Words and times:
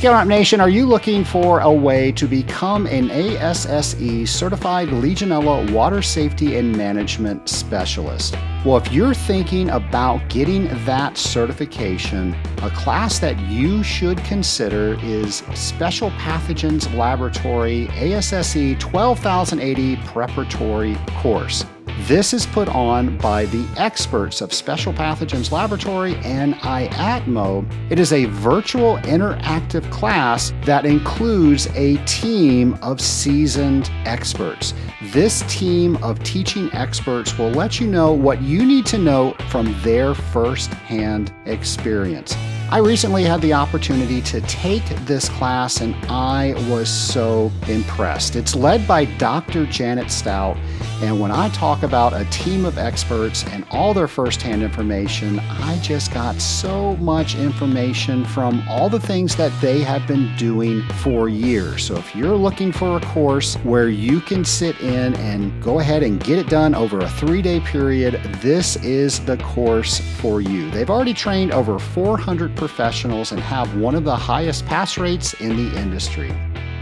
Scale 0.00 0.14
Up 0.14 0.26
Nation, 0.26 0.62
are 0.62 0.70
you 0.70 0.86
looking 0.86 1.24
for 1.24 1.60
a 1.60 1.70
way 1.70 2.10
to 2.12 2.26
become 2.26 2.86
an 2.86 3.10
ASSE 3.10 4.24
certified 4.26 4.88
Legionella 4.88 5.70
water 5.72 6.00
safety 6.00 6.56
and 6.56 6.74
management 6.74 7.46
specialist? 7.46 8.34
Well, 8.64 8.78
if 8.78 8.90
you're 8.90 9.12
thinking 9.12 9.68
about 9.68 10.26
getting 10.30 10.68
that 10.86 11.18
certification, 11.18 12.34
a 12.62 12.70
class 12.70 13.18
that 13.18 13.38
you 13.40 13.82
should 13.82 14.16
consider 14.24 14.98
is 15.02 15.42
Special 15.52 16.10
Pathogens 16.12 16.90
Laboratory 16.96 17.86
ASSE 17.88 18.78
12080 18.78 19.96
Preparatory 19.96 20.96
Course. 21.18 21.66
This 22.06 22.32
is 22.32 22.46
put 22.46 22.68
on 22.68 23.18
by 23.18 23.44
the 23.46 23.64
experts 23.76 24.40
of 24.40 24.52
Special 24.52 24.92
Pathogens 24.92 25.52
Laboratory 25.52 26.16
and 26.24 26.54
IAPMO. 26.54 27.64
It 27.90 27.98
is 27.98 28.12
a 28.12 28.24
virtual 28.24 28.96
interactive 28.98 29.88
class 29.92 30.52
that 30.64 30.86
includes 30.86 31.68
a 31.74 31.98
team 32.06 32.76
of 32.82 33.00
seasoned 33.00 33.90
experts. 34.06 34.72
This 35.12 35.42
team 35.42 35.96
of 36.02 36.20
teaching 36.24 36.72
experts 36.72 37.38
will 37.38 37.50
let 37.50 37.78
you 37.78 37.86
know 37.86 38.12
what 38.12 38.40
you 38.42 38.64
need 38.64 38.86
to 38.86 38.98
know 38.98 39.34
from 39.48 39.78
their 39.82 40.14
firsthand 40.14 41.32
experience. 41.44 42.34
I 42.72 42.78
recently 42.78 43.24
had 43.24 43.40
the 43.40 43.52
opportunity 43.52 44.20
to 44.22 44.40
take 44.42 44.84
this 45.04 45.28
class 45.28 45.80
and 45.80 45.92
I 46.08 46.54
was 46.70 46.88
so 46.88 47.50
impressed. 47.66 48.36
It's 48.36 48.54
led 48.54 48.86
by 48.86 49.06
Dr. 49.06 49.66
Janet 49.66 50.08
Stout. 50.08 50.56
And 51.02 51.18
when 51.18 51.32
I 51.32 51.48
talk 51.48 51.82
about 51.82 52.12
a 52.12 52.26
team 52.26 52.64
of 52.64 52.78
experts 52.78 53.44
and 53.46 53.66
all 53.70 53.92
their 53.92 54.06
firsthand 54.06 54.62
information, 54.62 55.40
I 55.40 55.78
just 55.78 56.12
got 56.12 56.40
so 56.40 56.94
much 56.98 57.34
information 57.34 58.24
from 58.24 58.62
all 58.68 58.88
the 58.88 59.00
things 59.00 59.34
that 59.36 59.50
they 59.60 59.80
have 59.80 60.06
been 60.06 60.32
doing 60.36 60.82
for 61.02 61.28
years. 61.28 61.86
So 61.86 61.96
if 61.96 62.14
you're 62.14 62.36
looking 62.36 62.70
for 62.70 62.98
a 62.98 63.00
course 63.00 63.56
where 63.64 63.88
you 63.88 64.20
can 64.20 64.44
sit 64.44 64.78
in 64.80 65.14
and 65.14 65.60
go 65.62 65.80
ahead 65.80 66.02
and 66.02 66.22
get 66.22 66.38
it 66.38 66.48
done 66.48 66.74
over 66.74 67.00
a 67.00 67.08
three 67.08 67.42
day 67.42 67.58
period, 67.60 68.22
this 68.42 68.76
is 68.76 69.18
the 69.24 69.38
course 69.38 69.98
for 70.20 70.40
you. 70.40 70.70
They've 70.70 70.90
already 70.90 71.14
trained 71.14 71.50
over 71.50 71.78
400 71.80 72.54
professionals 72.60 73.32
and 73.32 73.40
have 73.40 73.74
one 73.76 73.94
of 73.94 74.04
the 74.04 74.14
highest 74.14 74.66
pass 74.66 74.98
rates 74.98 75.32
in 75.40 75.56
the 75.56 75.76
industry. 75.80 76.30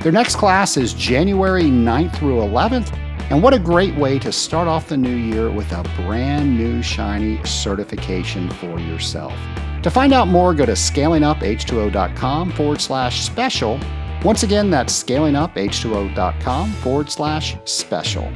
Their 0.02 0.10
next 0.10 0.34
class 0.34 0.76
is 0.76 0.92
January 0.92 1.62
9th 1.62 2.16
through 2.16 2.38
11th. 2.40 2.92
And 3.30 3.42
what 3.42 3.54
a 3.54 3.58
great 3.60 3.94
way 3.94 4.18
to 4.18 4.32
start 4.32 4.66
off 4.66 4.88
the 4.88 4.96
new 4.96 5.14
year 5.14 5.50
with 5.50 5.70
a 5.70 5.84
brand 6.02 6.58
new 6.58 6.82
shiny 6.82 7.42
certification 7.44 8.50
for 8.50 8.80
yourself. 8.80 9.34
To 9.82 9.90
find 9.90 10.12
out 10.12 10.26
more, 10.26 10.52
go 10.52 10.66
to 10.66 10.72
scalinguph2o.com 10.72 12.52
forward 12.52 12.80
slash 12.80 13.20
special. 13.22 13.78
Once 14.24 14.42
again, 14.42 14.70
that's 14.70 15.00
scalinguph2o.com 15.04 16.72
forward 16.72 17.10
slash 17.10 17.56
special. 17.64 18.32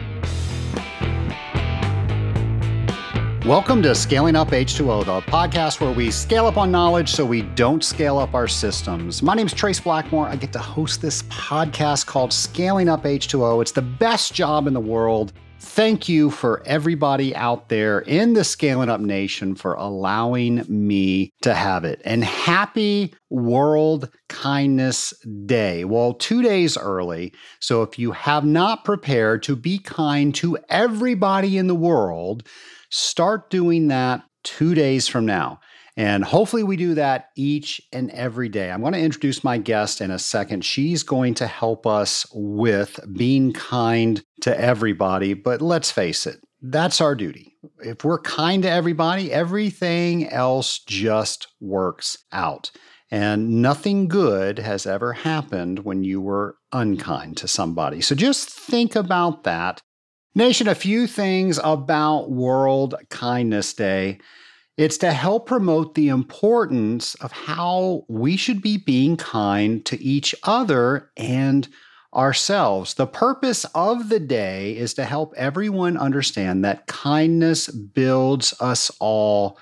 Welcome 3.47 3.83
to 3.83 3.93
Scaling 3.97 4.37
Up 4.37 4.51
H2O, 4.51 5.05
the 5.05 5.21
podcast 5.23 5.81
where 5.81 5.91
we 5.91 6.13
scale 6.13 6.47
up 6.47 6.57
on 6.57 6.71
knowledge 6.71 7.09
so 7.09 7.27
we 7.27 7.43
don't 7.43 7.83
scale 7.83 8.19
up 8.19 8.35
our 8.35 8.47
systems. 8.47 9.21
My 9.21 9.35
name 9.35 9.49
is 9.49 9.53
Trace 9.53 9.81
Blackmore. 9.81 10.29
I 10.29 10.37
get 10.37 10.53
to 10.53 10.61
host 10.61 11.03
this 11.03 11.25
podcast 11.25 12.07
called 12.07 12.33
Scaling 12.33 12.89
Up 12.89 13.03
H2O. 13.03 13.61
It's 13.61 13.73
the 13.73 13.83
best 13.83 14.33
job 14.33 14.69
in 14.69 14.75
the 14.75 14.81
world. 14.81 15.33
Thank 15.65 16.09
you 16.09 16.31
for 16.31 16.63
everybody 16.67 17.35
out 17.35 17.69
there 17.69 18.01
in 18.01 18.35
the 18.35 18.45
Scaling 18.45 18.89
Up 18.89 19.01
Nation 19.01 19.55
for 19.55 19.75
allowing 19.75 20.65
me 20.69 21.31
to 21.43 21.55
have 21.55 21.85
it. 21.85 22.03
And 22.05 22.25
happy 22.25 23.15
World 23.31 24.11
Kindness 24.29 25.15
Day. 25.47 25.85
Well, 25.85 26.15
two 26.15 26.43
days 26.43 26.77
early. 26.77 27.33
So 27.61 27.83
if 27.83 27.99
you 27.99 28.13
have 28.13 28.45
not 28.45 28.85
prepared 28.85 29.43
to 29.45 29.57
be 29.57 29.79
kind 29.79 30.35
to 30.35 30.59
everybody 30.69 31.57
in 31.57 31.69
the 31.69 31.75
world, 31.75 32.47
Start 32.95 33.49
doing 33.49 33.89
that 33.89 34.23
two 34.45 34.75
days 34.75 35.09
from 35.09 35.25
now. 35.25 35.61
And 35.97 36.25
hopefully, 36.25 36.63
we 36.63 36.77
do 36.77 36.95
that 36.95 37.29
each 37.37 37.81
and 37.93 38.11
every 38.13 38.49
day. 38.49 38.71
I'm 38.71 38.81
going 38.81 38.95
to 38.95 38.99
introduce 38.99 39.45
my 39.45 39.59
guest 39.59 40.01
in 40.01 40.11
a 40.11 40.19
second. 40.19 40.65
She's 40.65 41.03
going 41.03 41.35
to 41.35 41.47
help 41.47 41.87
us 41.87 42.27
with 42.33 42.99
being 43.15 43.53
kind 43.53 44.23
to 44.41 44.59
everybody. 44.59 45.35
But 45.35 45.61
let's 45.61 45.91
face 45.91 46.27
it, 46.27 46.41
that's 46.63 47.01
our 47.01 47.15
duty. 47.15 47.57
If 47.81 48.05
we're 48.05 48.21
kind 48.21 48.63
to 48.63 48.71
everybody, 48.71 49.33
everything 49.33 50.29
else 50.31 50.79
just 50.79 51.49
works 51.61 52.17
out. 52.33 52.71
And 53.11 53.61
nothing 53.61 54.09
good 54.09 54.59
has 54.59 54.87
ever 54.87 55.13
happened 55.13 55.81
when 55.81 56.03
you 56.05 56.23
were 56.23 56.57
unkind 56.73 57.37
to 57.39 57.49
somebody. 57.49 58.01
So 58.01 58.15
just 58.15 58.49
think 58.49 58.97
about 58.97 59.45
that 59.45 59.83
Nation, 60.35 60.67
a 60.67 60.75
few 60.75 61.07
things 61.07 61.61
about 61.63 62.31
World 62.31 62.95
Kindness 63.11 63.75
Day. 63.75 64.19
It's 64.79 64.97
to 64.99 65.13
help 65.13 65.47
promote 65.47 65.95
the 65.95 66.09
importance 66.09 67.15
of 67.17 67.31
how 67.33 68.05
we 68.09 68.37
should 68.37 68.63
be 68.63 68.79
being 68.79 69.17
kind 69.19 69.85
to 69.85 70.03
each 70.03 70.35
other 70.45 71.11
and 71.17 71.69
ourselves. 72.15 72.95
The 72.95 73.07
purpose 73.07 73.65
of 73.75 74.09
the 74.09 74.21
day 74.21 74.77
is 74.77 74.95
to 74.95 75.05
help 75.05 75.35
everyone 75.37 75.97
understand 75.97 76.65
that 76.65 76.87
kindness 76.87 77.69
builds 77.69 78.55
us 78.61 78.91
all 78.99 79.59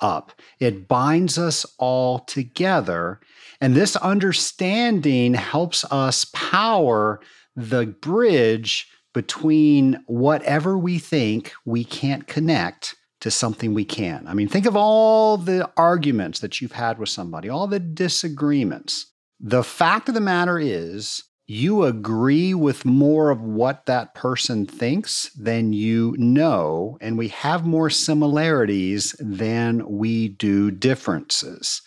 up, 0.00 0.32
it 0.58 0.88
binds 0.88 1.38
us 1.38 1.64
all 1.78 2.20
together. 2.20 3.20
And 3.60 3.76
this 3.76 3.94
understanding 3.94 5.34
helps 5.34 5.84
us 5.92 6.24
power 6.32 7.20
the 7.54 7.86
bridge 7.86 8.88
between 9.14 10.02
whatever 10.06 10.76
we 10.76 10.98
think 10.98 11.52
we 11.64 11.84
can't 11.84 12.26
connect 12.26 12.96
to 13.22 13.30
something 13.30 13.72
we 13.72 13.84
can. 13.84 14.26
I 14.26 14.34
mean, 14.34 14.48
think 14.48 14.66
of 14.66 14.76
all 14.76 15.36
the 15.36 15.70
arguments 15.76 16.40
that 16.40 16.60
you've 16.60 16.72
had 16.72 16.98
with 16.98 17.08
somebody, 17.08 17.48
all 17.48 17.66
the 17.66 17.80
disagreements. 17.80 19.06
The 19.40 19.64
fact 19.64 20.08
of 20.08 20.14
the 20.14 20.20
matter 20.20 20.58
is, 20.58 21.22
you 21.46 21.84
agree 21.84 22.54
with 22.54 22.84
more 22.84 23.30
of 23.30 23.40
what 23.40 23.86
that 23.86 24.14
person 24.14 24.66
thinks 24.66 25.30
than 25.30 25.72
you 25.72 26.14
know, 26.18 26.98
and 27.00 27.18
we 27.18 27.28
have 27.28 27.64
more 27.64 27.90
similarities 27.90 29.14
than 29.18 29.88
we 29.88 30.28
do 30.28 30.70
differences. 30.70 31.82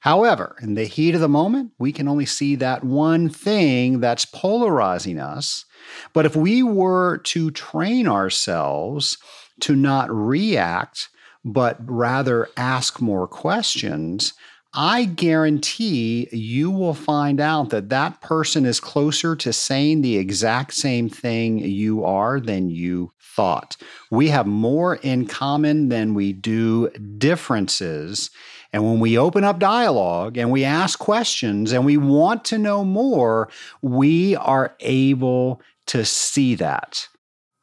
However, 0.00 0.56
in 0.60 0.74
the 0.74 0.84
heat 0.84 1.14
of 1.14 1.20
the 1.20 1.28
moment, 1.28 1.72
we 1.78 1.92
can 1.92 2.08
only 2.08 2.26
see 2.26 2.56
that 2.56 2.84
one 2.84 3.28
thing 3.28 4.00
that's 4.00 4.24
polarizing 4.24 5.18
us 5.18 5.64
but 6.12 6.26
if 6.26 6.36
we 6.36 6.62
were 6.62 7.18
to 7.18 7.50
train 7.50 8.06
ourselves 8.08 9.18
to 9.60 9.76
not 9.76 10.10
react, 10.10 11.08
but 11.44 11.78
rather 11.88 12.48
ask 12.56 13.00
more 13.00 13.26
questions, 13.26 14.34
I 14.78 15.06
guarantee 15.06 16.28
you 16.32 16.70
will 16.70 16.92
find 16.92 17.40
out 17.40 17.70
that 17.70 17.88
that 17.88 18.20
person 18.20 18.66
is 18.66 18.78
closer 18.78 19.34
to 19.36 19.52
saying 19.52 20.02
the 20.02 20.18
exact 20.18 20.74
same 20.74 21.08
thing 21.08 21.58
you 21.58 22.04
are 22.04 22.40
than 22.40 22.68
you 22.68 23.12
thought. 23.18 23.78
We 24.10 24.28
have 24.28 24.46
more 24.46 24.96
in 24.96 25.26
common 25.26 25.88
than 25.88 26.12
we 26.12 26.34
do 26.34 26.90
differences. 27.16 28.30
And 28.72 28.84
when 28.84 29.00
we 29.00 29.16
open 29.16 29.44
up 29.44 29.58
dialogue 29.58 30.36
and 30.36 30.50
we 30.50 30.64
ask 30.64 30.98
questions 30.98 31.72
and 31.72 31.86
we 31.86 31.96
want 31.96 32.44
to 32.46 32.58
know 32.58 32.84
more, 32.84 33.48
we 33.80 34.36
are 34.36 34.76
able 34.80 35.62
to 35.86 36.04
see 36.04 36.54
that. 36.56 37.08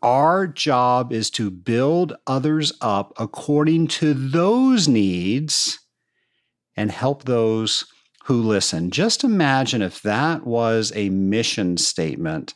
Our 0.04 0.48
job 0.48 1.14
is 1.14 1.30
to 1.32 1.50
build 1.50 2.14
others 2.28 2.74
up 2.82 3.14
according 3.18 3.88
to 3.88 4.14
those 4.14 4.86
needs 4.86 5.80
and 6.76 6.92
help 6.92 7.24
those 7.24 7.86
who 8.26 8.42
listen. 8.42 8.92
Just 8.92 9.24
imagine 9.24 9.82
if 9.82 10.02
that 10.02 10.46
was 10.46 10.92
a 10.94 11.10
mission 11.10 11.78
statement 11.78 12.54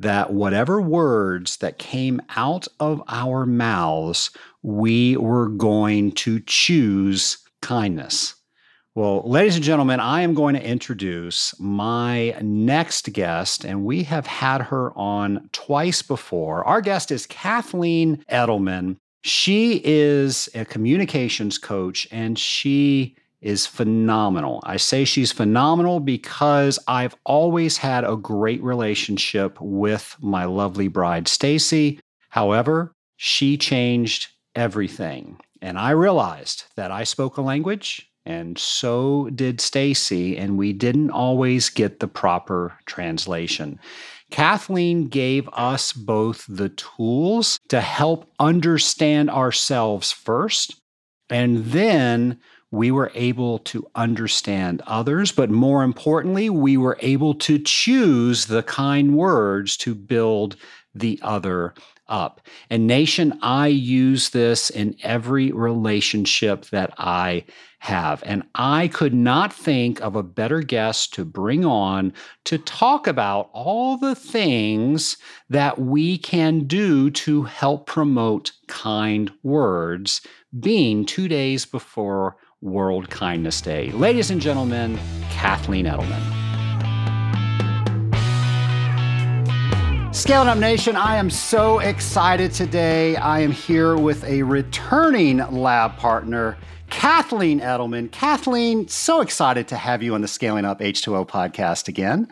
that 0.00 0.34
whatever 0.34 0.82
words 0.82 1.56
that 1.58 1.78
came 1.78 2.20
out 2.36 2.68
of 2.78 3.02
our 3.08 3.46
mouths, 3.46 4.30
we 4.62 5.16
were 5.16 5.48
going 5.48 6.12
to 6.12 6.40
choose 6.40 7.38
kindness. 7.62 8.34
Well, 8.94 9.22
ladies 9.24 9.54
and 9.54 9.64
gentlemen, 9.64 10.00
I 10.00 10.20
am 10.20 10.34
going 10.34 10.54
to 10.54 10.62
introduce 10.62 11.58
my 11.58 12.36
next 12.42 13.10
guest, 13.14 13.64
and 13.64 13.86
we 13.86 14.02
have 14.02 14.26
had 14.26 14.60
her 14.60 14.92
on 14.94 15.48
twice 15.52 16.02
before. 16.02 16.62
Our 16.64 16.82
guest 16.82 17.10
is 17.10 17.24
Kathleen 17.24 18.22
Edelman. 18.30 18.98
She 19.22 19.80
is 19.82 20.50
a 20.54 20.66
communications 20.66 21.56
coach, 21.56 22.06
and 22.10 22.38
she 22.38 23.16
is 23.40 23.66
phenomenal. 23.66 24.60
I 24.64 24.76
say 24.76 25.06
she's 25.06 25.32
phenomenal 25.32 25.98
because 25.98 26.78
I've 26.86 27.16
always 27.24 27.78
had 27.78 28.04
a 28.04 28.16
great 28.16 28.62
relationship 28.62 29.58
with 29.58 30.18
my 30.20 30.44
lovely 30.44 30.88
bride, 30.88 31.28
Stacy. 31.28 31.98
However, 32.28 32.92
she 33.16 33.56
changed 33.56 34.28
everything. 34.54 35.38
And 35.62 35.78
I 35.78 35.92
realized 35.92 36.64
that 36.76 36.90
I 36.90 37.04
spoke 37.04 37.38
a 37.38 37.42
language 37.42 38.11
and 38.24 38.58
so 38.58 39.30
did 39.34 39.60
Stacy, 39.60 40.36
and 40.36 40.56
we 40.56 40.72
didn't 40.72 41.10
always 41.10 41.68
get 41.68 42.00
the 42.00 42.08
proper 42.08 42.76
translation. 42.86 43.78
Kathleen 44.30 45.08
gave 45.08 45.48
us 45.52 45.92
both 45.92 46.46
the 46.48 46.70
tools 46.70 47.58
to 47.68 47.80
help 47.80 48.30
understand 48.38 49.30
ourselves 49.30 50.12
first, 50.12 50.80
and 51.28 51.64
then 51.66 52.38
we 52.70 52.90
were 52.90 53.12
able 53.14 53.58
to 53.58 53.86
understand 53.94 54.82
others, 54.86 55.30
but 55.30 55.50
more 55.50 55.82
importantly, 55.82 56.48
we 56.48 56.78
were 56.78 56.96
able 57.00 57.34
to 57.34 57.58
choose 57.58 58.46
the 58.46 58.62
kind 58.62 59.14
words 59.14 59.76
to 59.76 59.94
build 59.94 60.56
the 60.94 61.18
other 61.22 61.74
up. 62.08 62.40
And, 62.70 62.86
nation, 62.86 63.38
I 63.42 63.66
use 63.66 64.30
this 64.30 64.70
in 64.70 64.96
every 65.02 65.52
relationship 65.52 66.64
that 66.66 66.94
I 66.96 67.44
have. 67.82 68.22
And 68.24 68.44
I 68.54 68.86
could 68.86 69.12
not 69.12 69.52
think 69.52 70.00
of 70.00 70.14
a 70.14 70.22
better 70.22 70.60
guest 70.60 71.12
to 71.14 71.24
bring 71.24 71.64
on 71.64 72.12
to 72.44 72.56
talk 72.56 73.08
about 73.08 73.50
all 73.52 73.96
the 73.96 74.14
things 74.14 75.16
that 75.50 75.80
we 75.80 76.16
can 76.16 76.60
do 76.68 77.10
to 77.10 77.42
help 77.42 77.86
promote 77.86 78.52
kind 78.68 79.32
words, 79.42 80.20
being 80.60 81.04
two 81.04 81.26
days 81.26 81.66
before 81.66 82.36
World 82.60 83.10
Kindness 83.10 83.60
Day. 83.60 83.90
Ladies 83.90 84.30
and 84.30 84.40
gentlemen, 84.40 84.96
Kathleen 85.30 85.86
Edelman. 85.86 86.41
Scaling 90.12 90.48
Up 90.48 90.58
Nation, 90.58 90.94
I 90.94 91.16
am 91.16 91.30
so 91.30 91.78
excited 91.78 92.52
today. 92.52 93.16
I 93.16 93.40
am 93.40 93.50
here 93.50 93.96
with 93.96 94.22
a 94.24 94.42
returning 94.42 95.38
lab 95.38 95.96
partner, 95.96 96.58
Kathleen 96.90 97.60
Edelman. 97.60 98.12
Kathleen, 98.12 98.86
so 98.88 99.22
excited 99.22 99.68
to 99.68 99.76
have 99.76 100.02
you 100.02 100.14
on 100.14 100.20
the 100.20 100.28
Scaling 100.28 100.66
Up 100.66 100.80
H2O 100.80 101.26
podcast 101.26 101.88
again. 101.88 102.30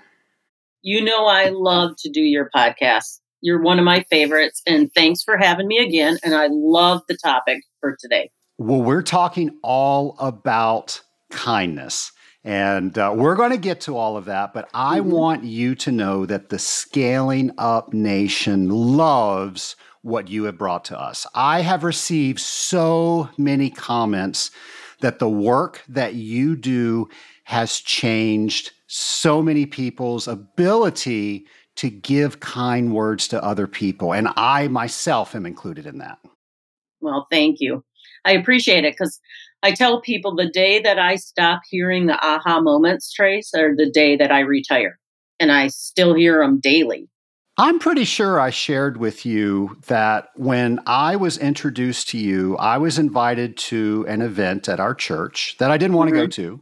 You 0.82 1.02
know, 1.02 1.24
I 1.24 1.48
love 1.48 1.96
to 2.00 2.10
do 2.10 2.20
your 2.20 2.50
podcast. 2.54 3.20
You're 3.40 3.62
one 3.62 3.78
of 3.78 3.86
my 3.86 4.04
favorites, 4.10 4.60
and 4.66 4.92
thanks 4.94 5.22
for 5.22 5.38
having 5.38 5.66
me 5.66 5.78
again. 5.78 6.18
And 6.22 6.34
I 6.34 6.48
love 6.50 7.00
the 7.08 7.16
topic 7.16 7.62
for 7.80 7.96
today. 7.98 8.30
Well, 8.58 8.82
we're 8.82 9.02
talking 9.02 9.58
all 9.62 10.16
about 10.18 11.00
kindness. 11.30 12.12
And 12.42 12.96
uh, 12.96 13.12
we're 13.14 13.36
going 13.36 13.50
to 13.50 13.58
get 13.58 13.82
to 13.82 13.96
all 13.96 14.16
of 14.16 14.24
that, 14.24 14.54
but 14.54 14.68
I 14.72 15.00
mm-hmm. 15.00 15.10
want 15.10 15.44
you 15.44 15.74
to 15.76 15.92
know 15.92 16.24
that 16.24 16.48
the 16.48 16.58
Scaling 16.58 17.52
Up 17.58 17.92
Nation 17.92 18.70
loves 18.70 19.76
what 20.02 20.28
you 20.28 20.44
have 20.44 20.56
brought 20.56 20.86
to 20.86 20.98
us. 20.98 21.26
I 21.34 21.60
have 21.60 21.84
received 21.84 22.40
so 22.40 23.28
many 23.36 23.68
comments 23.68 24.50
that 25.00 25.18
the 25.18 25.28
work 25.28 25.82
that 25.88 26.14
you 26.14 26.56
do 26.56 27.08
has 27.44 27.78
changed 27.78 28.72
so 28.86 29.42
many 29.42 29.66
people's 29.66 30.26
ability 30.26 31.46
to 31.76 31.90
give 31.90 32.40
kind 32.40 32.94
words 32.94 33.28
to 33.28 33.42
other 33.42 33.66
people. 33.66 34.12
And 34.12 34.28
I 34.36 34.68
myself 34.68 35.34
am 35.34 35.46
included 35.46 35.86
in 35.86 35.98
that. 35.98 36.18
Well, 37.00 37.26
thank 37.30 37.60
you. 37.60 37.84
I 38.24 38.32
appreciate 38.32 38.84
it 38.84 38.94
because 38.94 39.18
I 39.62 39.72
tell 39.72 40.00
people 40.00 40.34
the 40.34 40.48
day 40.48 40.80
that 40.80 40.98
I 40.98 41.16
stop 41.16 41.62
hearing 41.68 42.06
the 42.06 42.18
aha 42.24 42.60
moments, 42.60 43.12
Trace, 43.12 43.52
are 43.54 43.76
the 43.76 43.90
day 43.90 44.16
that 44.16 44.32
I 44.32 44.40
retire. 44.40 44.98
And 45.38 45.52
I 45.52 45.68
still 45.68 46.14
hear 46.14 46.40
them 46.40 46.60
daily. 46.60 47.08
I'm 47.58 47.78
pretty 47.78 48.04
sure 48.04 48.40
I 48.40 48.48
shared 48.48 48.96
with 48.96 49.26
you 49.26 49.76
that 49.88 50.28
when 50.36 50.80
I 50.86 51.16
was 51.16 51.36
introduced 51.36 52.08
to 52.10 52.18
you, 52.18 52.56
I 52.56 52.78
was 52.78 52.98
invited 52.98 53.58
to 53.58 54.06
an 54.08 54.22
event 54.22 54.66
at 54.68 54.80
our 54.80 54.94
church 54.94 55.56
that 55.58 55.70
I 55.70 55.76
didn't 55.76 55.96
want 55.96 56.08
to 56.08 56.16
mm-hmm. 56.16 56.24
go 56.24 56.28
to. 56.28 56.60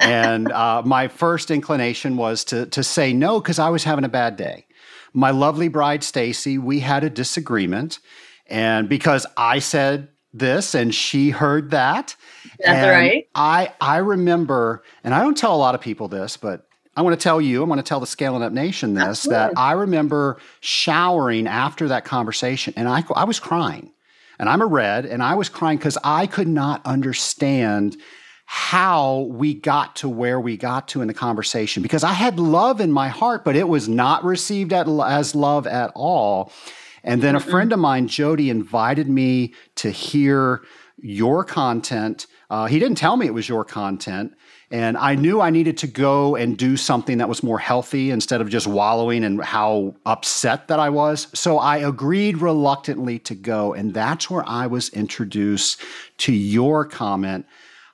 and 0.00 0.50
uh, 0.50 0.82
my 0.84 1.06
first 1.06 1.52
inclination 1.52 2.16
was 2.16 2.42
to, 2.46 2.66
to 2.66 2.82
say 2.82 3.12
no 3.12 3.40
because 3.40 3.60
I 3.60 3.68
was 3.68 3.84
having 3.84 4.04
a 4.04 4.08
bad 4.08 4.36
day. 4.36 4.66
My 5.12 5.30
lovely 5.30 5.68
bride, 5.68 6.02
Stacy, 6.02 6.58
we 6.58 6.80
had 6.80 7.04
a 7.04 7.10
disagreement. 7.10 8.00
And 8.46 8.88
because 8.88 9.26
I 9.36 9.60
said 9.60 10.08
this 10.34 10.74
and 10.74 10.94
she 10.94 11.30
heard 11.30 11.70
that. 11.70 12.16
That's 12.58 12.68
and 12.68 12.90
right. 12.90 13.28
I 13.34 13.72
I 13.80 13.98
remember, 13.98 14.82
and 15.02 15.14
I 15.14 15.22
don't 15.22 15.36
tell 15.36 15.54
a 15.54 15.56
lot 15.56 15.74
of 15.74 15.80
people 15.80 16.08
this, 16.08 16.36
but 16.36 16.66
I 16.96 17.02
want 17.02 17.18
to 17.18 17.22
tell 17.22 17.40
you, 17.40 17.62
I 17.62 17.66
want 17.66 17.78
to 17.78 17.88
tell 17.88 18.00
the 18.00 18.06
Scaling 18.06 18.42
Up 18.42 18.52
Nation 18.52 18.94
this 18.94 19.24
that 19.24 19.52
I 19.56 19.72
remember 19.72 20.38
showering 20.60 21.46
after 21.46 21.88
that 21.88 22.04
conversation 22.04 22.74
and 22.76 22.88
I 22.88 23.04
I 23.14 23.24
was 23.24 23.40
crying. 23.40 23.92
And 24.38 24.48
I'm 24.48 24.62
a 24.62 24.66
red 24.66 25.06
and 25.06 25.22
I 25.22 25.34
was 25.34 25.48
crying 25.48 25.78
cuz 25.78 25.96
I 26.02 26.26
could 26.26 26.48
not 26.48 26.84
understand 26.84 27.96
how 28.46 29.20
we 29.30 29.54
got 29.54 29.96
to 29.96 30.08
where 30.08 30.38
we 30.38 30.56
got 30.56 30.88
to 30.88 31.00
in 31.00 31.08
the 31.08 31.14
conversation 31.14 31.82
because 31.82 32.04
I 32.04 32.12
had 32.12 32.38
love 32.38 32.80
in 32.80 32.92
my 32.92 33.08
heart 33.08 33.42
but 33.44 33.56
it 33.56 33.68
was 33.68 33.88
not 33.88 34.22
received 34.22 34.72
at, 34.72 34.86
as 34.88 35.34
love 35.34 35.66
at 35.66 35.92
all. 35.94 36.52
And 37.04 37.22
then 37.22 37.36
a 37.36 37.40
friend 37.40 37.72
of 37.72 37.78
mine, 37.78 38.08
Jody, 38.08 38.48
invited 38.50 39.08
me 39.08 39.52
to 39.76 39.90
hear 39.90 40.64
your 40.96 41.44
content. 41.44 42.26
Uh, 42.48 42.64
he 42.66 42.78
didn't 42.78 42.96
tell 42.96 43.16
me 43.16 43.26
it 43.26 43.34
was 43.34 43.48
your 43.48 43.64
content. 43.64 44.34
And 44.70 44.96
I 44.96 45.14
knew 45.14 45.40
I 45.40 45.50
needed 45.50 45.76
to 45.78 45.86
go 45.86 46.34
and 46.34 46.56
do 46.56 46.76
something 46.76 47.18
that 47.18 47.28
was 47.28 47.42
more 47.42 47.58
healthy 47.58 48.10
instead 48.10 48.40
of 48.40 48.48
just 48.48 48.66
wallowing 48.66 49.22
in 49.22 49.38
how 49.38 49.94
upset 50.06 50.68
that 50.68 50.80
I 50.80 50.88
was. 50.88 51.28
So 51.34 51.58
I 51.58 51.76
agreed 51.76 52.38
reluctantly 52.38 53.18
to 53.20 53.34
go. 53.34 53.74
And 53.74 53.92
that's 53.92 54.30
where 54.30 54.48
I 54.48 54.66
was 54.66 54.88
introduced 54.88 55.80
to 56.18 56.32
your 56.32 56.86
comment. 56.86 57.46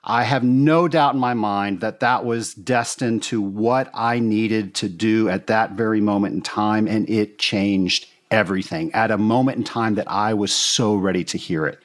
I 0.03 0.23
have 0.23 0.43
no 0.43 0.87
doubt 0.87 1.13
in 1.13 1.19
my 1.19 1.35
mind 1.35 1.81
that 1.81 1.99
that 1.99 2.25
was 2.25 2.53
destined 2.53 3.21
to 3.23 3.41
what 3.41 3.91
I 3.93 4.19
needed 4.19 4.73
to 4.75 4.89
do 4.89 5.29
at 5.29 5.47
that 5.47 5.73
very 5.73 6.01
moment 6.01 6.33
in 6.33 6.41
time. 6.41 6.87
And 6.87 7.07
it 7.09 7.37
changed 7.37 8.07
everything 8.31 8.93
at 8.93 9.11
a 9.11 9.17
moment 9.17 9.57
in 9.57 9.63
time 9.63 9.95
that 9.95 10.09
I 10.09 10.33
was 10.33 10.51
so 10.51 10.95
ready 10.95 11.23
to 11.25 11.37
hear 11.37 11.65
it. 11.65 11.79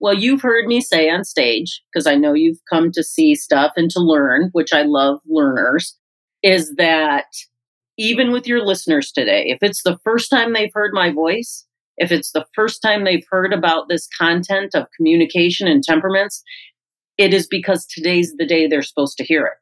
Well, 0.00 0.14
you've 0.14 0.42
heard 0.42 0.66
me 0.66 0.80
say 0.80 1.08
on 1.08 1.22
stage, 1.24 1.80
because 1.92 2.08
I 2.08 2.16
know 2.16 2.32
you've 2.32 2.58
come 2.68 2.90
to 2.92 3.04
see 3.04 3.36
stuff 3.36 3.74
and 3.76 3.88
to 3.92 4.00
learn, 4.00 4.48
which 4.52 4.72
I 4.72 4.82
love 4.82 5.20
learners, 5.26 5.96
is 6.42 6.74
that 6.74 7.26
even 7.98 8.32
with 8.32 8.46
your 8.46 8.64
listeners 8.64 9.12
today, 9.12 9.44
if 9.46 9.58
it's 9.62 9.84
the 9.84 9.98
first 10.02 10.28
time 10.28 10.52
they've 10.52 10.72
heard 10.74 10.92
my 10.92 11.12
voice, 11.12 11.64
if 11.98 12.10
it's 12.10 12.32
the 12.32 12.46
first 12.54 12.82
time 12.82 13.04
they've 13.04 13.26
heard 13.30 13.52
about 13.52 13.88
this 13.88 14.08
content 14.18 14.74
of 14.74 14.88
communication 14.96 15.68
and 15.68 15.84
temperaments, 15.84 16.42
it 17.16 17.32
is 17.32 17.46
because 17.46 17.86
today's 17.86 18.34
the 18.38 18.46
day 18.46 18.66
they're 18.66 18.82
supposed 18.82 19.18
to 19.18 19.24
hear 19.24 19.46
it. 19.46 19.58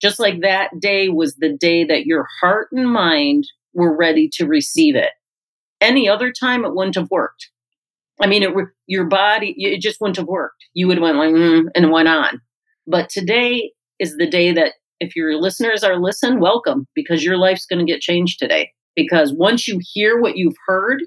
Just 0.00 0.20
like 0.20 0.42
that 0.42 0.78
day 0.78 1.08
was 1.08 1.36
the 1.36 1.56
day 1.56 1.84
that 1.84 2.06
your 2.06 2.28
heart 2.40 2.68
and 2.72 2.88
mind 2.88 3.48
were 3.74 3.96
ready 3.96 4.28
to 4.34 4.46
receive 4.46 4.94
it. 4.94 5.10
Any 5.82 6.08
other 6.08 6.32
time, 6.32 6.64
it 6.64 6.74
wouldn't 6.74 6.94
have 6.94 7.10
worked. 7.10 7.50
I 8.20 8.28
mean, 8.28 8.44
it, 8.44 8.54
your 8.86 9.06
body, 9.06 9.54
it 9.58 9.80
just 9.80 10.00
wouldn't 10.00 10.16
have 10.16 10.28
worked. 10.28 10.64
You 10.74 10.86
would 10.86 10.98
have 10.98 11.02
went 11.02 11.18
like, 11.18 11.34
mm, 11.34 11.66
and 11.74 11.90
went 11.90 12.08
on. 12.08 12.40
But 12.86 13.10
today 13.10 13.72
is 13.98 14.16
the 14.16 14.28
day 14.28 14.52
that 14.52 14.74
if 15.00 15.16
your 15.16 15.40
listeners 15.40 15.82
are 15.82 15.98
listen, 15.98 16.38
welcome 16.38 16.86
because 16.94 17.24
your 17.24 17.36
life's 17.36 17.66
going 17.66 17.84
to 17.84 17.92
get 17.92 18.00
changed 18.00 18.38
today. 18.38 18.70
Because 18.94 19.32
once 19.32 19.66
you 19.66 19.80
hear 19.82 20.20
what 20.20 20.36
you've 20.36 20.56
heard, 20.66 21.02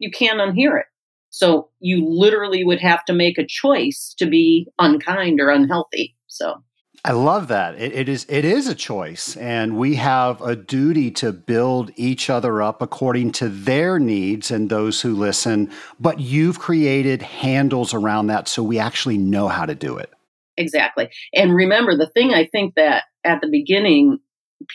you 0.00 0.10
can't 0.10 0.40
unhear 0.40 0.80
it. 0.80 0.86
So 1.30 1.68
you 1.78 2.04
literally 2.04 2.64
would 2.64 2.80
have 2.80 3.04
to 3.04 3.12
make 3.12 3.38
a 3.38 3.46
choice 3.46 4.14
to 4.18 4.26
be 4.26 4.66
unkind 4.80 5.40
or 5.40 5.50
unhealthy. 5.50 6.16
So 6.26 6.64
I 7.04 7.12
love 7.12 7.48
that. 7.48 7.80
It, 7.80 7.92
it 7.94 8.08
is 8.08 8.26
it 8.28 8.44
is 8.44 8.66
a 8.66 8.74
choice, 8.74 9.36
and 9.36 9.76
we 9.76 9.94
have 9.94 10.40
a 10.42 10.56
duty 10.56 11.10
to 11.12 11.32
build 11.32 11.92
each 11.96 12.28
other 12.28 12.60
up 12.60 12.82
according 12.82 13.32
to 13.32 13.48
their 13.48 13.98
needs 13.98 14.50
and 14.50 14.68
those 14.68 15.00
who 15.00 15.14
listen. 15.14 15.70
But 16.00 16.20
you've 16.20 16.58
created 16.58 17.22
handles 17.22 17.94
around 17.94 18.26
that, 18.26 18.48
so 18.48 18.62
we 18.62 18.78
actually 18.78 19.18
know 19.18 19.48
how 19.48 19.64
to 19.64 19.74
do 19.74 19.96
it. 19.96 20.12
Exactly. 20.56 21.08
And 21.32 21.54
remember, 21.54 21.96
the 21.96 22.08
thing 22.08 22.34
I 22.34 22.46
think 22.46 22.74
that 22.74 23.04
at 23.24 23.40
the 23.40 23.48
beginning, 23.48 24.18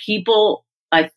people, 0.05 0.65
I 0.91 1.11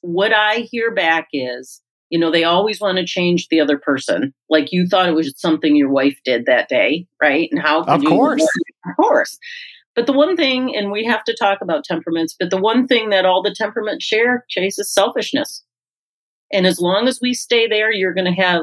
what 0.00 0.32
I 0.32 0.66
hear 0.70 0.92
back 0.92 1.28
is, 1.32 1.80
you 2.10 2.18
know, 2.18 2.32
they 2.32 2.42
always 2.44 2.80
want 2.80 2.98
to 2.98 3.06
change 3.06 3.46
the 3.48 3.60
other 3.60 3.78
person. 3.78 4.34
Like 4.50 4.72
you 4.72 4.88
thought 4.88 5.08
it 5.08 5.14
was 5.14 5.32
something 5.40 5.76
your 5.76 5.90
wife 5.90 6.18
did 6.24 6.46
that 6.46 6.68
day, 6.68 7.06
right? 7.22 7.48
And 7.52 7.62
how? 7.62 7.84
Of 7.84 8.04
course. 8.04 8.42
Of 8.42 8.96
course. 8.96 9.38
But 9.94 10.06
the 10.06 10.12
one 10.12 10.36
thing, 10.36 10.74
and 10.74 10.90
we 10.90 11.04
have 11.04 11.22
to 11.24 11.36
talk 11.38 11.58
about 11.60 11.84
temperaments, 11.84 12.34
but 12.38 12.50
the 12.50 12.60
one 12.60 12.86
thing 12.86 13.10
that 13.10 13.26
all 13.26 13.42
the 13.42 13.54
temperaments 13.54 14.04
share, 14.04 14.44
Trace, 14.50 14.78
is 14.78 14.92
selfishness. 14.92 15.62
And 16.52 16.66
as 16.66 16.80
long 16.80 17.08
as 17.08 17.20
we 17.20 17.34
stay 17.34 17.66
there, 17.66 17.92
you're 17.92 18.14
going 18.14 18.32
to 18.32 18.42
have 18.42 18.62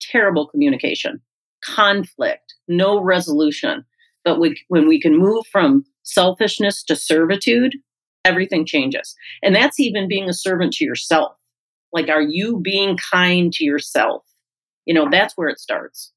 terrible 0.00 0.46
communication, 0.46 1.20
conflict, 1.62 2.54
no 2.68 3.02
resolution. 3.02 3.84
But 4.24 4.40
we, 4.40 4.60
when 4.68 4.88
we 4.88 5.00
can 5.00 5.18
move 5.18 5.46
from 5.46 5.84
selfishness 6.04 6.82
to 6.84 6.96
servitude, 6.96 7.76
everything 8.24 8.64
changes. 8.64 9.14
And 9.42 9.54
that's 9.54 9.80
even 9.80 10.08
being 10.08 10.28
a 10.28 10.34
servant 10.34 10.74
to 10.74 10.84
yourself. 10.84 11.36
Like, 11.92 12.08
are 12.08 12.22
you 12.22 12.60
being 12.60 12.96
kind 12.96 13.52
to 13.54 13.64
yourself? 13.64 14.24
You 14.86 14.94
know, 14.94 15.08
that's 15.10 15.36
where 15.36 15.48
it 15.48 15.60
starts. 15.60 16.12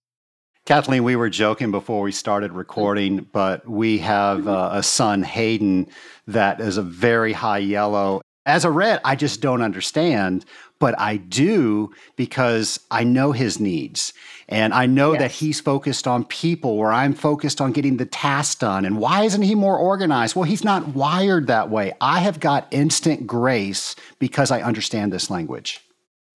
Kathleen, 0.66 1.04
we 1.04 1.16
were 1.16 1.30
joking 1.30 1.70
before 1.70 2.02
we 2.02 2.12
started 2.12 2.52
recording, 2.52 3.28
but 3.32 3.70
we 3.70 4.00
have 4.00 4.48
uh, 4.48 4.72
a 4.74 4.82
son, 4.82 5.22
Hayden, 5.22 5.88
that 6.26 6.60
is 6.60 6.78
a 6.78 6.82
very 6.82 7.34
high 7.34 7.60
yellow. 7.60 8.22
As 8.48 8.66
a 8.66 8.72
red, 8.72 9.00
I 9.06 9.16
just 9.16 9.42
don't 9.42 9.62
understand, 9.62 10.44
but 10.80 11.00
I 11.00 11.18
do 11.18 11.92
because 12.16 12.80
I 12.90 13.04
know 13.04 13.32
his 13.32 13.60
needs. 13.60 14.12
And 14.50 14.74
I 14.74 14.88
know 14.88 15.12
yes. 15.12 15.22
that 15.22 15.32
he's 15.34 15.62
focused 15.62 16.08
on 16.08 16.26
people 16.26 16.78
where 16.78 16.92
I'm 16.92 17.14
focused 17.14 17.62
on 17.62 17.72
getting 17.72 17.98
the 17.98 18.06
task 18.08 18.58
done. 18.60 18.86
And 18.86 18.98
why 18.98 19.24
isn't 19.24 19.44
he 19.44 19.54
more 19.54 19.78
organized? 19.78 20.36
Well, 20.36 20.46
he's 20.46 20.64
not 20.64 20.88
wired 20.90 21.46
that 21.46 21.70
way. 21.70 21.94
I 22.02 22.22
have 22.22 22.40
got 22.40 22.68
instant 22.72 23.28
grace 23.28 23.96
because 24.18 24.50
I 24.50 24.64
understand 24.64 25.14
this 25.14 25.30
language. 25.30 25.80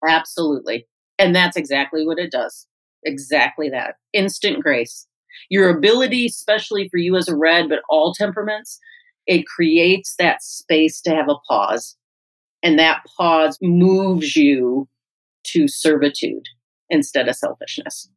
Absolutely. 0.06 0.86
And 1.18 1.34
that's 1.34 1.56
exactly 1.56 2.06
what 2.06 2.18
it 2.18 2.30
does 2.30 2.66
exactly 3.04 3.68
that 3.70 3.96
instant 4.12 4.62
grace. 4.62 5.06
Your 5.50 5.68
ability, 5.70 6.26
especially 6.26 6.88
for 6.88 6.98
you 6.98 7.16
as 7.16 7.28
a 7.28 7.36
red, 7.36 7.68
but 7.68 7.80
all 7.88 8.12
temperaments, 8.12 8.78
it 9.26 9.46
creates 9.46 10.14
that 10.18 10.42
space 10.42 11.00
to 11.02 11.10
have 11.10 11.28
a 11.28 11.36
pause. 11.48 11.96
And 12.62 12.78
that 12.78 13.02
pause 13.16 13.58
moves 13.62 14.34
you 14.34 14.88
to 15.44 15.68
servitude 15.68 16.46
instead 16.90 17.28
of 17.28 17.36
selfishness. 17.36 18.08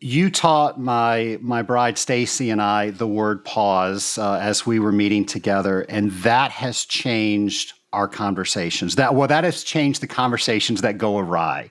You 0.00 0.30
taught 0.30 0.78
my 0.78 1.38
my 1.40 1.62
bride 1.62 1.98
Stacy 1.98 2.50
and 2.50 2.62
I 2.62 2.90
the 2.90 3.06
word 3.06 3.44
pause 3.44 4.16
uh, 4.16 4.34
as 4.34 4.64
we 4.64 4.78
were 4.78 4.92
meeting 4.92 5.24
together, 5.24 5.80
and 5.88 6.12
that 6.22 6.52
has 6.52 6.84
changed 6.84 7.72
our 7.92 8.06
conversations. 8.06 8.94
That 8.94 9.16
well, 9.16 9.26
that 9.26 9.42
has 9.42 9.64
changed 9.64 10.00
the 10.00 10.06
conversations 10.06 10.82
that 10.82 10.98
go 10.98 11.18
awry 11.18 11.70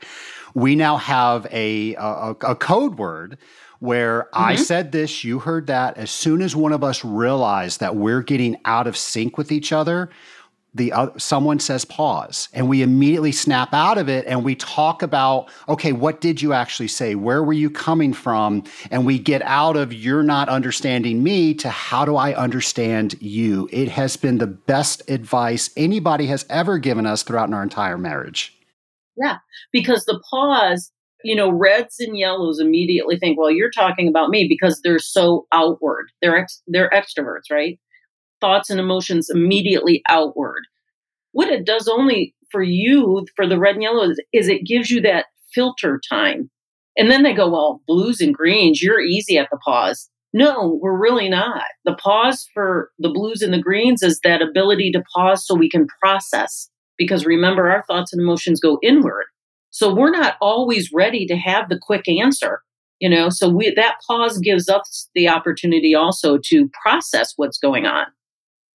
we 0.57 0.75
now 0.75 0.97
have 0.97 1.45
a, 1.51 1.93
a, 1.95 2.35
a 2.41 2.55
code 2.55 2.97
word 2.97 3.37
where 3.77 4.23
mm-hmm. 4.23 4.43
I 4.43 4.55
said 4.55 4.91
this, 4.91 5.23
you 5.23 5.37
heard 5.37 5.67
that. 5.67 5.97
As 5.97 6.09
soon 6.09 6.41
as 6.41 6.55
one 6.55 6.73
of 6.73 6.83
us 6.83 7.05
realized 7.05 7.79
that 7.79 7.95
we're 7.95 8.23
getting 8.23 8.57
out 8.65 8.87
of 8.87 8.97
sync 8.97 9.37
with 9.37 9.51
each 9.51 9.71
other, 9.71 10.09
the 10.73 10.91
uh, 10.93 11.09
someone 11.15 11.59
says 11.59 11.85
pause 11.85 12.49
and 12.53 12.67
we 12.67 12.81
immediately 12.81 13.31
snap 13.31 13.71
out 13.71 13.99
of 13.99 14.09
it 14.09 14.25
and 14.27 14.43
we 14.43 14.53
talk 14.55 15.01
about 15.01 15.49
okay 15.69 15.91
what 15.91 16.21
did 16.21 16.41
you 16.41 16.53
actually 16.53 16.89
say 16.89 17.15
where 17.15 17.41
were 17.41 17.53
you 17.53 17.69
coming 17.69 18.13
from 18.13 18.61
and 18.91 19.05
we 19.05 19.17
get 19.17 19.41
out 19.43 19.77
of 19.77 19.93
you're 19.93 20.21
not 20.21 20.49
understanding 20.49 21.23
me 21.23 21.53
to 21.53 21.69
how 21.69 22.03
do 22.03 22.15
i 22.17 22.33
understand 22.33 23.19
you 23.21 23.67
it 23.71 23.87
has 23.87 24.17
been 24.17 24.37
the 24.37 24.45
best 24.45 25.01
advice 25.09 25.71
anybody 25.77 26.27
has 26.27 26.45
ever 26.49 26.77
given 26.77 27.07
us 27.07 27.23
throughout 27.23 27.51
our 27.51 27.63
entire 27.63 27.97
marriage 27.97 28.56
yeah, 29.17 29.37
because 29.71 30.05
the 30.05 30.21
pause, 30.29 30.91
you 31.23 31.35
know, 31.35 31.51
reds 31.51 31.99
and 31.99 32.17
yellows 32.17 32.59
immediately 32.59 33.17
think, 33.17 33.37
well, 33.37 33.51
you're 33.51 33.71
talking 33.71 34.07
about 34.07 34.29
me 34.29 34.47
because 34.47 34.81
they're 34.81 34.99
so 34.99 35.47
outward. 35.51 36.11
They're 36.21 36.37
ex- 36.37 36.61
they're 36.67 36.91
extroverts, 36.91 37.51
right? 37.51 37.79
Thoughts 38.39 38.69
and 38.69 38.79
emotions 38.79 39.29
immediately 39.29 40.03
outward. 40.09 40.63
What 41.31 41.49
it 41.49 41.65
does 41.65 41.87
only 41.87 42.35
for 42.51 42.61
you, 42.61 43.25
for 43.35 43.47
the 43.47 43.59
red 43.59 43.75
and 43.75 43.83
yellow, 43.83 44.09
is, 44.09 44.21
is 44.31 44.47
it 44.47 44.65
gives 44.65 44.89
you 44.89 45.01
that 45.01 45.25
filter 45.53 45.99
time. 46.09 46.49
And 46.97 47.11
then 47.11 47.23
they 47.23 47.33
go, 47.33 47.49
well, 47.49 47.81
blues 47.87 48.21
and 48.21 48.33
greens, 48.33 48.81
you're 48.81 49.01
easy 49.01 49.37
at 49.37 49.49
the 49.51 49.57
pause. 49.57 50.09
No, 50.33 50.77
we're 50.81 50.97
really 50.97 51.29
not. 51.29 51.63
The 51.85 51.95
pause 51.95 52.47
for 52.53 52.91
the 52.99 53.09
blues 53.09 53.41
and 53.41 53.53
the 53.53 53.61
greens 53.61 54.03
is 54.03 54.19
that 54.23 54.41
ability 54.41 54.91
to 54.91 55.03
pause 55.15 55.45
so 55.45 55.55
we 55.55 55.69
can 55.69 55.87
process 56.01 56.69
because 56.97 57.25
remember, 57.25 57.69
our 57.69 57.83
thoughts 57.87 58.11
and 58.13 58.21
emotions 58.21 58.59
go 58.59 58.79
inward. 58.81 59.25
So 59.69 59.93
we're 59.93 60.11
not 60.11 60.35
always 60.41 60.91
ready 60.91 61.25
to 61.27 61.35
have 61.35 61.69
the 61.69 61.79
quick 61.79 62.07
answer, 62.07 62.61
you 62.99 63.09
know. 63.09 63.29
So 63.29 63.49
we 63.49 63.73
that 63.75 63.97
pause 64.07 64.39
gives 64.39 64.69
us 64.69 65.09
the 65.13 65.29
opportunity 65.29 65.93
also 65.93 66.37
to 66.45 66.69
process 66.81 67.33
what's 67.35 67.59
going 67.59 67.85
on. 67.85 68.07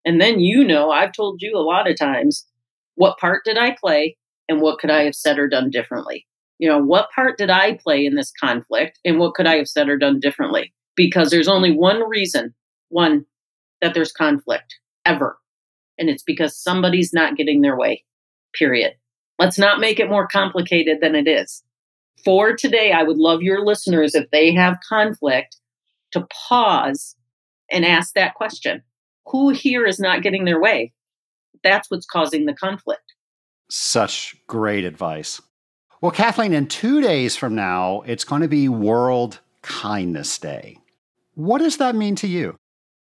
And 0.05 0.21
then 0.21 0.41
you 0.41 0.65
know, 0.65 0.91
I've 0.91 1.13
told 1.13 1.43
you 1.43 1.57
a 1.57 1.61
lot 1.61 1.89
of 1.91 1.99
times, 1.99 2.47
what 2.95 3.19
part 3.19 3.45
did 3.45 3.59
I 3.59 3.77
play 3.81 4.17
and 4.49 4.61
what 4.61 4.79
could 4.79 4.91
I 4.91 5.05
have 5.05 5.15
said 5.15 5.39
or 5.39 5.49
done 5.49 5.71
differently? 5.71 6.27
You 6.59 6.69
know, 6.69 6.79
what 6.79 7.11
part 7.15 7.39
did 7.39 7.51
I 7.51 7.75
play 7.75 8.05
in 8.05 8.15
this 8.15 8.33
conflict 8.39 9.01
and 9.05 9.19
what 9.19 9.35
could 9.35 9.47
I 9.47 9.57
have 9.57 9.69
said 9.69 9.89
or 9.89 9.99
done 9.99 10.21
differently? 10.21 10.73
Because 10.95 11.31
there's 11.31 11.49
only 11.49 11.73
one 11.73 12.09
reason, 12.09 12.55
one, 12.91 13.25
that 13.81 13.95
there's 13.95 14.13
conflict 14.13 14.77
ever. 15.05 15.39
And 15.99 16.09
it's 16.09 16.23
because 16.23 16.57
somebody's 16.57 17.13
not 17.13 17.37
getting 17.37 17.63
their 17.63 17.77
way 17.77 18.05
period. 18.53 18.95
Let's 19.39 19.59
not 19.59 19.81
make 19.81 19.99
it 19.99 20.09
more 20.09 20.27
complicated 20.27 20.99
than 21.01 21.15
it 21.15 21.27
is. 21.27 21.63
For 22.25 22.55
today, 22.55 22.93
I 22.93 23.03
would 23.03 23.17
love 23.17 23.43
your 23.43 23.65
listeners, 23.65 24.15
if 24.15 24.31
they 24.31 24.53
have 24.55 24.79
conflict, 24.89 25.57
to 26.13 26.27
pause 26.49 27.17
and 27.71 27.85
ask 27.85 28.15
that 28.15 28.35
question 28.35 28.83
Who 29.29 29.51
here 29.51 29.87
is 29.87 29.99
not 29.99 30.23
getting 30.23 30.45
their 30.45 30.61
way? 30.61 30.93
That's 31.65 31.91
what's 31.91 32.07
causing 32.07 32.47
the 32.47 32.55
conflict. 32.55 33.15
Such 33.69 34.37
great 34.47 34.85
advice. 34.85 35.41
Well, 36.01 36.11
Kathleen, 36.11 36.53
in 36.53 36.67
two 36.67 37.01
days 37.01 37.37
from 37.37 37.55
now, 37.55 38.03
it's 38.07 38.25
going 38.25 38.43
to 38.43 38.49
be 38.49 38.69
World 38.69 39.41
Kindness 39.63 40.39
Day. 40.39 40.79
What 41.35 41.59
does 41.59 41.79
that 41.79 41.95
mean 41.95 42.17
to 42.17 42.27
you? 42.27 42.57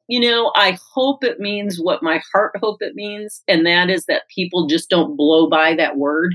You 0.09 0.21
know, 0.21 0.53
I 0.55 0.79
hope 0.95 1.25
it 1.25 1.41
means 1.41 1.79
what 1.81 2.03
my 2.03 2.21
heart 2.33 2.53
hope 2.61 2.79
it 2.81 2.95
means, 2.95 3.43
and 3.49 3.67
that 3.67 3.91
is 3.91 4.07
that 4.07 4.23
people 4.35 4.67
just 4.67 4.89
don't 4.89 5.17
blow 5.17 5.49
by 5.49 5.75
that 5.75 5.97
word. 5.97 6.35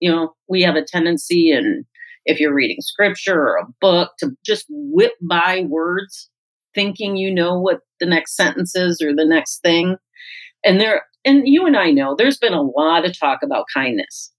You 0.00 0.10
know, 0.10 0.34
we 0.48 0.62
have 0.62 0.76
a 0.76 0.84
tendency, 0.84 1.50
and 1.50 1.84
if 2.24 2.40
you're 2.40 2.54
reading 2.54 2.80
scripture 2.80 3.40
or 3.40 3.56
a 3.56 3.66
book, 3.80 4.12
to 4.20 4.30
just 4.44 4.66
whip 4.70 5.12
by 5.20 5.66
words, 5.68 6.30
thinking 6.74 7.16
you 7.16 7.32
know 7.32 7.60
what 7.60 7.80
the 8.00 8.06
next 8.06 8.36
sentence 8.36 8.74
is 8.74 9.00
or 9.02 9.14
the 9.14 9.26
next 9.26 9.60
thing. 9.60 9.96
And 10.64 10.80
there, 10.80 11.02
and 11.26 11.46
you 11.46 11.66
and 11.66 11.76
I 11.76 11.90
know 11.90 12.14
there's 12.16 12.38
been 12.38 12.54
a 12.54 12.62
lot 12.62 13.04
of 13.04 13.18
talk 13.18 13.40
about 13.42 13.66
kindness. 13.72 14.32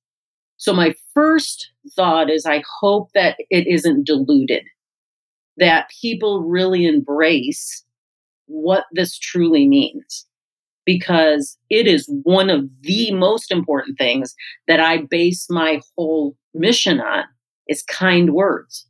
So 0.57 0.73
my 0.73 0.93
first 1.13 1.69
thought 1.95 2.31
is 2.31 2.45
I 2.45 2.63
hope 2.79 3.09
that 3.13 3.37
it 3.51 3.67
isn't 3.67 4.07
diluted, 4.07 4.63
that 5.57 5.89
people 6.01 6.41
really 6.41 6.87
embrace 6.87 7.84
what 8.47 8.85
this 8.91 9.17
truly 9.17 9.67
means 9.67 10.25
because 10.85 11.57
it 11.69 11.87
is 11.87 12.09
one 12.23 12.49
of 12.49 12.69
the 12.81 13.11
most 13.11 13.51
important 13.51 13.97
things 13.97 14.35
that 14.67 14.79
I 14.79 14.97
base 15.09 15.47
my 15.49 15.81
whole 15.95 16.37
mission 16.53 16.99
on 16.99 17.23
is 17.67 17.81
kind 17.83 18.33
words. 18.33 18.85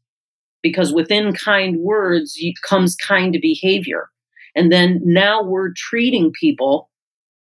Because 0.62 0.92
within 0.92 1.32
kind 1.34 1.80
words 1.80 2.42
comes 2.68 2.96
kind 2.96 3.38
behavior. 3.42 4.10
And 4.56 4.72
then 4.72 5.00
now 5.04 5.44
we're 5.44 5.74
treating 5.74 6.32
people 6.32 6.90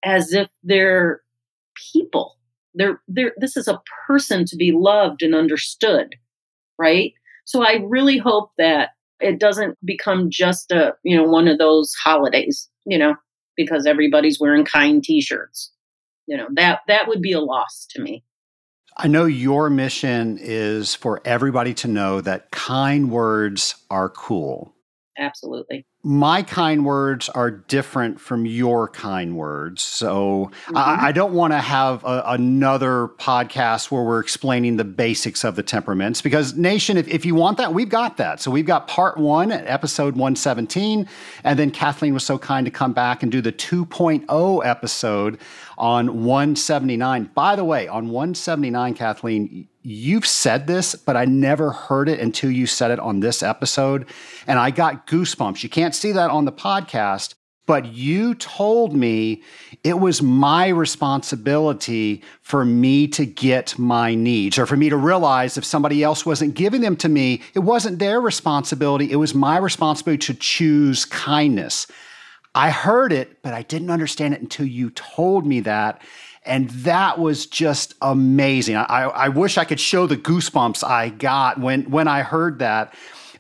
as 0.04 0.32
if 0.32 0.48
they're 0.62 1.20
people. 1.92 2.36
They're, 2.74 3.00
they're 3.08 3.32
this 3.38 3.56
is 3.56 3.68
a 3.68 3.80
person 4.06 4.44
to 4.46 4.56
be 4.56 4.72
loved 4.72 5.22
and 5.22 5.34
understood 5.34 6.16
right? 6.78 7.12
So 7.44 7.62
i 7.62 7.80
really 7.86 8.18
hope 8.18 8.50
that 8.58 8.90
it 9.20 9.38
doesn't 9.38 9.78
become 9.84 10.28
just 10.30 10.70
a 10.70 10.94
you 11.02 11.16
know 11.16 11.24
one 11.24 11.48
of 11.48 11.58
those 11.58 11.92
holidays 11.94 12.68
you 12.84 12.98
know 12.98 13.14
because 13.56 13.86
everybody's 13.86 14.38
wearing 14.38 14.64
kind 14.64 15.02
t-shirts. 15.02 15.72
You 16.26 16.36
know 16.36 16.46
that 16.54 16.80
that 16.88 17.08
would 17.08 17.22
be 17.22 17.32
a 17.32 17.40
loss 17.40 17.86
to 17.90 18.02
me. 18.02 18.24
I 18.96 19.08
know 19.08 19.26
your 19.26 19.68
mission 19.68 20.38
is 20.40 20.94
for 20.94 21.20
everybody 21.24 21.74
to 21.74 21.88
know 21.88 22.20
that 22.22 22.50
kind 22.50 23.10
words 23.10 23.74
are 23.90 24.08
cool 24.08 24.74
absolutely 25.18 25.86
my 26.06 26.40
kind 26.40 26.84
words 26.84 27.28
are 27.30 27.50
different 27.50 28.20
from 28.20 28.46
your 28.46 28.86
kind 28.86 29.36
words. 29.36 29.82
So 29.82 30.52
mm-hmm. 30.52 30.76
I, 30.76 31.08
I, 31.08 31.12
don't 31.12 31.32
want 31.32 31.52
to 31.52 31.58
have 31.58 32.04
a, 32.04 32.22
another 32.26 33.08
podcast 33.18 33.90
where 33.90 34.04
we're 34.04 34.20
explaining 34.20 34.76
the 34.76 34.84
basics 34.84 35.42
of 35.42 35.56
the 35.56 35.64
temperaments 35.64 36.22
because, 36.22 36.54
Nation, 36.54 36.96
if, 36.96 37.08
if 37.08 37.26
you 37.26 37.34
want 37.34 37.58
that, 37.58 37.74
we've 37.74 37.88
got 37.88 38.18
that. 38.18 38.40
So 38.40 38.52
we've 38.52 38.64
got 38.64 38.86
part 38.86 39.18
one, 39.18 39.50
episode 39.50 40.14
117. 40.14 41.08
And 41.42 41.58
then 41.58 41.72
Kathleen 41.72 42.14
was 42.14 42.22
so 42.22 42.38
kind 42.38 42.64
to 42.66 42.70
come 42.70 42.92
back 42.92 43.24
and 43.24 43.32
do 43.32 43.40
the 43.40 43.50
2.0 43.50 44.64
episode 44.64 45.40
on 45.76 46.22
179. 46.22 47.30
By 47.34 47.56
the 47.56 47.64
way, 47.64 47.88
on 47.88 48.10
179, 48.10 48.94
Kathleen, 48.94 49.66
you've 49.86 50.26
said 50.26 50.66
this, 50.66 50.96
but 50.96 51.16
I 51.16 51.26
never 51.26 51.70
heard 51.70 52.08
it 52.08 52.18
until 52.18 52.50
you 52.50 52.66
said 52.66 52.90
it 52.90 52.98
on 52.98 53.20
this 53.20 53.40
episode. 53.40 54.06
And 54.48 54.58
I 54.58 54.72
got 54.72 55.06
goosebumps. 55.06 55.62
You 55.62 55.68
can't 55.68 55.94
see 55.94 56.10
that 56.10 56.30
on 56.30 56.44
the 56.44 56.52
podcast, 56.52 57.34
but 57.66 57.86
you 57.86 58.34
told 58.34 58.96
me 58.96 59.42
it 59.84 60.00
was 60.00 60.22
my 60.22 60.66
responsibility 60.68 62.24
for 62.42 62.64
me 62.64 63.06
to 63.08 63.24
get 63.24 63.78
my 63.78 64.16
needs 64.16 64.58
or 64.58 64.66
for 64.66 64.76
me 64.76 64.88
to 64.88 64.96
realize 64.96 65.56
if 65.56 65.64
somebody 65.64 66.02
else 66.02 66.26
wasn't 66.26 66.54
giving 66.54 66.80
them 66.80 66.96
to 66.96 67.08
me, 67.08 67.42
it 67.54 67.60
wasn't 67.60 68.00
their 68.00 68.20
responsibility. 68.20 69.12
It 69.12 69.16
was 69.16 69.36
my 69.36 69.56
responsibility 69.56 70.26
to 70.26 70.34
choose 70.34 71.04
kindness. 71.04 71.86
I 72.56 72.70
heard 72.70 73.12
it, 73.12 73.42
but 73.42 73.54
I 73.54 73.62
didn't 73.62 73.90
understand 73.90 74.34
it 74.34 74.40
until 74.40 74.66
you 74.66 74.90
told 74.90 75.46
me 75.46 75.60
that. 75.60 76.02
And 76.46 76.70
that 76.70 77.18
was 77.18 77.46
just 77.46 77.94
amazing. 78.00 78.76
I, 78.76 79.04
I 79.04 79.28
wish 79.28 79.58
I 79.58 79.64
could 79.64 79.80
show 79.80 80.06
the 80.06 80.16
goosebumps 80.16 80.84
I 80.84 81.08
got 81.08 81.58
when, 81.58 81.90
when 81.90 82.08
I 82.08 82.22
heard 82.22 82.60
that 82.60 82.94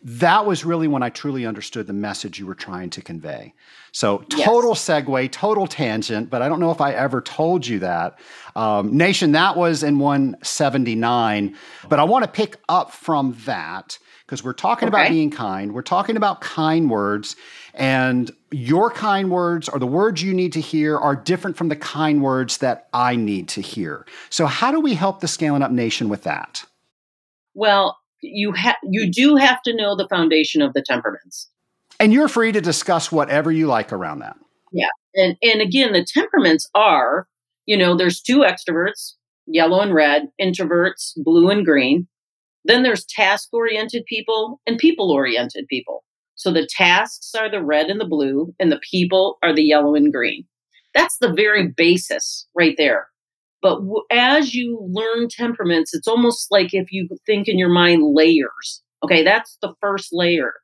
that 0.06 0.46
was 0.46 0.64
really 0.64 0.86
when 0.86 1.02
I 1.02 1.10
truly 1.10 1.44
understood 1.46 1.88
the 1.88 1.92
message 1.92 2.38
you 2.38 2.46
were 2.46 2.54
trying 2.54 2.90
to 2.90 3.02
convey. 3.02 3.54
So, 3.90 4.18
total 4.28 4.70
yes. 4.70 4.86
segue, 4.86 5.32
total 5.32 5.66
tangent, 5.66 6.30
but 6.30 6.42
I 6.42 6.48
don't 6.48 6.60
know 6.60 6.70
if 6.70 6.80
I 6.80 6.92
ever 6.92 7.20
told 7.20 7.66
you 7.66 7.80
that. 7.80 8.18
Um, 8.54 8.96
Nation, 8.96 9.32
that 9.32 9.56
was 9.56 9.82
in 9.82 9.98
179. 9.98 11.56
But 11.88 11.98
I 11.98 12.04
want 12.04 12.24
to 12.24 12.30
pick 12.30 12.58
up 12.68 12.92
from 12.92 13.36
that 13.46 13.98
because 14.26 14.44
we're 14.44 14.52
talking 14.52 14.88
okay. 14.88 14.96
about 14.96 15.10
being 15.10 15.30
kind. 15.30 15.72
We're 15.72 15.82
talking 15.82 16.16
about 16.16 16.40
kind 16.40 16.88
words, 16.88 17.34
and 17.76 18.30
your 18.50 18.90
kind 18.90 19.30
words 19.30 19.68
or 19.68 19.78
the 19.78 19.86
words 19.86 20.22
you 20.22 20.32
need 20.32 20.52
to 20.54 20.60
hear 20.60 20.96
are 20.96 21.14
different 21.14 21.56
from 21.56 21.68
the 21.68 21.76
kind 21.76 22.22
words 22.22 22.58
that 22.58 22.88
I 22.92 23.16
need 23.16 23.48
to 23.50 23.60
hear. 23.60 24.06
So, 24.30 24.46
how 24.46 24.72
do 24.72 24.80
we 24.80 24.94
help 24.94 25.20
the 25.20 25.28
Scaling 25.28 25.62
Up 25.62 25.70
Nation 25.70 26.08
with 26.08 26.22
that? 26.24 26.64
Well, 27.54 27.98
you 28.22 28.52
have 28.52 28.76
you 28.82 29.10
do 29.10 29.36
have 29.36 29.62
to 29.62 29.74
know 29.74 29.94
the 29.94 30.08
foundation 30.08 30.62
of 30.62 30.72
the 30.72 30.82
temperaments. 30.82 31.50
And 31.98 32.12
you're 32.12 32.28
free 32.28 32.52
to 32.52 32.60
discuss 32.60 33.10
whatever 33.10 33.50
you 33.50 33.66
like 33.66 33.92
around 33.92 34.18
that. 34.20 34.36
Yeah. 34.72 34.88
And 35.14 35.36
and 35.42 35.60
again, 35.60 35.92
the 35.92 36.04
temperaments 36.04 36.68
are, 36.74 37.26
you 37.66 37.76
know, 37.76 37.96
there's 37.96 38.20
two 38.20 38.40
extroverts, 38.40 39.14
yellow 39.46 39.80
and 39.80 39.94
red, 39.94 40.28
introverts, 40.40 41.12
blue 41.16 41.50
and 41.50 41.64
green. 41.64 42.08
Then 42.64 42.82
there's 42.82 43.04
task 43.04 43.50
oriented 43.52 44.04
people 44.06 44.60
and 44.66 44.76
people 44.78 45.10
oriented 45.10 45.66
people. 45.68 46.04
So 46.36 46.52
the 46.52 46.66
tasks 46.70 47.34
are 47.34 47.50
the 47.50 47.62
red 47.62 47.86
and 47.86 48.00
the 48.00 48.06
blue, 48.06 48.54
and 48.60 48.70
the 48.70 48.80
people 48.90 49.38
are 49.42 49.54
the 49.54 49.64
yellow 49.64 49.94
and 49.94 50.12
green. 50.12 50.44
That's 50.94 51.18
the 51.18 51.32
very 51.32 51.68
basis 51.68 52.46
right 52.54 52.74
there. 52.76 53.08
But 53.62 53.76
w- 53.76 54.04
as 54.12 54.54
you 54.54 54.78
learn 54.90 55.28
temperaments, 55.28 55.92
it's 55.94 56.06
almost 56.06 56.48
like 56.50 56.72
if 56.72 56.92
you 56.92 57.08
think 57.26 57.48
in 57.48 57.58
your 57.58 57.68
mind 57.68 58.14
layers. 58.14 58.82
Okay, 59.02 59.22
that's 59.22 59.58
the 59.60 59.74
first 59.80 60.10
layer. 60.12 60.54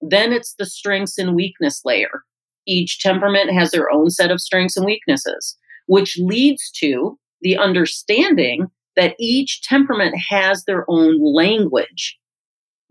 Then 0.00 0.32
it's 0.32 0.54
the 0.54 0.66
strengths 0.66 1.18
and 1.18 1.34
weakness 1.34 1.82
layer. 1.84 2.24
Each 2.66 3.00
temperament 3.00 3.52
has 3.52 3.70
their 3.70 3.90
own 3.90 4.10
set 4.10 4.30
of 4.30 4.40
strengths 4.40 4.76
and 4.76 4.86
weaknesses, 4.86 5.56
which 5.86 6.18
leads 6.18 6.70
to 6.72 7.18
the 7.40 7.56
understanding 7.56 8.68
that 8.96 9.14
each 9.18 9.62
temperament 9.62 10.14
has 10.28 10.64
their 10.64 10.84
own 10.88 11.18
language. 11.20 12.18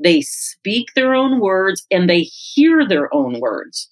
They 0.03 0.22
speak 0.22 0.93
their 0.96 1.13
own 1.13 1.39
words 1.39 1.86
and 1.91 2.10
they 2.10 2.22
hear 2.22 2.88
their 2.88 3.13
own 3.13 3.39
words. 3.39 3.89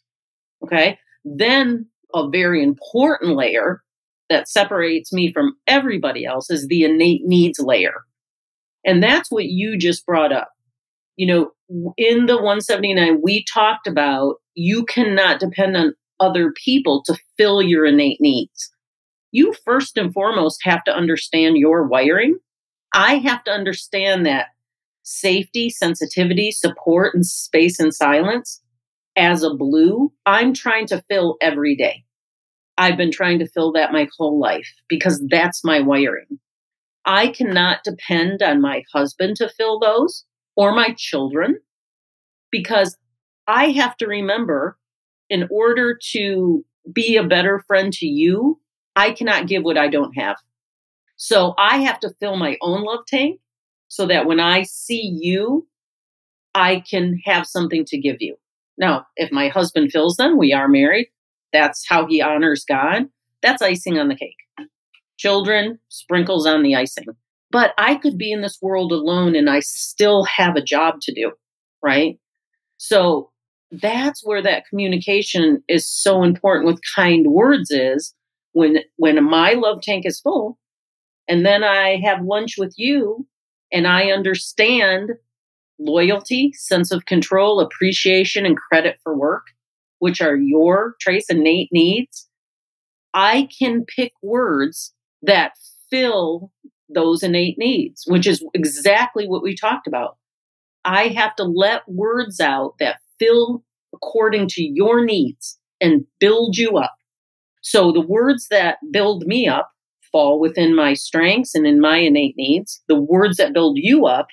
Okay. 0.64 0.98
Then 1.24 1.88
a 2.14 2.30
very 2.30 2.64
important 2.64 3.36
layer 3.36 3.82
that 4.30 4.48
separates 4.48 5.12
me 5.12 5.32
from 5.32 5.56
everybody 5.68 6.26
else 6.26 6.50
is 6.50 6.68
the 6.68 6.84
innate 6.84 7.26
needs 7.26 7.60
layer. 7.60 8.02
And 8.86 9.04
that's 9.04 9.32
what 9.32 9.46
you 9.46 9.78
just 9.78 10.06
brought 10.06 10.32
up. 10.32 10.52
You 11.16 11.28
know, 11.28 11.94
in 11.98 12.28
the 12.28 12.36
179, 12.36 13.20
we 13.22 13.44
talked 13.52 13.88
about 13.88 14.36
you 14.56 14.86
cannot 14.86 15.40
depend 15.40 15.76
on 15.76 15.94
other 16.20 16.52
people 16.52 17.04
to 17.04 17.18
fill 17.38 17.62
your 17.62 17.86
innate 17.86 18.22
needs. 18.22 18.72
You 19.32 19.54
first 19.66 19.98
and 19.98 20.14
foremost 20.14 20.62
have 20.64 20.84
to 20.86 20.96
understand 20.96 21.58
your 21.58 21.86
wiring. 21.86 22.38
I 22.94 23.16
have 23.18 23.44
to 23.44 23.52
understand 23.52 24.26
that 24.26 24.48
safety, 25.10 25.72
sensitivity, 25.72 26.52
support, 26.52 27.16
and 27.16 27.26
space 27.26 27.80
and 27.80 27.94
silence 27.94 28.62
as 29.18 29.42
a 29.42 29.56
blue, 29.56 30.14
I'm 30.28 30.54
trying 30.54 30.86
to 30.88 31.04
fill 31.10 31.38
every 31.42 31.76
day. 31.76 32.04
I've 32.78 32.96
been 32.96 33.12
trying 33.12 33.40
to 33.40 33.48
fill 33.48 33.72
that 33.74 33.92
my 33.92 34.08
whole 34.18 34.40
life 34.40 34.72
because 34.88 35.22
that's 35.28 35.64
my 35.64 35.82
wiring. 35.82 36.40
I 37.06 37.30
cannot 37.30 37.84
depend 37.84 38.44
on 38.44 38.62
my 38.62 38.84
husband 38.94 39.38
to 39.38 39.50
fill 39.50 39.80
those 39.80 40.26
or 40.56 40.74
my 40.74 40.94
children 40.96 41.58
because 42.52 42.96
I 43.48 43.72
have 43.72 43.98
to 43.98 44.08
remember 44.08 44.78
in 45.30 45.48
order 45.52 45.98
to 46.12 46.64
be 46.94 47.18
a 47.18 47.28
better 47.28 47.64
friend 47.66 47.92
to 47.94 48.06
you, 48.06 48.60
I 48.96 49.12
cannot 49.12 49.48
give 49.48 49.64
what 49.64 49.78
I 49.78 49.88
don't 49.88 50.14
have. 50.14 50.38
So 51.16 51.56
I 51.58 51.80
have 51.80 52.00
to 52.02 52.14
fill 52.20 52.38
my 52.38 52.58
own 52.62 52.84
love 52.84 53.06
tank 53.08 53.40
so 53.90 54.08
that 54.08 54.26
when 54.26 54.40
I 54.40 54.64
see 54.64 55.18
you, 55.22 55.68
I 56.56 56.82
can 56.90 57.20
have 57.26 57.46
something 57.46 57.86
to 57.86 57.98
give 57.98 58.18
you. 58.22 58.38
Now, 58.78 59.06
if 59.18 59.32
my 59.32 59.50
husband 59.50 59.92
fills 59.92 60.16
them, 60.16 60.38
we 60.38 60.54
are 60.54 60.68
married 60.68 61.08
that's 61.52 61.88
how 61.88 62.06
he 62.06 62.22
honors 62.22 62.66
God. 62.68 63.08
That's 63.42 63.62
icing 63.62 63.98
on 63.98 64.08
the 64.08 64.16
cake. 64.16 64.38
Children, 65.18 65.80
sprinkles 65.90 66.46
on 66.46 66.64
the 66.64 66.76
icing. 66.76 67.06
But 67.52 67.74
I 67.78 67.96
could 67.96 68.18
be 68.18 68.32
in 68.32 68.42
this 68.42 68.60
world 68.62 68.92
alone 68.92 69.36
and 69.36 69.50
I 69.50 69.60
still 69.62 70.24
have 70.26 70.56
a 70.56 70.64
job 70.64 70.96
to 71.02 71.14
do, 71.14 71.32
right? 71.82 72.20
So 72.78 73.32
that's 73.72 74.22
where 74.24 74.42
that 74.42 74.66
communication 74.68 75.64
is 75.68 75.88
so 75.88 76.24
important 76.24 76.68
with 76.68 76.80
kind 76.96 77.28
words 77.28 77.72
is 77.72 78.14
when 78.54 78.80
when 78.98 79.24
my 79.24 79.54
love 79.54 79.82
tank 79.82 80.06
is 80.06 80.20
full 80.20 80.58
and 81.28 81.46
then 81.46 81.64
I 81.64 82.00
have 82.04 82.24
lunch 82.24 82.56
with 82.58 82.74
you 82.78 83.28
and 83.72 83.88
I 83.88 84.12
understand 84.12 85.12
loyalty, 85.80 86.52
sense 86.54 86.92
of 86.92 87.06
control, 87.06 87.60
appreciation 87.60 88.46
and 88.46 88.58
credit 88.58 89.00
for 89.04 89.18
work 89.18 89.44
which 90.00 90.22
are 90.22 90.36
your 90.36 90.96
Trace 91.00 91.30
innate 91.30 91.70
needs, 91.72 92.28
I 93.14 93.48
can 93.58 93.86
pick 93.86 94.14
words 94.24 94.94
that 95.22 95.54
fill 95.90 96.52
those 96.94 97.22
innate 97.22 97.58
needs, 97.58 98.04
which 98.08 98.26
is 98.26 98.44
exactly 98.54 99.28
what 99.28 99.44
we 99.44 99.56
talked 99.56 99.88
about. 99.88 100.18
I 100.86 101.10
have 101.10 101.36
to 101.36 101.44
let 101.44 101.84
words 101.88 102.40
out 102.40 102.76
that 102.80 103.00
fill 103.20 103.64
according 103.94 104.48
to 104.48 104.64
your 104.64 105.04
needs 105.04 105.60
and 105.82 106.06
build 106.20 106.58
you 106.58 106.78
up. 106.78 106.96
So 107.62 107.92
the 107.92 108.02
words 108.02 108.48
that 108.50 108.78
build 108.92 109.24
me 109.28 109.48
up 109.48 109.72
fall 110.12 110.40
within 110.40 110.76
my 110.76 110.94
strengths 110.94 111.56
and 111.56 111.66
in 111.66 111.80
my 111.80 111.98
innate 111.98 112.36
needs. 112.38 112.82
The 112.88 113.00
words 113.00 113.38
that 113.38 113.54
build 113.54 113.78
you 113.78 114.06
up 114.06 114.28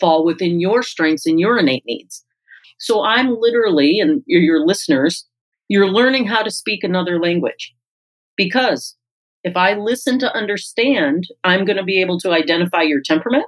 fall 0.00 0.24
within 0.24 0.60
your 0.60 0.82
strengths 0.82 1.26
and 1.26 1.38
your 1.38 1.58
innate 1.58 1.84
needs. 1.86 2.24
So 2.78 3.04
I'm 3.04 3.36
literally, 3.38 4.00
and 4.00 4.22
your 4.26 4.66
listeners, 4.66 5.26
you're 5.68 5.88
learning 5.88 6.26
how 6.26 6.42
to 6.42 6.50
speak 6.50 6.82
another 6.82 7.20
language. 7.20 7.74
Because 8.36 8.96
if 9.44 9.56
I 9.56 9.74
listen 9.74 10.18
to 10.20 10.34
understand, 10.34 11.28
I'm 11.44 11.64
going 11.64 11.76
to 11.76 11.84
be 11.84 12.00
able 12.00 12.18
to 12.20 12.32
identify 12.32 12.82
your 12.82 13.00
temperament. 13.00 13.46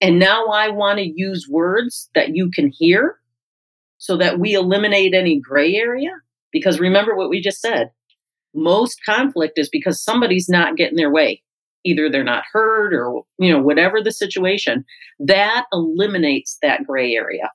And 0.00 0.18
now 0.18 0.46
I 0.46 0.68
want 0.68 0.98
to 0.98 1.12
use 1.12 1.48
words 1.48 2.08
that 2.14 2.36
you 2.36 2.50
can 2.54 2.70
hear 2.72 3.18
so 3.98 4.16
that 4.16 4.38
we 4.38 4.54
eliminate 4.54 5.14
any 5.14 5.40
gray 5.40 5.74
area. 5.74 6.10
Because 6.52 6.78
remember 6.78 7.16
what 7.16 7.30
we 7.30 7.40
just 7.40 7.60
said 7.60 7.90
most 8.54 9.04
conflict 9.04 9.58
is 9.58 9.68
because 9.68 10.00
somebody's 10.00 10.48
not 10.48 10.76
getting 10.76 10.96
their 10.96 11.10
way. 11.10 11.42
Either 11.84 12.10
they're 12.10 12.24
not 12.24 12.44
heard 12.52 12.92
or, 12.92 13.22
you 13.38 13.52
know, 13.52 13.62
whatever 13.62 14.02
the 14.02 14.12
situation. 14.12 14.84
That 15.20 15.66
eliminates 15.72 16.58
that 16.62 16.84
gray 16.86 17.14
area 17.14 17.50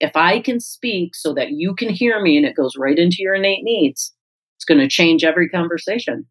if 0.00 0.16
I 0.16 0.40
can 0.40 0.60
speak 0.60 1.14
so 1.14 1.32
that 1.34 1.52
you 1.52 1.74
can 1.74 1.88
hear 1.88 2.20
me 2.20 2.36
and 2.36 2.44
it 2.44 2.56
goes 2.56 2.76
right 2.76 2.98
into 2.98 3.18
your 3.20 3.34
innate 3.34 3.62
needs, 3.62 4.12
it's 4.56 4.64
going 4.64 4.80
to 4.80 4.88
change 4.88 5.24
every 5.24 5.48
conversation. 5.48 6.26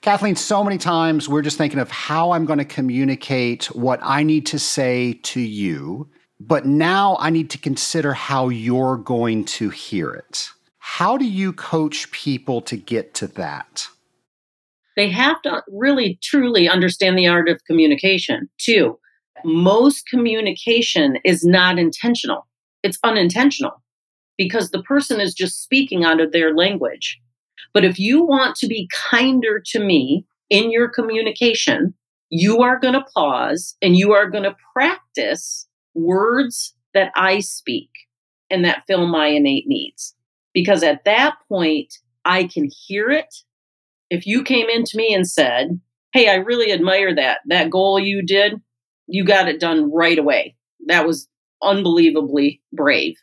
Kathleen, 0.00 0.36
so 0.36 0.62
many 0.62 0.78
times 0.78 1.28
we're 1.28 1.42
just 1.42 1.58
thinking 1.58 1.80
of 1.80 1.90
how 1.90 2.32
I'm 2.32 2.44
going 2.44 2.58
to 2.58 2.64
communicate 2.64 3.66
what 3.74 4.00
I 4.02 4.22
need 4.22 4.46
to 4.46 4.58
say 4.58 5.14
to 5.24 5.40
you, 5.40 6.08
but 6.38 6.66
now 6.66 7.16
I 7.20 7.30
need 7.30 7.50
to 7.50 7.58
consider 7.58 8.12
how 8.12 8.48
you're 8.48 8.96
going 8.96 9.44
to 9.46 9.70
hear 9.70 10.10
it. 10.10 10.50
How 10.96 11.16
do 11.16 11.24
you 11.24 11.52
coach 11.52 12.10
people 12.10 12.60
to 12.62 12.76
get 12.76 13.14
to 13.14 13.26
that? 13.28 13.88
They 14.96 15.10
have 15.10 15.40
to 15.42 15.62
really 15.68 16.18
truly 16.22 16.68
understand 16.68 17.16
the 17.16 17.28
art 17.28 17.48
of 17.48 17.64
communication, 17.64 18.48
too. 18.58 18.98
Most 19.44 20.08
communication 20.08 21.18
is 21.24 21.44
not 21.44 21.78
intentional 21.78 22.48
it's 22.82 22.98
unintentional 23.02 23.82
because 24.36 24.70
the 24.70 24.82
person 24.82 25.20
is 25.20 25.34
just 25.34 25.62
speaking 25.62 26.04
out 26.04 26.20
of 26.20 26.32
their 26.32 26.54
language. 26.54 27.20
But 27.74 27.84
if 27.84 27.98
you 27.98 28.24
want 28.24 28.56
to 28.56 28.66
be 28.66 28.88
kinder 29.10 29.60
to 29.66 29.80
me 29.80 30.24
in 30.48 30.70
your 30.70 30.88
communication, 30.88 31.94
you 32.30 32.62
are 32.62 32.78
going 32.78 32.94
to 32.94 33.04
pause 33.14 33.76
and 33.82 33.96
you 33.96 34.12
are 34.12 34.28
going 34.28 34.44
to 34.44 34.56
practice 34.72 35.66
words 35.94 36.74
that 36.94 37.10
I 37.16 37.40
speak 37.40 37.90
and 38.50 38.64
that 38.64 38.84
fill 38.86 39.06
my 39.06 39.26
innate 39.26 39.66
needs. 39.66 40.14
Because 40.54 40.82
at 40.82 41.04
that 41.04 41.36
point, 41.48 41.94
I 42.24 42.44
can 42.44 42.68
hear 42.86 43.10
it. 43.10 43.34
If 44.10 44.26
you 44.26 44.42
came 44.42 44.68
into 44.68 44.96
me 44.96 45.14
and 45.14 45.28
said, 45.28 45.80
Hey, 46.12 46.28
I 46.28 46.36
really 46.36 46.72
admire 46.72 47.14
that. 47.14 47.40
That 47.46 47.70
goal 47.70 47.98
you 48.00 48.22
did, 48.22 48.54
you 49.06 49.24
got 49.24 49.48
it 49.48 49.60
done 49.60 49.92
right 49.92 50.18
away. 50.18 50.56
That 50.86 51.06
was 51.06 51.28
unbelievably 51.62 52.62
brave. 52.72 53.16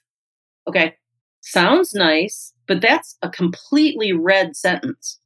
Okay. 0.68 0.96
Sounds 1.42 1.94
nice, 1.94 2.54
but 2.68 2.82
that's 2.82 3.18
a 3.22 3.30
completely 3.30 4.14
red 4.14 4.56
sentence. 4.56 5.20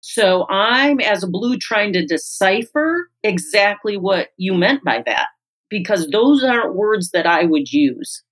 So 0.00 0.46
I'm, 0.50 1.00
as 1.00 1.24
a 1.24 1.28
blue, 1.28 1.56
trying 1.56 1.92
to 1.94 2.06
decipher 2.06 3.10
exactly 3.22 3.96
what 3.96 4.28
you 4.36 4.54
meant 4.54 4.84
by 4.84 5.02
that 5.06 5.28
because 5.70 6.08
those 6.08 6.44
aren't 6.44 6.76
words 6.76 7.10
that 7.12 7.26
I 7.26 7.44
would 7.44 7.72
use. 7.72 8.22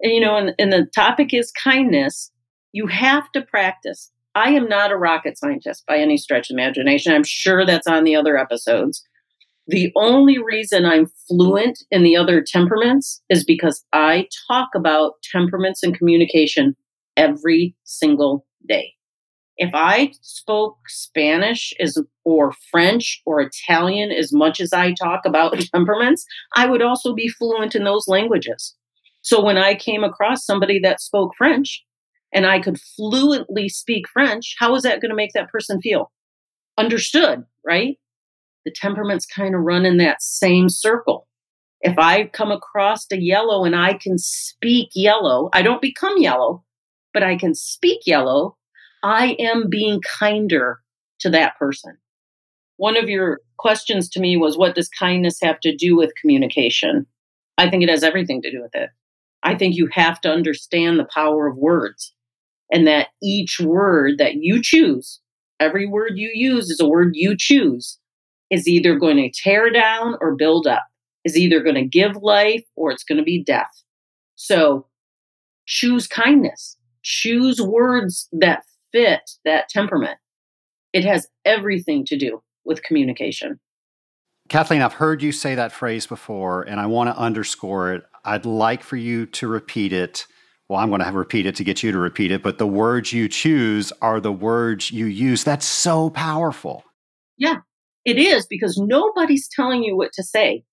you 0.00 0.20
know, 0.20 0.36
and, 0.36 0.54
and 0.58 0.72
the 0.72 0.86
topic 0.94 1.32
is 1.32 1.50
kindness, 1.52 2.30
you 2.74 2.88
have 2.88 3.30
to 3.30 3.40
practice. 3.40 4.10
I 4.34 4.50
am 4.50 4.68
not 4.68 4.90
a 4.90 4.96
rocket 4.96 5.38
scientist 5.38 5.84
by 5.86 5.98
any 5.98 6.16
stretch 6.16 6.50
of 6.50 6.54
imagination. 6.54 7.12
I'm 7.12 7.24
sure 7.24 7.64
that's 7.64 7.86
on 7.86 8.02
the 8.02 8.16
other 8.16 8.36
episodes. 8.36 9.00
The 9.68 9.92
only 9.96 10.38
reason 10.38 10.84
I'm 10.84 11.06
fluent 11.28 11.78
in 11.92 12.02
the 12.02 12.16
other 12.16 12.42
temperaments 12.44 13.22
is 13.30 13.44
because 13.44 13.84
I 13.92 14.26
talk 14.48 14.70
about 14.74 15.12
temperaments 15.22 15.84
and 15.84 15.96
communication 15.96 16.74
every 17.16 17.76
single 17.84 18.44
day. 18.68 18.94
If 19.56 19.70
I 19.72 20.10
spoke 20.20 20.78
Spanish 20.88 21.72
as, 21.78 21.96
or 22.24 22.52
French 22.72 23.22
or 23.24 23.40
Italian 23.40 24.10
as 24.10 24.32
much 24.32 24.60
as 24.60 24.72
I 24.72 24.94
talk 24.94 25.20
about 25.24 25.56
temperaments, 25.72 26.26
I 26.56 26.66
would 26.66 26.82
also 26.82 27.14
be 27.14 27.28
fluent 27.28 27.76
in 27.76 27.84
those 27.84 28.08
languages. 28.08 28.74
So 29.22 29.40
when 29.42 29.56
I 29.56 29.76
came 29.76 30.02
across 30.02 30.44
somebody 30.44 30.80
that 30.80 31.00
spoke 31.00 31.34
French 31.38 31.83
and 32.34 32.46
I 32.46 32.58
could 32.58 32.80
fluently 32.80 33.68
speak 33.68 34.08
French, 34.08 34.56
how 34.58 34.74
is 34.74 34.82
that 34.82 35.00
going 35.00 35.10
to 35.10 35.16
make 35.16 35.32
that 35.34 35.50
person 35.50 35.80
feel? 35.80 36.10
Understood, 36.76 37.44
right? 37.64 37.96
The 38.64 38.72
temperaments 38.74 39.24
kind 39.24 39.54
of 39.54 39.60
run 39.60 39.86
in 39.86 39.98
that 39.98 40.20
same 40.20 40.68
circle. 40.68 41.28
If 41.80 41.98
I 41.98 42.24
come 42.24 42.50
across 42.50 43.06
a 43.12 43.20
yellow 43.20 43.64
and 43.64 43.76
I 43.76 43.94
can 43.94 44.18
speak 44.18 44.88
yellow, 44.94 45.48
I 45.52 45.62
don't 45.62 45.82
become 45.82 46.18
yellow, 46.18 46.64
but 47.12 47.22
I 47.22 47.36
can 47.36 47.54
speak 47.54 48.00
yellow, 48.04 48.56
I 49.04 49.36
am 49.38 49.68
being 49.68 50.00
kinder 50.18 50.80
to 51.20 51.30
that 51.30 51.56
person. 51.58 51.96
One 52.78 52.96
of 52.96 53.08
your 53.08 53.40
questions 53.58 54.08
to 54.10 54.20
me 54.20 54.36
was 54.36 54.58
what 54.58 54.74
does 54.74 54.88
kindness 54.88 55.38
have 55.42 55.60
to 55.60 55.76
do 55.76 55.94
with 55.94 56.16
communication? 56.20 57.06
I 57.58 57.70
think 57.70 57.84
it 57.84 57.88
has 57.90 58.02
everything 58.02 58.42
to 58.42 58.50
do 58.50 58.60
with 58.60 58.74
it. 58.74 58.90
I 59.44 59.54
think 59.54 59.76
you 59.76 59.88
have 59.92 60.20
to 60.22 60.32
understand 60.32 60.98
the 60.98 61.06
power 61.14 61.46
of 61.46 61.56
words 61.56 62.14
and 62.72 62.86
that 62.86 63.08
each 63.22 63.60
word 63.60 64.18
that 64.18 64.34
you 64.36 64.60
choose, 64.62 65.20
every 65.60 65.86
word 65.86 66.12
you 66.16 66.30
use 66.34 66.70
is 66.70 66.80
a 66.80 66.88
word 66.88 67.12
you 67.14 67.36
choose, 67.36 67.98
is 68.50 68.68
either 68.68 68.98
going 68.98 69.16
to 69.16 69.30
tear 69.30 69.70
down 69.70 70.16
or 70.20 70.34
build 70.34 70.66
up, 70.66 70.84
is 71.24 71.36
either 71.36 71.60
going 71.60 71.76
to 71.76 71.84
give 71.84 72.16
life 72.16 72.64
or 72.76 72.90
it's 72.90 73.04
going 73.04 73.18
to 73.18 73.24
be 73.24 73.42
death. 73.42 73.82
So 74.36 74.86
choose 75.66 76.06
kindness, 76.06 76.76
choose 77.02 77.60
words 77.60 78.28
that 78.32 78.62
fit 78.92 79.30
that 79.44 79.68
temperament. 79.68 80.18
It 80.92 81.04
has 81.04 81.28
everything 81.44 82.04
to 82.06 82.16
do 82.16 82.42
with 82.64 82.82
communication. 82.82 83.58
Kathleen, 84.48 84.82
I've 84.82 84.94
heard 84.94 85.22
you 85.22 85.32
say 85.32 85.54
that 85.54 85.72
phrase 85.72 86.06
before, 86.06 86.62
and 86.62 86.78
I 86.78 86.86
want 86.86 87.08
to 87.08 87.16
underscore 87.16 87.94
it. 87.94 88.04
I'd 88.24 88.46
like 88.46 88.82
for 88.82 88.96
you 88.96 89.26
to 89.26 89.48
repeat 89.48 89.92
it. 89.92 90.26
Well, 90.68 90.78
I'm 90.78 90.88
going 90.88 91.02
to 91.02 91.12
repeat 91.12 91.46
it 91.46 91.56
to 91.56 91.64
get 91.64 91.82
you 91.82 91.92
to 91.92 91.98
repeat 91.98 92.32
it, 92.32 92.42
but 92.42 92.58
the 92.58 92.66
words 92.66 93.12
you 93.12 93.28
choose 93.28 93.92
are 94.00 94.18
the 94.18 94.32
words 94.32 94.90
you 94.90 95.06
use. 95.06 95.44
That's 95.44 95.66
so 95.66 96.10
powerful. 96.10 96.84
Yeah, 97.36 97.58
it 98.04 98.18
is 98.18 98.46
because 98.46 98.78
nobody's 98.78 99.48
telling 99.48 99.82
you 99.82 99.96
what 99.96 100.12
to 100.14 100.22
say. 100.22 100.64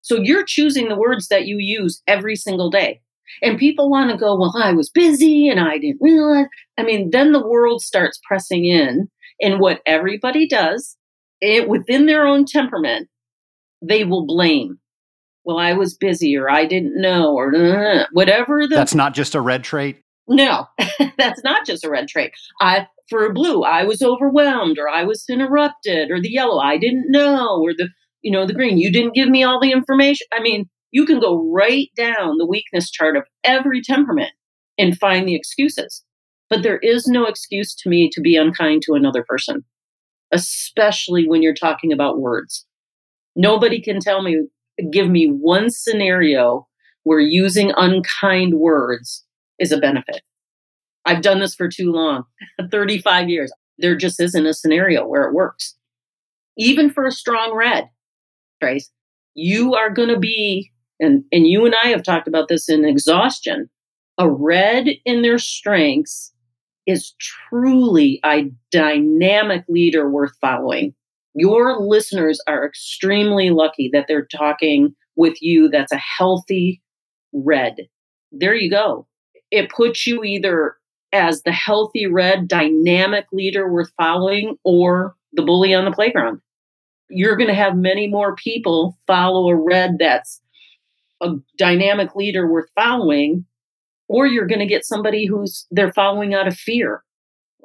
So 0.00 0.16
you're 0.16 0.44
choosing 0.44 0.88
the 0.88 0.96
words 0.96 1.28
that 1.28 1.46
you 1.46 1.58
use 1.58 2.02
every 2.06 2.36
single 2.36 2.70
day. 2.70 3.00
And 3.42 3.58
people 3.58 3.90
want 3.90 4.10
to 4.10 4.16
go, 4.16 4.38
well, 4.38 4.54
I 4.56 4.72
was 4.72 4.88
busy 4.88 5.48
and 5.48 5.60
I 5.60 5.78
didn't 5.78 6.00
realize. 6.00 6.46
I 6.78 6.84
mean, 6.84 7.10
then 7.10 7.32
the 7.32 7.46
world 7.46 7.82
starts 7.82 8.20
pressing 8.26 8.64
in. 8.64 9.08
And 9.40 9.60
what 9.60 9.82
everybody 9.84 10.48
does 10.48 10.96
it, 11.40 11.68
within 11.68 12.06
their 12.06 12.26
own 12.26 12.46
temperament, 12.46 13.08
they 13.82 14.04
will 14.04 14.26
blame. 14.26 14.78
Well, 15.46 15.58
I 15.58 15.74
was 15.74 15.96
busy 15.96 16.36
or 16.36 16.50
I 16.50 16.66
didn't 16.66 17.00
know 17.00 17.32
or 17.32 17.54
uh, 17.54 18.06
whatever. 18.12 18.66
The, 18.66 18.74
That's 18.74 18.94
not 18.94 19.14
just 19.14 19.34
a 19.34 19.40
red 19.40 19.62
trait. 19.64 20.02
No, 20.28 20.66
that's 21.16 21.44
not 21.44 21.64
just 21.64 21.84
a 21.84 21.88
red 21.88 22.08
trait. 22.08 22.32
I 22.60 22.88
for 23.08 23.32
blue, 23.32 23.62
I 23.62 23.84
was 23.84 24.02
overwhelmed 24.02 24.76
or 24.76 24.88
I 24.88 25.04
was 25.04 25.24
interrupted 25.30 26.10
or 26.10 26.20
the 26.20 26.32
yellow, 26.32 26.58
I 26.58 26.78
didn't 26.78 27.12
know 27.12 27.60
or 27.62 27.72
the 27.72 27.90
you 28.22 28.32
know 28.32 28.44
the 28.44 28.54
green, 28.54 28.76
you 28.76 28.90
didn't 28.90 29.14
give 29.14 29.28
me 29.28 29.44
all 29.44 29.60
the 29.60 29.70
information. 29.70 30.26
I 30.32 30.40
mean, 30.40 30.68
you 30.90 31.06
can 31.06 31.20
go 31.20 31.48
right 31.52 31.90
down 31.96 32.38
the 32.38 32.46
weakness 32.46 32.90
chart 32.90 33.16
of 33.16 33.24
every 33.44 33.80
temperament 33.82 34.32
and 34.76 34.98
find 34.98 35.28
the 35.28 35.36
excuses. 35.36 36.02
But 36.50 36.62
there 36.62 36.78
is 36.78 37.06
no 37.06 37.26
excuse 37.26 37.74
to 37.76 37.88
me 37.88 38.10
to 38.12 38.20
be 38.20 38.36
unkind 38.36 38.82
to 38.82 38.94
another 38.94 39.24
person, 39.28 39.64
especially 40.32 41.28
when 41.28 41.42
you're 41.42 41.54
talking 41.54 41.92
about 41.92 42.20
words. 42.20 42.66
Nobody 43.34 43.80
can 43.80 44.00
tell 44.00 44.22
me, 44.22 44.46
give 44.90 45.08
me 45.08 45.26
one 45.26 45.70
scenario 45.70 46.66
where 47.04 47.20
using 47.20 47.72
unkind 47.76 48.54
words 48.54 49.24
is 49.58 49.72
a 49.72 49.78
benefit. 49.78 50.22
I've 51.04 51.22
done 51.22 51.40
this 51.40 51.54
for 51.54 51.68
too 51.68 51.92
long 51.92 52.24
35 52.70 53.28
years. 53.28 53.52
There 53.78 53.96
just 53.96 54.20
isn't 54.20 54.46
a 54.46 54.54
scenario 54.54 55.06
where 55.06 55.24
it 55.24 55.34
works. 55.34 55.74
Even 56.58 56.90
for 56.90 57.06
a 57.06 57.12
strong 57.12 57.54
red, 57.54 57.88
Trace, 58.60 58.90
you 59.34 59.74
are 59.74 59.90
going 59.90 60.08
to 60.08 60.18
be 60.18 60.72
and 60.98 61.24
and 61.30 61.46
you 61.46 61.66
and 61.66 61.74
I 61.84 61.88
have 61.88 62.02
talked 62.02 62.26
about 62.28 62.48
this 62.48 62.68
in 62.68 62.84
exhaustion. 62.84 63.68
A 64.18 64.30
red 64.30 64.88
in 65.04 65.22
their 65.22 65.38
strengths 65.38 66.32
is 66.86 67.14
truly 67.20 68.20
a 68.24 68.50
dynamic 68.70 69.64
leader 69.68 70.08
worth 70.10 70.32
following. 70.40 70.94
Your 71.36 71.78
listeners 71.78 72.40
are 72.48 72.66
extremely 72.66 73.50
lucky 73.50 73.90
that 73.92 74.06
they're 74.08 74.26
talking 74.26 74.94
with 75.16 75.40
you 75.42 75.68
that's 75.68 75.92
a 75.92 76.00
healthy 76.18 76.82
red. 77.34 77.76
There 78.32 78.54
you 78.54 78.70
go. 78.70 79.06
It 79.50 79.70
puts 79.70 80.06
you 80.06 80.24
either 80.24 80.76
as 81.12 81.42
the 81.42 81.52
healthy 81.52 82.06
red 82.06 82.48
dynamic 82.48 83.26
leader 83.32 83.70
worth 83.70 83.90
following 83.98 84.56
or 84.64 85.14
the 85.34 85.42
bully 85.42 85.74
on 85.74 85.84
the 85.84 85.92
playground. 85.92 86.40
You're 87.10 87.36
going 87.36 87.48
to 87.48 87.54
have 87.54 87.76
many 87.76 88.08
more 88.08 88.34
people 88.34 88.98
follow 89.06 89.50
a 89.50 89.54
red 89.54 89.96
that's 89.98 90.40
a 91.22 91.34
dynamic 91.58 92.16
leader 92.16 92.50
worth 92.50 92.70
following, 92.74 93.44
or 94.08 94.26
you're 94.26 94.46
going 94.46 94.60
to 94.60 94.66
get 94.66 94.84
somebody 94.86 95.26
who's 95.26 95.66
they're 95.70 95.92
following 95.92 96.34
out 96.34 96.48
of 96.48 96.56
fear. 96.56 97.04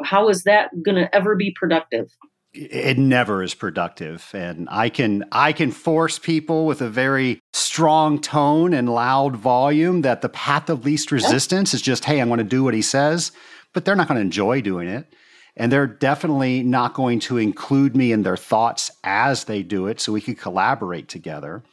How 0.04 0.28
is 0.30 0.44
that 0.44 0.70
going 0.84 0.96
to 0.96 1.14
ever 1.16 1.36
be 1.36 1.56
productive? 1.58 2.10
It 2.54 2.98
never 2.98 3.44
is 3.44 3.54
productive, 3.54 4.30
and 4.34 4.68
I 4.70 4.90
can 4.90 5.24
I 5.32 5.54
can 5.54 5.72
force 5.72 6.20
people 6.20 6.66
with 6.66 6.82
a 6.82 6.90
very 6.90 7.42
strong 7.54 8.20
tone 8.20 8.74
and 8.74 8.90
loud 8.90 9.38
volume 9.38 10.02
that 10.02 10.22
the 10.22 10.28
path 10.28 10.70
of 10.70 10.84
least 10.84 11.14
resistance 11.14 11.74
is 11.74 11.82
just, 11.82 12.04
hey, 12.04 12.20
I'm 12.20 12.28
going 12.28 12.40
to 12.40 12.44
do 12.44 12.64
what 12.64 12.74
he 12.74 12.82
says, 12.82 13.32
but 13.72 13.86
they're 13.86 13.96
not 13.96 14.10
going 14.10 14.18
to 14.18 14.22
enjoy 14.22 14.60
doing 14.60 14.90
it. 14.90 15.14
And 15.56 15.72
they're 15.72 15.88
definitely 15.88 16.64
not 16.64 16.94
going 16.94 17.20
to 17.22 17.38
include 17.38 17.96
me 17.96 18.12
in 18.12 18.24
their 18.24 18.38
thoughts 18.38 18.92
as 19.04 19.46
they 19.46 19.64
do 19.64 19.88
it 19.88 20.02
so 20.02 20.12
we 20.12 20.22
can 20.22 20.36
collaborate 20.36 21.08
together. 21.08 21.64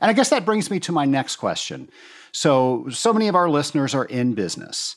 And 0.00 0.10
I 0.10 0.12
guess 0.12 0.30
that 0.30 0.44
brings 0.44 0.70
me 0.70 0.80
to 0.80 0.92
my 0.92 1.04
next 1.04 1.36
question. 1.36 1.90
So, 2.32 2.86
so 2.90 3.12
many 3.12 3.28
of 3.28 3.34
our 3.34 3.48
listeners 3.48 3.94
are 3.94 4.04
in 4.04 4.34
business. 4.34 4.96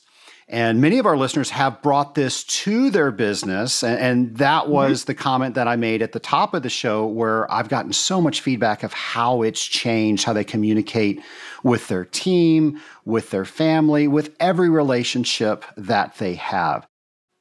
And 0.51 0.81
many 0.81 0.99
of 0.99 1.05
our 1.05 1.15
listeners 1.15 1.49
have 1.51 1.81
brought 1.81 2.13
this 2.13 2.43
to 2.43 2.89
their 2.89 3.09
business. 3.09 3.83
And, 3.83 4.35
that 4.37 4.63
mm-hmm. 4.63 4.71
was 4.71 5.01
mm-hmm. 5.01 5.07
the 5.07 5.15
comment 5.15 5.55
that 5.55 5.69
I 5.69 5.77
made 5.77 6.01
at 6.01 6.11
the 6.11 6.19
top 6.19 6.53
of 6.53 6.61
the 6.61 6.69
show, 6.69 7.05
where 7.05 7.51
I've 7.51 7.69
gotten 7.69 7.93
so 7.93 8.19
much 8.19 8.41
feedback 8.41 8.83
of 8.83 8.91
how 8.91 9.43
it's 9.43 9.63
changed, 9.63 10.25
how 10.25 10.33
they 10.33 10.43
communicate 10.43 11.21
with 11.63 11.87
their 11.87 12.03
team, 12.03 12.81
with 13.05 13.29
their 13.29 13.45
family, 13.45 14.09
with 14.09 14.35
every 14.41 14.69
relationship 14.69 15.63
that 15.77 16.17
they 16.17 16.35
have. 16.35 16.85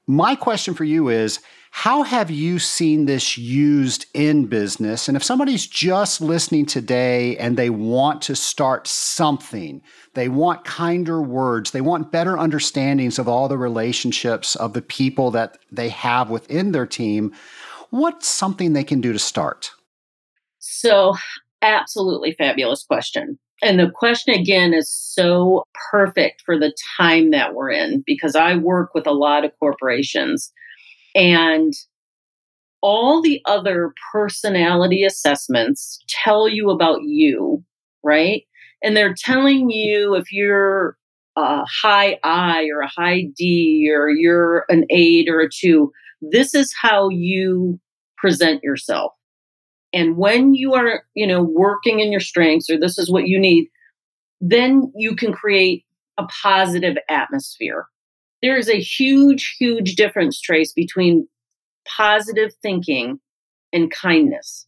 My 0.07 0.37
question 0.37 0.75
for 0.75 0.85
you 0.85 1.09
is 1.09 1.41
how 1.73 2.03
have 2.03 2.31
you 2.31 2.59
seen 2.59 3.07
this 3.07 3.39
used 3.39 4.07
in 4.13 4.47
business? 4.47 5.07
And 5.07 5.17
if 5.17 5.23
somebody's 5.23 5.67
just 5.67 6.21
listening 6.21 6.67
today 6.67 7.37
and 7.37 7.57
they 7.57 7.71
want 7.71 8.23
to 8.23 8.35
start 8.35 8.87
something, 8.89 9.81
they 10.15 10.29
want 10.29 10.65
kinder 10.65 11.23
words, 11.23 11.71
they 11.71 11.81
want 11.81 12.11
better 12.11 12.37
understandings 12.37 13.19
of 13.19 13.29
all 13.29 13.49
the 13.49 13.57
relationships 13.57 14.57
of 14.57 14.73
the 14.73 14.83
people 14.83 15.31
that 15.31 15.59
they 15.71 15.89
have 15.89 16.29
within 16.29 16.73
their 16.73 16.87
team, 16.87 17.33
what's 17.91 18.29
something 18.29 18.73
they 18.73 18.85
can 18.85 19.01
do 19.01 19.13
to 19.13 19.19
start? 19.19 19.71
So, 20.59 21.15
absolutely 21.63 22.33
fabulous 22.33 22.83
question. 22.83 23.39
And 23.63 23.79
the 23.79 23.91
question 23.91 24.35
again 24.35 24.75
is 24.75 24.91
so 24.91 25.65
perfect 25.91 26.43
for 26.45 26.59
the 26.59 26.75
time 26.97 27.31
that 27.31 27.55
we're 27.55 27.71
in 27.71 28.03
because 28.07 28.35
I 28.35 28.57
work 28.57 28.95
with 28.95 29.07
a 29.07 29.13
lot 29.13 29.45
of 29.45 29.53
corporations 29.61 30.51
and 31.15 31.73
all 32.83 33.21
the 33.21 33.41
other 33.45 33.93
personality 34.13 35.05
assessments 35.05 35.99
tell 36.09 36.49
you 36.49 36.71
about 36.71 37.03
you, 37.03 37.63
right? 38.03 38.45
And 38.83 38.97
they're 38.97 39.15
telling 39.15 39.71
you 39.71 40.15
if 40.15 40.33
you're 40.33 40.97
a 41.37 41.65
high 41.65 42.19
I 42.25 42.69
or 42.75 42.81
a 42.81 42.89
high 42.89 43.25
D 43.37 43.91
or 43.95 44.09
you're 44.09 44.65
an 44.69 44.85
eight 44.91 45.29
or 45.29 45.41
a 45.41 45.49
two, 45.51 45.93
this 46.23 46.55
is 46.55 46.75
how 46.81 47.09
you 47.09 47.79
present 48.17 48.63
yourself. 48.63 49.13
And 49.93 50.17
when 50.17 50.55
you 50.55 50.75
are, 50.75 51.03
you 51.15 51.27
know, 51.27 51.43
working 51.43 52.01
in 52.01 52.13
your 52.13 52.21
strengths 52.21 52.71
or 52.71 52.79
this 52.79 52.99
is 52.99 53.11
what 53.11 53.27
you 53.27 53.39
need, 53.39 53.69
then 54.41 54.93
you 54.95 55.17
can 55.17 55.33
create 55.33 55.85
a 56.19 56.27
positive 56.43 56.97
atmosphere. 57.09 57.87
There 58.43 58.57
is 58.57 58.69
a 58.69 58.81
huge, 58.81 59.57
huge 59.59 59.97
difference, 59.97 60.41
Trace, 60.41 60.73
between 60.73 61.29
positive 61.87 62.53
thinking 62.63 63.21
and 63.73 63.91
kindness. 63.91 64.67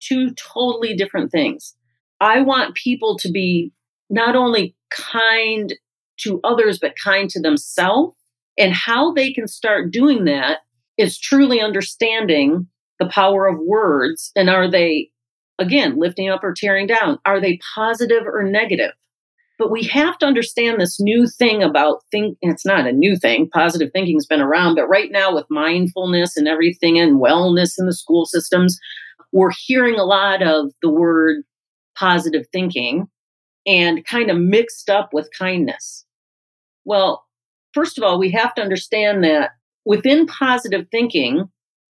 Two 0.00 0.32
totally 0.34 0.94
different 0.94 1.30
things. 1.30 1.74
I 2.20 2.42
want 2.42 2.74
people 2.74 3.16
to 3.18 3.30
be 3.30 3.72
not 4.10 4.36
only 4.36 4.74
kind 4.90 5.74
to 6.18 6.40
others, 6.44 6.78
but 6.78 6.94
kind 7.02 7.30
to 7.30 7.40
themselves. 7.40 8.16
And 8.58 8.74
how 8.74 9.12
they 9.12 9.32
can 9.32 9.48
start 9.48 9.90
doing 9.90 10.24
that 10.24 10.58
is 10.98 11.18
truly 11.18 11.60
understanding 11.60 12.66
the 12.98 13.08
power 13.08 13.46
of 13.46 13.58
words. 13.58 14.32
And 14.36 14.50
are 14.50 14.70
they, 14.70 15.10
again, 15.58 15.98
lifting 15.98 16.28
up 16.28 16.44
or 16.44 16.52
tearing 16.52 16.86
down? 16.86 17.18
Are 17.24 17.40
they 17.40 17.58
positive 17.74 18.26
or 18.26 18.42
negative? 18.42 18.92
But 19.60 19.70
we 19.70 19.84
have 19.88 20.16
to 20.20 20.26
understand 20.26 20.80
this 20.80 20.98
new 20.98 21.26
thing 21.26 21.62
about 21.62 22.00
think 22.10 22.38
it's 22.40 22.64
not 22.64 22.86
a 22.86 22.92
new 22.92 23.14
thing. 23.14 23.46
Positive 23.50 23.90
thinking's 23.92 24.24
been 24.24 24.40
around, 24.40 24.76
but 24.76 24.88
right 24.88 25.12
now 25.12 25.34
with 25.34 25.44
mindfulness 25.50 26.34
and 26.34 26.48
everything 26.48 26.98
and 26.98 27.20
wellness 27.20 27.74
in 27.78 27.84
the 27.84 27.92
school 27.92 28.24
systems, 28.24 28.80
we're 29.32 29.52
hearing 29.66 29.96
a 29.96 30.04
lot 30.04 30.42
of 30.42 30.70
the 30.80 30.88
word 30.88 31.42
positive 31.94 32.46
thinking 32.50 33.06
and 33.66 34.02
kind 34.06 34.30
of 34.30 34.38
mixed 34.38 34.88
up 34.88 35.10
with 35.12 35.28
kindness. 35.38 36.06
Well, 36.86 37.26
first 37.74 37.98
of 37.98 38.02
all, 38.02 38.18
we 38.18 38.30
have 38.30 38.54
to 38.54 38.62
understand 38.62 39.22
that 39.24 39.50
within 39.84 40.24
positive 40.24 40.86
thinking, 40.90 41.50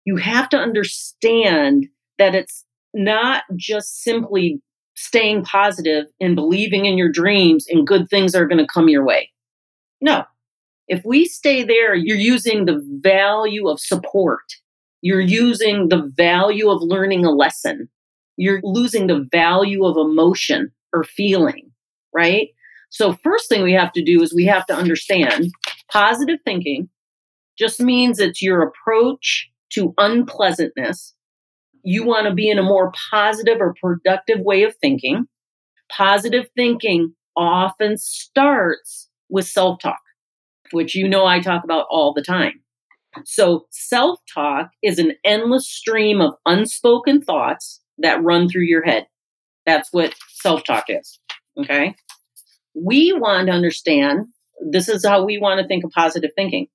you 0.04 0.18
have 0.18 0.50
to 0.50 0.58
understand 0.58 1.88
that 2.20 2.36
it's 2.36 2.66
not 2.94 3.44
just 3.56 4.04
simply 4.04 4.62
staying 4.96 5.44
positive 5.44 6.06
and 6.20 6.36
believing 6.36 6.86
in 6.86 6.98
your 6.98 7.12
dreams 7.12 7.66
and 7.70 7.88
good 7.88 8.10
things 8.10 8.36
are 8.36 8.48
going 8.48 8.60
to 8.60 8.72
come 8.72 8.90
your 8.90 9.06
way. 9.06 9.32
No. 10.02 10.26
If 10.88 11.04
we 11.06 11.26
stay 11.26 11.64
there, 11.64 11.96
you're 11.96 12.18
using 12.18 12.66
the 12.66 12.82
value 13.02 13.68
of 13.68 13.80
support. 13.80 14.44
You're 15.02 15.22
using 15.22 15.90
the 15.90 16.12
value 16.16 16.70
of 16.70 16.82
learning 16.82 17.26
a 17.26 17.32
lesson. 17.32 17.90
You're 18.38 18.62
losing 18.64 19.08
the 19.08 19.28
value 19.32 19.86
of 19.86 19.98
emotion 19.98 20.72
or 20.94 21.04
feeling, 21.04 21.72
right? 22.14 22.50
So, 22.90 23.18
first 23.24 23.50
thing 23.50 23.64
we 23.64 23.74
have 23.74 23.92
to 23.94 24.04
do 24.04 24.22
is 24.22 24.34
we 24.34 24.46
have 24.46 24.66
to 24.68 24.76
understand 24.76 25.52
positive 25.92 26.40
thinking 26.46 26.90
just 27.58 27.80
means 27.80 28.20
it's 28.20 28.42
your 28.42 28.62
approach 28.62 29.50
to 29.72 29.94
unpleasantness. 29.98 31.14
You 31.84 32.06
want 32.06 32.28
to 32.28 32.34
be 32.34 32.50
in 32.50 32.60
a 32.60 32.64
more 32.64 32.92
positive 33.12 33.60
or 33.60 33.76
productive 33.80 34.40
way 34.40 34.64
of 34.64 34.76
thinking. 34.78 35.28
Positive 35.90 36.48
thinking 36.56 37.14
often 37.36 37.98
starts 37.98 39.10
with 39.30 39.48
self 39.48 39.80
talk, 39.80 40.00
which 40.72 40.96
you 40.96 41.08
know 41.08 41.26
I 41.26 41.40
talk 41.40 41.64
about 41.64 41.88
all 41.90 42.14
the 42.14 42.22
time. 42.22 42.62
So, 43.26 43.68
self 43.72 44.20
talk 44.34 44.72
is 44.82 44.98
an 44.98 45.14
endless 45.24 45.68
stream 45.68 46.22
of 46.22 46.36
unspoken 46.46 47.22
thoughts 47.22 47.82
that 48.00 48.24
run 48.24 48.50
through 48.50 48.64
your 48.64 48.84
head. 48.84 49.08
That's 49.66 49.90
what 49.92 50.16
self 50.30 50.64
talk 50.64 50.86
is. 50.88 51.20
Okay. 51.58 51.96
We 52.74 53.14
want 53.14 53.48
to 53.48 53.54
understand 53.54 54.26
this 54.72 54.90
is 54.90 55.06
how 55.06 55.24
we 55.24 55.38
want 55.38 55.60
to 55.62 55.68
think 55.68 55.84
of 55.84 55.92
positive 55.92 56.32
thinking. 56.36 56.68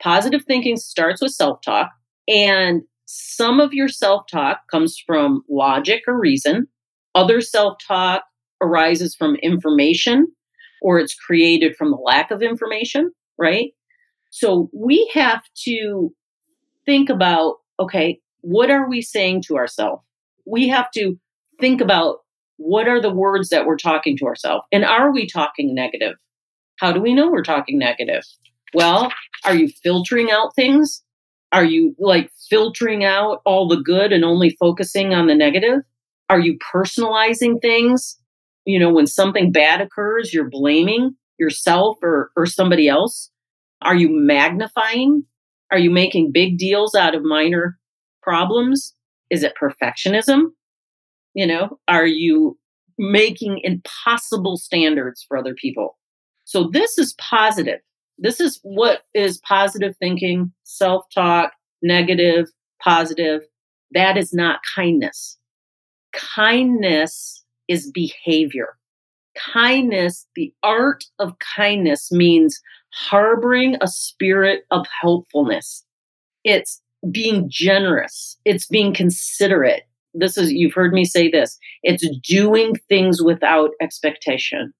Positive 0.00 0.42
thinking 0.46 0.76
starts 0.76 1.22
with 1.22 1.32
self 1.32 1.60
talk, 1.62 1.90
and 2.28 2.82
some 3.14 3.60
of 3.60 3.74
your 3.74 3.88
self 3.88 4.26
talk 4.26 4.60
comes 4.70 4.98
from 4.98 5.42
logic 5.50 6.02
or 6.08 6.18
reason. 6.18 6.66
Other 7.14 7.42
self 7.42 7.76
talk 7.86 8.22
arises 8.62 9.14
from 9.14 9.36
information 9.36 10.28
or 10.80 10.98
it's 10.98 11.14
created 11.14 11.76
from 11.76 11.90
the 11.90 11.98
lack 11.98 12.30
of 12.30 12.42
information, 12.42 13.12
right? 13.38 13.72
So 14.30 14.70
we 14.72 15.10
have 15.12 15.42
to 15.64 16.14
think 16.86 17.10
about 17.10 17.56
okay, 17.78 18.18
what 18.40 18.70
are 18.70 18.88
we 18.88 19.02
saying 19.02 19.42
to 19.42 19.56
ourselves? 19.56 20.02
We 20.46 20.68
have 20.68 20.90
to 20.92 21.18
think 21.60 21.82
about 21.82 22.20
what 22.56 22.88
are 22.88 23.00
the 23.00 23.12
words 23.12 23.50
that 23.50 23.66
we're 23.66 23.76
talking 23.76 24.16
to 24.18 24.26
ourselves? 24.26 24.64
And 24.72 24.84
are 24.84 25.12
we 25.12 25.26
talking 25.26 25.74
negative? 25.74 26.14
How 26.76 26.92
do 26.92 27.00
we 27.00 27.12
know 27.12 27.30
we're 27.30 27.42
talking 27.42 27.78
negative? 27.78 28.22
Well, 28.72 29.12
are 29.44 29.54
you 29.54 29.68
filtering 29.82 30.30
out 30.30 30.54
things? 30.54 31.02
Are 31.52 31.64
you 31.64 31.94
like 31.98 32.30
filtering 32.48 33.04
out 33.04 33.42
all 33.44 33.68
the 33.68 33.82
good 33.82 34.12
and 34.12 34.24
only 34.24 34.56
focusing 34.58 35.12
on 35.12 35.26
the 35.26 35.34
negative? 35.34 35.82
Are 36.30 36.40
you 36.40 36.58
personalizing 36.74 37.60
things? 37.60 38.18
You 38.64 38.78
know, 38.78 38.92
when 38.92 39.06
something 39.06 39.52
bad 39.52 39.80
occurs, 39.80 40.32
you're 40.32 40.48
blaming 40.48 41.14
yourself 41.38 41.98
or, 42.02 42.30
or 42.36 42.46
somebody 42.46 42.88
else. 42.88 43.30
Are 43.82 43.94
you 43.94 44.08
magnifying? 44.10 45.24
Are 45.70 45.78
you 45.78 45.90
making 45.90 46.32
big 46.32 46.56
deals 46.56 46.94
out 46.94 47.14
of 47.14 47.22
minor 47.22 47.78
problems? 48.22 48.94
Is 49.30 49.42
it 49.42 49.54
perfectionism? 49.60 50.52
You 51.34 51.46
know, 51.46 51.78
are 51.88 52.06
you 52.06 52.58
making 52.98 53.60
impossible 53.62 54.56
standards 54.56 55.24
for 55.26 55.36
other 55.36 55.54
people? 55.54 55.98
So 56.44 56.68
this 56.72 56.98
is 56.98 57.14
positive. 57.14 57.80
This 58.18 58.40
is 58.40 58.60
what 58.62 59.02
is 59.14 59.38
positive 59.38 59.96
thinking, 59.98 60.52
self 60.64 61.04
talk, 61.14 61.52
negative, 61.82 62.48
positive. 62.82 63.42
That 63.92 64.16
is 64.16 64.32
not 64.32 64.60
kindness. 64.74 65.38
Kindness 66.12 67.44
is 67.68 67.90
behavior. 67.90 68.76
Kindness, 69.36 70.26
the 70.36 70.52
art 70.62 71.04
of 71.18 71.36
kindness 71.56 72.12
means 72.12 72.60
harboring 72.92 73.76
a 73.80 73.88
spirit 73.88 74.64
of 74.70 74.86
helpfulness. 75.00 75.84
It's 76.44 76.82
being 77.10 77.46
generous. 77.48 78.36
It's 78.44 78.66
being 78.66 78.92
considerate 78.92 79.84
this 80.14 80.36
is 80.36 80.52
you've 80.52 80.74
heard 80.74 80.92
me 80.92 81.04
say 81.04 81.30
this 81.30 81.58
it's 81.82 82.06
doing 82.20 82.74
things 82.88 83.22
without 83.22 83.70
expectation 83.80 84.72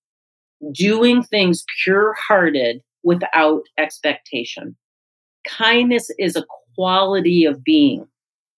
doing 0.72 1.22
things 1.22 1.64
pure 1.82 2.14
hearted 2.14 2.80
without 3.02 3.62
expectation. 3.78 4.76
Kindness 5.46 6.10
is 6.18 6.36
a 6.36 6.46
quality 6.74 7.44
of 7.44 7.62
being. 7.64 8.06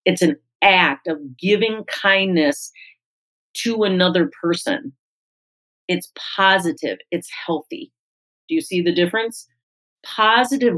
It's 0.05 0.23
an 0.23 0.37
act 0.63 1.07
of 1.07 1.19
giving 1.39 1.85
kindness 1.85 2.71
to 3.55 3.85
another 3.85 4.31
person. 4.43 4.93
It's 5.89 6.11
positive. 6.37 6.99
It's 7.11 7.31
healthy. 7.47 7.93
Do 8.49 8.55
you 8.55 8.61
see 8.61 8.83
the 8.83 8.95
difference? 8.95 9.47
Positive 10.05 10.75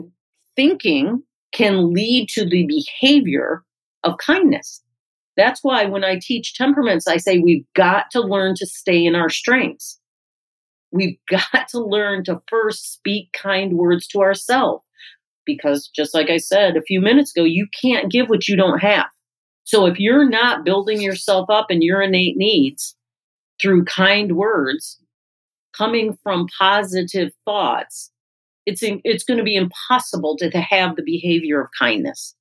thinking 0.54 1.22
can 1.52 1.92
lead 1.92 2.28
to 2.30 2.44
the 2.44 2.66
behavior 2.66 3.64
of 4.04 4.18
kindness. 4.18 4.82
That's 5.36 5.62
why 5.62 5.84
when 5.84 6.04
I 6.04 6.18
teach 6.20 6.54
temperaments, 6.54 7.06
I 7.06 7.18
say 7.18 7.38
we've 7.38 7.64
got 7.74 8.06
to 8.12 8.20
learn 8.20 8.54
to 8.56 8.66
stay 8.66 9.04
in 9.04 9.14
our 9.14 9.28
strengths. 9.28 9.98
We've 10.92 11.18
got 11.28 11.68
to 11.70 11.80
learn 11.80 12.24
to 12.24 12.40
first 12.48 12.92
speak 12.92 13.32
kind 13.32 13.76
words 13.76 14.06
to 14.08 14.20
ourselves. 14.20 14.84
Because 15.44 15.88
just 15.94 16.12
like 16.12 16.28
I 16.28 16.38
said 16.38 16.76
a 16.76 16.82
few 16.82 17.00
minutes 17.00 17.30
ago, 17.36 17.44
you 17.44 17.68
can't 17.80 18.10
give 18.10 18.28
what 18.28 18.48
you 18.48 18.56
don't 18.56 18.80
have. 18.80 19.06
So 19.62 19.86
if 19.86 19.98
you're 19.98 20.28
not 20.28 20.64
building 20.64 21.00
yourself 21.00 21.48
up 21.50 21.70
in 21.70 21.82
your 21.82 22.02
innate 22.02 22.36
needs 22.36 22.96
through 23.60 23.84
kind 23.84 24.36
words, 24.36 25.00
coming 25.76 26.18
from 26.22 26.46
positive 26.58 27.30
thoughts, 27.44 28.10
it's, 28.64 28.82
it's 28.82 29.24
going 29.24 29.38
to 29.38 29.44
be 29.44 29.56
impossible 29.56 30.36
to, 30.38 30.50
to 30.50 30.60
have 30.60 30.96
the 30.96 31.02
behavior 31.02 31.60
of 31.60 31.68
kindness. 31.78 32.34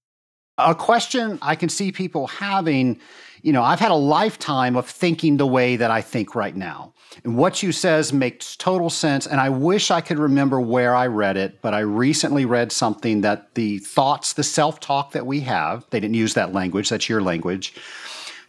A 0.58 0.74
question 0.74 1.38
I 1.42 1.56
can 1.56 1.70
see 1.70 1.92
people 1.92 2.28
having, 2.28 3.00
you 3.46 3.54
know, 3.54 3.62
I've 3.62 3.80
had 3.80 3.92
a 3.92 3.96
lifetime 3.96 4.76
of 4.76 4.90
thinking 4.90 5.38
the 5.38 5.46
way 5.46 5.76
that 5.76 5.92
I 5.92 6.02
think 6.02 6.34
right 6.34 6.56
now. 6.56 6.94
And 7.24 7.38
what 7.38 7.62
you 7.62 7.72
says 7.72 8.12
makes 8.12 8.56
total 8.56 8.90
sense. 8.90 9.28
And 9.28 9.40
I 9.40 9.50
wish 9.50 9.92
I 9.92 10.02
could 10.02 10.18
remember 10.18 10.60
where 10.60 10.96
I 10.96 11.06
read 11.06 11.38
it, 11.38 11.62
but 11.62 11.72
I 11.72 11.82
recently 11.82 12.46
read 12.46 12.72
something 12.72 13.22
that 13.22 13.54
the 13.54 13.78
thoughts, 13.78 14.34
the 14.34 14.42
self 14.42 14.80
talk 14.80 15.12
that 15.12 15.28
we 15.28 15.42
have, 15.42 15.86
they 15.92 16.00
didn't 16.00 16.16
use 16.16 16.34
that 16.34 16.54
language, 16.54 16.90
that's 16.90 17.08
your 17.08 17.22
language, 17.22 17.76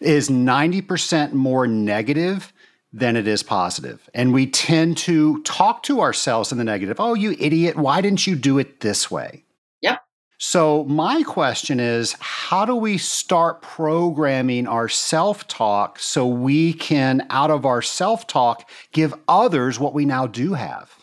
is 0.01 0.31
90% 0.31 1.35
more 1.35 1.67
negative 1.67 2.55
than 2.91 3.17
it 3.17 3.29
is 3.29 3.43
positive. 3.43 4.09
And 4.15 4.33
we 4.33 4.47
tend 4.47 4.97
to 4.99 5.43
talk 5.43 5.83
to 5.83 6.01
ourselves 6.01 6.53
in 6.53 6.57
the 6.57 6.65
negative. 6.65 6.99
Oh, 6.99 7.13
you 7.13 7.37
idiot, 7.39 7.77
why 7.77 8.01
didn't 8.01 8.27
you 8.27 8.35
do 8.35 8.59
it 8.59 8.81
this 8.81 9.11
way? 9.11 9.45
So, 10.39 10.85
my 10.85 11.23
question 11.23 11.81
is 11.81 12.15
how 12.21 12.67
do 12.67 12.77
we 12.77 12.99
start 12.99 13.63
programming 13.63 14.67
our 14.67 14.89
self 14.89 15.49
talk 15.49 15.99
so 15.99 16.27
we 16.27 16.75
can, 16.75 17.27
out 17.31 17.51
of 17.51 17.65
our 17.65 17.81
self 17.83 18.27
talk, 18.27 18.69
give 18.93 19.15
others 19.29 19.81
what 19.81 19.95
we 19.95 20.05
now 20.05 20.27
do 20.27 20.53
have? 20.55 20.95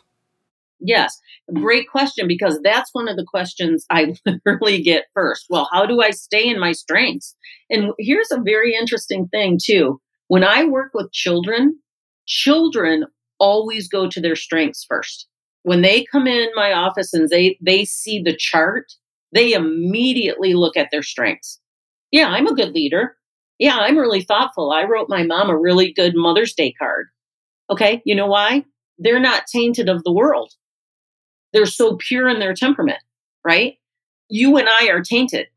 Yes, 0.80 1.20
great 1.54 1.90
question 1.90 2.28
because 2.28 2.60
that's 2.62 2.94
one 2.94 3.08
of 3.08 3.16
the 3.18 3.26
questions 3.26 3.86
I 3.90 4.16
literally 4.26 4.82
get 4.82 5.06
first. 5.14 5.46
Well, 5.50 5.70
how 5.72 5.86
do 5.86 6.02
I 6.02 6.12
stay 6.12 6.48
in 6.48 6.60
my 6.60 6.74
strengths? 6.74 7.36
And 7.70 7.92
here's 7.98 8.32
a 8.32 8.42
very 8.42 8.76
interesting 8.76 9.28
thing, 9.28 9.60
too. 9.64 10.00
When 10.28 10.44
I 10.44 10.66
work 10.66 10.92
with 10.94 11.12
children, 11.12 11.80
children 12.28 13.06
always 13.40 13.88
go 13.88 14.08
to 14.10 14.22
their 14.22 14.36
strengths 14.36 14.86
first. 14.86 15.28
when 15.64 15.82
they 15.82 16.04
come 16.06 16.28
in 16.28 16.50
my 16.56 16.74
office 16.74 17.14
and 17.14 17.30
they 17.30 17.58
they 17.62 17.86
see 17.86 18.22
the 18.22 18.36
chart, 18.36 18.94
they 19.34 19.54
immediately 19.54 20.54
look 20.54 20.78
at 20.78 20.90
their 20.92 21.04
strengths. 21.04 21.60
Yeah, 22.12 22.28
I'm 22.28 22.48
a 22.48 22.56
good 22.56 22.74
leader. 22.74 23.18
Yeah, 23.60 23.78
I'm 23.78 23.98
really 23.98 24.22
thoughtful. 24.22 24.72
I 24.72 24.84
wrote 24.84 25.10
my 25.10 25.24
mom 25.24 25.50
a 25.50 25.58
really 25.58 25.92
good 25.92 26.14
Mother's 26.16 26.54
Day 26.54 26.74
card. 26.74 27.08
Okay, 27.70 28.02
you 28.06 28.16
know 28.16 28.28
why? 28.28 28.66
They're 28.98 29.20
not 29.20 29.48
tainted 29.48 29.90
of 29.90 30.04
the 30.04 30.12
world. 30.12 30.54
They're 31.52 31.66
so 31.66 31.98
pure 31.98 32.30
in 32.30 32.40
their 32.40 32.54
temperament, 32.54 33.00
right? 33.46 33.78
You 34.30 34.58
and 34.58 34.68
I 34.70 34.88
are 34.88 35.02
tainted. 35.02 35.48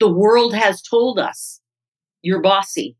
The 0.00 0.10
world 0.10 0.54
has 0.54 0.82
told 0.82 1.18
us 1.18 1.60
you're 2.22 2.40
bossy, 2.40 2.96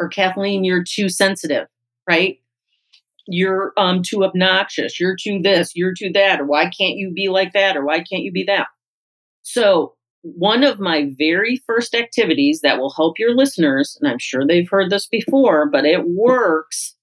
or 0.00 0.08
Kathleen, 0.08 0.64
you're 0.64 0.84
too 0.84 1.08
sensitive, 1.08 1.68
right? 2.08 2.38
You're 3.26 3.72
um, 3.76 4.02
too 4.02 4.24
obnoxious. 4.24 5.00
You're 5.00 5.16
too 5.16 5.40
this. 5.40 5.72
You're 5.74 5.94
too 5.94 6.10
that. 6.12 6.40
Or 6.40 6.44
why 6.44 6.64
can't 6.64 6.96
you 6.96 7.10
be 7.10 7.28
like 7.28 7.52
that? 7.54 7.76
Or 7.76 7.84
why 7.84 7.98
can't 7.98 8.22
you 8.22 8.32
be 8.32 8.44
that? 8.44 8.66
So, 9.44 9.94
one 10.22 10.64
of 10.64 10.80
my 10.80 11.10
very 11.18 11.62
first 11.66 11.94
activities 11.94 12.62
that 12.62 12.78
will 12.78 12.90
help 12.90 13.18
your 13.18 13.36
listeners, 13.36 13.96
and 14.00 14.10
I'm 14.10 14.18
sure 14.18 14.46
they've 14.46 14.68
heard 14.68 14.90
this 14.90 15.06
before, 15.06 15.68
but 15.70 15.84
it 15.84 16.08
works, 16.08 16.96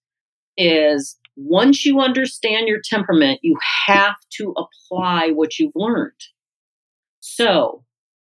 is 0.57 1.17
once 1.35 1.85
you 1.85 1.99
understand 1.99 2.67
your 2.67 2.81
temperament, 2.83 3.39
you 3.43 3.57
have 3.85 4.15
to 4.37 4.55
apply 4.57 5.29
what 5.29 5.59
you've 5.59 5.75
learned. 5.75 6.11
So, 7.19 7.85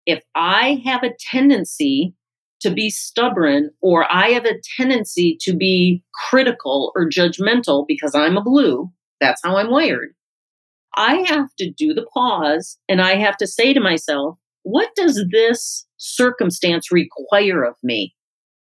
if 0.06 0.22
I 0.36 0.80
have 0.84 1.02
a 1.02 1.14
tendency 1.18 2.14
to 2.60 2.70
be 2.70 2.88
stubborn 2.88 3.70
or 3.80 4.10
I 4.10 4.28
have 4.30 4.44
a 4.44 4.60
tendency 4.76 5.36
to 5.42 5.52
be 5.52 6.02
critical 6.14 6.92
or 6.94 7.08
judgmental 7.08 7.84
because 7.86 8.14
I'm 8.14 8.36
a 8.36 8.42
blue, 8.42 8.90
that's 9.20 9.42
how 9.44 9.56
I'm 9.56 9.70
wired. 9.70 10.15
I 10.96 11.24
have 11.28 11.54
to 11.58 11.70
do 11.70 11.92
the 11.92 12.06
pause 12.14 12.78
and 12.88 13.00
I 13.00 13.16
have 13.16 13.36
to 13.38 13.46
say 13.46 13.72
to 13.74 13.80
myself, 13.80 14.38
what 14.62 14.90
does 14.96 15.24
this 15.30 15.86
circumstance 15.98 16.90
require 16.90 17.64
of 17.64 17.76
me 17.82 18.14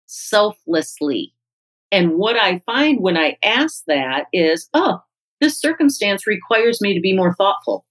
selflessly? 0.08 1.34
And 1.92 2.18
what 2.18 2.36
I 2.36 2.60
find 2.66 3.02
when 3.02 3.18
I 3.18 3.38
ask 3.44 3.84
that 3.86 4.26
is, 4.34 4.68
oh, 4.74 5.00
this 5.40 5.60
circumstance 5.60 6.26
requires 6.26 6.82
me 6.82 6.94
to 6.96 7.00
be 7.00 7.16
more 7.16 7.36
thoughtful. 7.36 7.86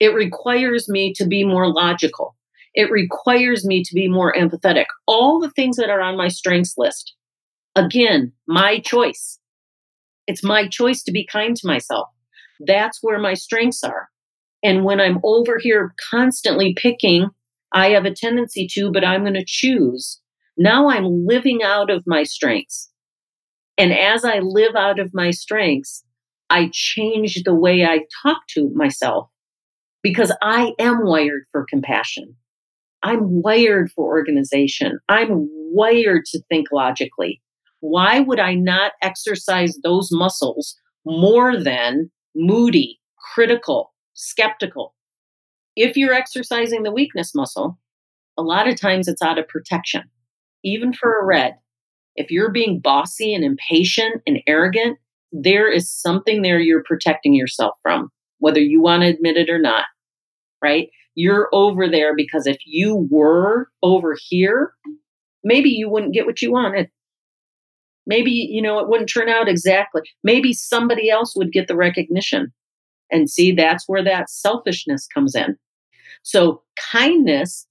It 0.00 0.14
requires 0.14 0.88
me 0.88 1.12
to 1.14 1.26
be 1.26 1.44
more 1.44 1.70
logical. 1.70 2.34
It 2.74 2.90
requires 2.90 3.66
me 3.66 3.84
to 3.84 3.94
be 3.94 4.08
more 4.08 4.32
empathetic. 4.32 4.86
All 5.06 5.38
the 5.38 5.50
things 5.50 5.76
that 5.76 5.90
are 5.90 6.00
on 6.00 6.16
my 6.16 6.28
strengths 6.28 6.74
list. 6.78 7.14
Again, 7.76 8.32
my 8.48 8.78
choice. 8.80 9.38
It's 10.26 10.42
my 10.42 10.66
choice 10.66 11.02
to 11.02 11.12
be 11.12 11.26
kind 11.26 11.56
to 11.56 11.66
myself. 11.66 12.08
That's 12.60 12.98
where 13.02 13.18
my 13.18 13.34
strengths 13.34 13.82
are. 13.82 14.08
And 14.62 14.84
when 14.84 15.00
I'm 15.00 15.18
over 15.24 15.58
here 15.58 15.94
constantly 16.10 16.74
picking, 16.74 17.28
I 17.72 17.90
have 17.90 18.04
a 18.04 18.14
tendency 18.14 18.68
to, 18.72 18.92
but 18.92 19.04
I'm 19.04 19.22
going 19.22 19.34
to 19.34 19.44
choose. 19.46 20.20
Now 20.56 20.90
I'm 20.90 21.26
living 21.26 21.62
out 21.62 21.90
of 21.90 22.04
my 22.06 22.22
strengths. 22.24 22.90
And 23.78 23.92
as 23.92 24.24
I 24.24 24.40
live 24.40 24.76
out 24.76 24.98
of 24.98 25.14
my 25.14 25.30
strengths, 25.30 26.04
I 26.50 26.68
change 26.72 27.42
the 27.44 27.54
way 27.54 27.84
I 27.84 28.00
talk 28.22 28.38
to 28.50 28.70
myself 28.74 29.28
because 30.02 30.34
I 30.42 30.72
am 30.78 31.04
wired 31.04 31.44
for 31.52 31.64
compassion. 31.68 32.36
I'm 33.02 33.42
wired 33.42 33.90
for 33.92 34.04
organization. 34.04 34.98
I'm 35.08 35.48
wired 35.72 36.24
to 36.26 36.42
think 36.48 36.66
logically. 36.72 37.40
Why 37.80 38.20
would 38.20 38.40
I 38.40 38.54
not 38.54 38.92
exercise 39.02 39.78
those 39.82 40.10
muscles 40.12 40.76
more 41.06 41.56
than 41.56 42.10
moody, 42.34 43.00
critical, 43.34 43.92
skeptical? 44.14 44.94
If 45.76 45.96
you're 45.96 46.14
exercising 46.14 46.82
the 46.82 46.92
weakness 46.92 47.34
muscle, 47.34 47.78
a 48.36 48.42
lot 48.42 48.68
of 48.68 48.80
times 48.80 49.08
it's 49.08 49.22
out 49.22 49.38
of 49.38 49.48
protection. 49.48 50.02
Even 50.62 50.92
for 50.92 51.18
a 51.18 51.24
red, 51.24 51.56
if 52.16 52.30
you're 52.30 52.50
being 52.50 52.80
bossy 52.80 53.34
and 53.34 53.44
impatient 53.44 54.22
and 54.26 54.40
arrogant, 54.46 54.98
there 55.32 55.70
is 55.70 55.90
something 55.90 56.42
there 56.42 56.58
you're 56.58 56.82
protecting 56.82 57.34
yourself 57.34 57.74
from, 57.82 58.10
whether 58.38 58.60
you 58.60 58.80
want 58.80 59.02
to 59.02 59.08
admit 59.08 59.36
it 59.36 59.48
or 59.48 59.58
not, 59.58 59.84
right? 60.62 60.88
You're 61.14 61.48
over 61.52 61.88
there 61.88 62.14
because 62.14 62.46
if 62.46 62.58
you 62.66 63.08
were 63.10 63.68
over 63.82 64.16
here, 64.28 64.72
maybe 65.44 65.70
you 65.70 65.88
wouldn't 65.88 66.14
get 66.14 66.26
what 66.26 66.42
you 66.42 66.52
wanted. 66.52 66.90
Maybe, 68.06 68.30
you 68.30 68.62
know, 68.62 68.78
it 68.78 68.88
wouldn't 68.88 69.10
turn 69.10 69.28
out 69.28 69.48
exactly. 69.48 70.02
Maybe 70.24 70.52
somebody 70.52 71.10
else 71.10 71.34
would 71.36 71.52
get 71.52 71.68
the 71.68 71.76
recognition. 71.76 72.52
And 73.10 73.30
see, 73.30 73.52
that's 73.52 73.88
where 73.88 74.04
that 74.04 74.30
selfishness 74.30 75.06
comes 75.06 75.34
in. 75.34 75.56
So, 76.22 76.62
kindness, 76.92 77.66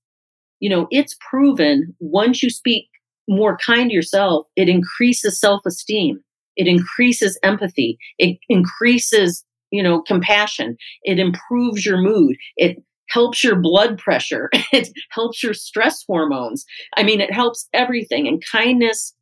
you 0.59 0.69
know, 0.69 0.87
it's 0.91 1.17
proven 1.29 1.95
once 1.99 2.43
you 2.43 2.49
speak 2.49 2.87
more 3.27 3.57
kind 3.57 3.89
to 3.89 3.95
yourself, 3.95 4.47
it 4.55 4.67
increases 4.67 5.39
self 5.39 5.61
esteem, 5.65 6.21
it 6.55 6.67
increases 6.67 7.39
empathy, 7.43 7.97
it 8.17 8.37
increases, 8.49 9.43
you 9.71 9.83
know, 9.83 10.01
compassion, 10.01 10.77
it 11.03 11.19
improves 11.19 11.85
your 11.85 11.97
mood, 11.97 12.35
it 12.57 12.83
helps 13.09 13.43
your 13.43 13.55
blood 13.55 13.97
pressure, 13.97 14.49
it 14.73 14.89
helps 15.11 15.43
your 15.43 15.53
stress 15.53 16.03
hormones. 16.07 16.65
I 16.97 17.03
mean, 17.03 17.21
it 17.21 17.31
helps 17.31 17.67
everything. 17.73 18.27
And 18.27 18.43
kindness 18.51 19.13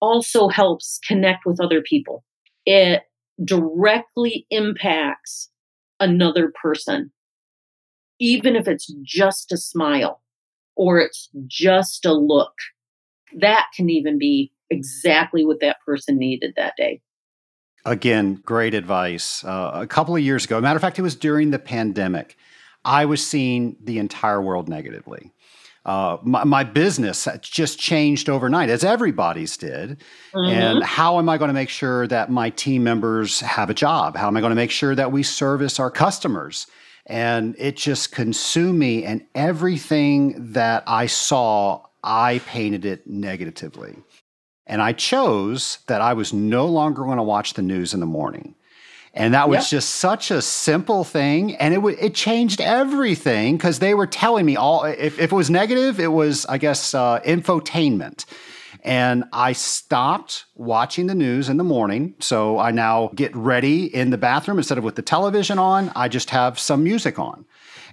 also 0.00 0.48
helps 0.48 0.98
connect 1.06 1.44
with 1.46 1.60
other 1.60 1.82
people. 1.82 2.24
It 2.66 3.02
directly 3.42 4.46
impacts 4.50 5.50
another 5.98 6.52
person, 6.62 7.12
even 8.18 8.56
if 8.56 8.68
it's 8.68 8.92
just 9.02 9.52
a 9.52 9.56
smile 9.56 10.22
or 10.76 10.98
it's 10.98 11.28
just 11.46 12.04
a 12.04 12.12
look. 12.12 12.54
That 13.34 13.66
can 13.74 13.90
even 13.90 14.18
be 14.18 14.52
exactly 14.70 15.44
what 15.44 15.60
that 15.60 15.76
person 15.84 16.18
needed 16.18 16.54
that 16.56 16.74
day. 16.76 17.00
Again, 17.84 18.40
great 18.44 18.74
advice. 18.74 19.42
Uh, 19.44 19.70
a 19.74 19.86
couple 19.86 20.14
of 20.14 20.22
years 20.22 20.44
ago, 20.44 20.60
matter 20.60 20.76
of 20.76 20.82
fact, 20.82 20.98
it 20.98 21.02
was 21.02 21.16
during 21.16 21.50
the 21.50 21.58
pandemic. 21.58 22.36
I 22.84 23.04
was 23.04 23.26
seeing 23.26 23.76
the 23.82 23.98
entire 23.98 24.40
world 24.40 24.68
negatively. 24.68 25.32
Uh, 25.86 26.18
my, 26.22 26.44
my, 26.44 26.62
business 26.62 27.26
just 27.40 27.78
changed 27.78 28.28
overnight, 28.28 28.68
as 28.68 28.84
everybody's 28.84 29.56
did. 29.56 29.98
Mm-hmm. 30.34 30.50
And 30.50 30.84
how 30.84 31.18
am 31.18 31.28
I 31.30 31.38
going 31.38 31.48
to 31.48 31.54
make 31.54 31.70
sure 31.70 32.06
that 32.08 32.30
my 32.30 32.50
team 32.50 32.84
members 32.84 33.40
have 33.40 33.70
a 33.70 33.74
job? 33.74 34.14
How 34.14 34.26
am 34.26 34.36
I 34.36 34.40
going 34.40 34.50
to 34.50 34.56
make 34.56 34.70
sure 34.70 34.94
that 34.94 35.10
we 35.10 35.22
service 35.22 35.80
our 35.80 35.90
customers? 35.90 36.66
And 37.06 37.56
it 37.58 37.78
just 37.78 38.12
consumed 38.12 38.78
me, 38.78 39.04
and 39.04 39.26
everything 39.34 40.52
that 40.52 40.84
I 40.86 41.06
saw, 41.06 41.86
I 42.04 42.40
painted 42.46 42.84
it 42.84 43.06
negatively. 43.06 43.96
And 44.66 44.82
I 44.82 44.92
chose 44.92 45.78
that 45.88 46.02
I 46.02 46.12
was 46.12 46.32
no 46.32 46.66
longer 46.66 47.02
going 47.04 47.16
to 47.16 47.22
watch 47.22 47.54
the 47.54 47.62
news 47.62 47.94
in 47.94 48.00
the 48.00 48.06
morning. 48.06 48.54
And 49.12 49.34
that 49.34 49.48
was 49.48 49.64
yep. 49.64 49.70
just 49.70 49.96
such 49.96 50.30
a 50.30 50.40
simple 50.40 51.02
thing. 51.02 51.56
And 51.56 51.74
it, 51.74 51.78
w- 51.78 51.96
it 52.00 52.14
changed 52.14 52.60
everything 52.60 53.56
because 53.56 53.80
they 53.80 53.92
were 53.92 54.06
telling 54.06 54.46
me 54.46 54.56
all, 54.56 54.84
if, 54.84 55.18
if 55.18 55.32
it 55.32 55.34
was 55.34 55.50
negative, 55.50 55.98
it 55.98 56.12
was, 56.12 56.46
I 56.46 56.58
guess, 56.58 56.94
uh, 56.94 57.20
infotainment. 57.20 58.24
And 58.84 59.24
I 59.32 59.52
stopped 59.52 60.44
watching 60.54 61.08
the 61.08 61.14
news 61.14 61.48
in 61.48 61.56
the 61.56 61.64
morning. 61.64 62.14
So 62.20 62.58
I 62.58 62.70
now 62.70 63.10
get 63.14 63.34
ready 63.34 63.94
in 63.94 64.10
the 64.10 64.18
bathroom 64.18 64.58
instead 64.58 64.78
of 64.78 64.84
with 64.84 64.94
the 64.94 65.02
television 65.02 65.58
on, 65.58 65.90
I 65.96 66.08
just 66.08 66.30
have 66.30 66.58
some 66.58 66.84
music 66.84 67.18
on. 67.18 67.44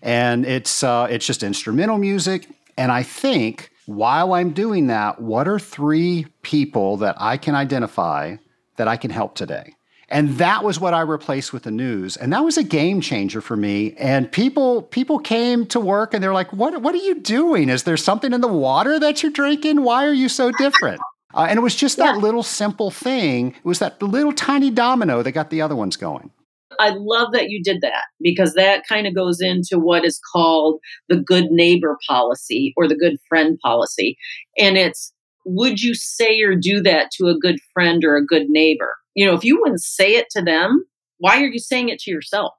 And 0.03 0.45
it's, 0.45 0.83
uh, 0.83 1.07
it's 1.09 1.25
just 1.25 1.41
instrumental 1.41 1.97
music. 1.97 2.47
And 2.77 2.91
I 2.91 3.01
think 3.01 3.71
while 3.87 4.33
I'm 4.33 4.51
doing 4.51 4.87
that, 4.87 5.19
what 5.19 5.47
are 5.47 5.57
three 5.57 6.27
people 6.43 6.97
that 6.97 7.15
I 7.17 7.37
can 7.37 7.55
identify 7.55 8.37
that 8.75 8.87
I 8.87 8.97
can 8.97 9.09
help 9.09 9.33
today? 9.33 9.76
And 10.09 10.37
that 10.37 10.63
was 10.63 10.79
what 10.79 10.93
I 10.93 11.01
replaced 11.01 11.51
with 11.51 11.63
the 11.63 11.71
news. 11.71 12.15
And 12.15 12.31
that 12.31 12.43
was 12.43 12.57
a 12.57 12.63
game 12.63 13.01
changer 13.01 13.41
for 13.41 13.57
me. 13.57 13.93
And 13.97 14.31
people 14.31 14.83
people 14.83 15.19
came 15.19 15.65
to 15.67 15.79
work 15.79 16.13
and 16.13 16.23
they're 16.23 16.33
like, 16.33 16.53
what, 16.53 16.81
what 16.81 16.95
are 16.95 16.99
you 16.99 17.19
doing? 17.19 17.69
Is 17.69 17.83
there 17.83 17.97
something 17.97 18.31
in 18.31 18.41
the 18.41 18.47
water 18.47 18.99
that 18.99 19.21
you're 19.21 19.31
drinking? 19.31 19.83
Why 19.83 20.05
are 20.05 20.13
you 20.13 20.29
so 20.29 20.51
different? 20.51 21.01
Uh, 21.33 21.47
and 21.49 21.57
it 21.57 21.61
was 21.61 21.75
just 21.75 21.97
that 21.97 22.17
little 22.17 22.43
simple 22.43 22.89
thing. 22.89 23.49
It 23.49 23.65
was 23.65 23.79
that 23.79 24.01
little 24.01 24.31
tiny 24.31 24.71
domino 24.71 25.21
that 25.23 25.33
got 25.33 25.49
the 25.49 25.61
other 25.61 25.75
ones 25.75 25.97
going. 25.97 26.31
I 26.79 26.89
love 26.95 27.33
that 27.33 27.49
you 27.49 27.61
did 27.61 27.81
that 27.81 28.05
because 28.21 28.53
that 28.53 28.87
kind 28.87 29.07
of 29.07 29.15
goes 29.15 29.41
into 29.41 29.79
what 29.79 30.05
is 30.05 30.19
called 30.31 30.79
the 31.09 31.17
good 31.17 31.45
neighbor 31.49 31.97
policy 32.07 32.73
or 32.77 32.87
the 32.87 32.95
good 32.95 33.17
friend 33.27 33.57
policy. 33.63 34.17
And 34.57 34.77
it's 34.77 35.11
would 35.45 35.81
you 35.81 35.95
say 35.95 36.41
or 36.41 36.55
do 36.55 36.81
that 36.81 37.09
to 37.11 37.27
a 37.27 37.37
good 37.37 37.57
friend 37.73 38.03
or 38.03 38.17
a 38.17 38.25
good 38.25 38.49
neighbor? 38.49 38.95
You 39.17 39.25
know, 39.25 39.33
if 39.33 39.43
you 39.43 39.59
wouldn't 39.59 39.81
say 39.81 40.11
it 40.11 40.27
to 40.31 40.43
them, 40.43 40.85
why 41.17 41.41
are 41.41 41.47
you 41.47 41.57
saying 41.57 41.89
it 41.89 41.99
to 42.01 42.11
yourself? 42.11 42.53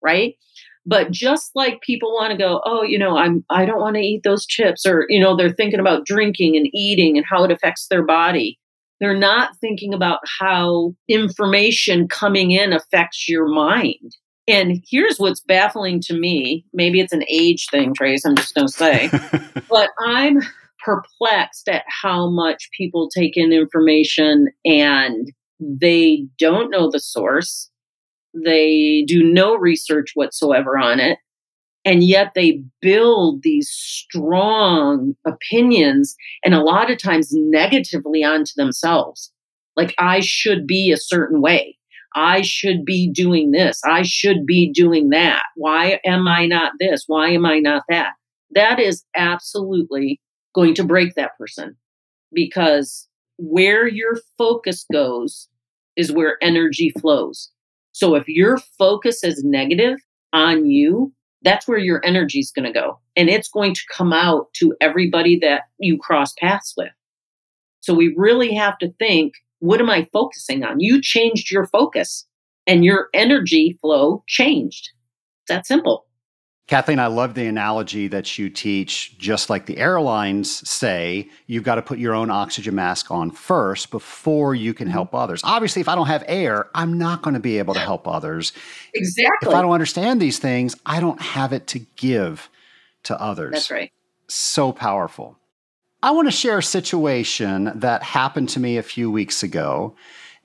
Right. 0.00 0.36
But 0.86 1.10
just 1.10 1.50
like 1.56 1.80
people 1.80 2.12
want 2.12 2.30
to 2.30 2.38
go, 2.38 2.62
oh, 2.64 2.82
you 2.82 2.98
know, 2.98 3.16
I'm 3.16 3.44
I 3.50 3.64
don't 3.64 3.80
want 3.80 3.96
to 3.96 4.02
eat 4.02 4.22
those 4.22 4.46
chips, 4.46 4.86
or 4.86 5.06
you 5.08 5.18
know, 5.18 5.34
they're 5.34 5.52
thinking 5.52 5.80
about 5.80 6.06
drinking 6.06 6.56
and 6.56 6.68
eating 6.72 7.16
and 7.16 7.26
how 7.28 7.42
it 7.42 7.50
affects 7.50 7.88
their 7.88 8.04
body. 8.04 8.58
They're 9.00 9.18
not 9.18 9.56
thinking 9.60 9.92
about 9.92 10.20
how 10.38 10.94
information 11.08 12.06
coming 12.06 12.52
in 12.52 12.72
affects 12.72 13.28
your 13.28 13.48
mind. 13.48 14.16
And 14.46 14.84
here's 14.88 15.18
what's 15.18 15.40
baffling 15.40 16.00
to 16.02 16.14
me. 16.14 16.64
Maybe 16.72 17.00
it's 17.00 17.12
an 17.12 17.24
age 17.28 17.66
thing, 17.70 17.92
Trace. 17.94 18.24
I'm 18.24 18.36
just 18.36 18.54
going 18.54 18.68
to 18.68 18.72
say. 18.72 19.10
but 19.70 19.90
I'm 20.00 20.40
perplexed 20.84 21.68
at 21.68 21.84
how 21.88 22.28
much 22.28 22.68
people 22.76 23.08
take 23.08 23.36
in 23.36 23.52
information 23.52 24.48
and 24.64 25.32
they 25.64 26.26
don't 26.38 26.70
know 26.70 26.90
the 26.90 27.00
source. 27.00 27.70
They 28.34 29.04
do 29.06 29.22
no 29.22 29.54
research 29.54 30.12
whatsoever 30.14 30.76
on 30.76 31.00
it. 31.00 31.18
And 31.84 32.02
yet 32.02 32.32
they 32.34 32.62
build 32.80 33.42
these 33.42 33.68
strong 33.70 35.14
opinions 35.26 36.16
and 36.44 36.54
a 36.54 36.62
lot 36.62 36.90
of 36.90 36.98
times 36.98 37.28
negatively 37.32 38.24
onto 38.24 38.52
themselves. 38.56 39.30
Like, 39.76 39.94
I 39.98 40.20
should 40.20 40.66
be 40.66 40.92
a 40.92 40.96
certain 40.96 41.42
way. 41.42 41.76
I 42.14 42.42
should 42.42 42.84
be 42.84 43.10
doing 43.10 43.50
this. 43.50 43.80
I 43.84 44.02
should 44.02 44.46
be 44.46 44.72
doing 44.72 45.10
that. 45.10 45.42
Why 45.56 46.00
am 46.04 46.28
I 46.28 46.46
not 46.46 46.72
this? 46.78 47.04
Why 47.06 47.30
am 47.30 47.44
I 47.44 47.58
not 47.58 47.82
that? 47.88 48.12
That 48.52 48.78
is 48.78 49.04
absolutely 49.16 50.20
going 50.54 50.74
to 50.74 50.84
break 50.84 51.16
that 51.16 51.36
person 51.36 51.76
because 52.32 53.08
where 53.36 53.88
your 53.88 54.16
focus 54.38 54.86
goes 54.92 55.48
is 55.96 56.12
where 56.12 56.38
energy 56.42 56.92
flows. 57.00 57.50
So 57.92 58.14
if 58.14 58.28
your 58.28 58.58
focus 58.78 59.22
is 59.22 59.44
negative 59.44 59.98
on 60.32 60.66
you, 60.66 61.12
that's 61.42 61.68
where 61.68 61.78
your 61.78 62.04
energy 62.04 62.40
is 62.40 62.50
going 62.50 62.66
to 62.66 62.72
go. 62.72 62.98
And 63.16 63.28
it's 63.28 63.48
going 63.48 63.74
to 63.74 63.82
come 63.92 64.12
out 64.12 64.52
to 64.54 64.74
everybody 64.80 65.38
that 65.40 65.62
you 65.78 65.98
cross 65.98 66.32
paths 66.38 66.74
with. 66.76 66.90
So 67.80 67.94
we 67.94 68.14
really 68.16 68.54
have 68.54 68.78
to 68.78 68.92
think 68.98 69.34
what 69.60 69.80
am 69.80 69.88
I 69.88 70.06
focusing 70.12 70.62
on? 70.62 70.80
You 70.80 71.00
changed 71.00 71.50
your 71.50 71.66
focus 71.66 72.26
and 72.66 72.84
your 72.84 73.08
energy 73.14 73.78
flow 73.80 74.22
changed. 74.26 74.90
It's 75.42 75.48
that 75.48 75.66
simple. 75.66 76.06
Kathleen, 76.66 76.98
I 76.98 77.08
love 77.08 77.34
the 77.34 77.46
analogy 77.46 78.08
that 78.08 78.38
you 78.38 78.48
teach. 78.48 79.18
Just 79.18 79.50
like 79.50 79.66
the 79.66 79.76
airlines 79.76 80.68
say, 80.68 81.28
you've 81.46 81.62
got 81.62 81.74
to 81.74 81.82
put 81.82 81.98
your 81.98 82.14
own 82.14 82.30
oxygen 82.30 82.74
mask 82.74 83.10
on 83.10 83.30
first 83.30 83.90
before 83.90 84.54
you 84.54 84.72
can 84.72 84.86
mm-hmm. 84.86 84.92
help 84.92 85.14
others. 85.14 85.42
Obviously, 85.44 85.80
if 85.80 85.88
I 85.88 85.94
don't 85.94 86.06
have 86.06 86.24
air, 86.26 86.68
I'm 86.74 86.96
not 86.96 87.20
going 87.20 87.34
to 87.34 87.40
be 87.40 87.58
able 87.58 87.74
to 87.74 87.80
help 87.80 88.08
others. 88.08 88.54
Exactly. 88.94 89.48
If 89.48 89.54
I 89.54 89.60
don't 89.60 89.72
understand 89.72 90.22
these 90.22 90.38
things, 90.38 90.74
I 90.86 91.00
don't 91.00 91.20
have 91.20 91.52
it 91.52 91.66
to 91.68 91.80
give 91.96 92.48
to 93.04 93.20
others. 93.20 93.52
That's 93.52 93.70
right. 93.70 93.92
So 94.28 94.72
powerful. 94.72 95.36
I 96.02 96.12
want 96.12 96.28
to 96.28 96.32
share 96.32 96.58
a 96.58 96.62
situation 96.62 97.72
that 97.74 98.02
happened 98.02 98.48
to 98.50 98.60
me 98.60 98.78
a 98.78 98.82
few 98.82 99.10
weeks 99.10 99.42
ago. 99.42 99.96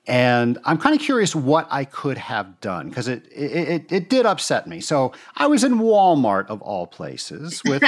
And 0.09 0.57
I'm 0.65 0.79
kind 0.79 0.95
of 0.95 1.01
curious 1.01 1.35
what 1.35 1.67
I 1.69 1.85
could 1.85 2.17
have 2.17 2.59
done 2.61 2.89
because 2.89 3.07
it, 3.07 3.27
it, 3.31 3.91
it 3.91 4.09
did 4.09 4.25
upset 4.25 4.65
me. 4.65 4.81
So 4.81 5.13
I 5.35 5.45
was 5.45 5.63
in 5.63 5.75
Walmart 5.75 6.47
of 6.47 6.63
all 6.63 6.87
places 6.87 7.61
with 7.65 7.83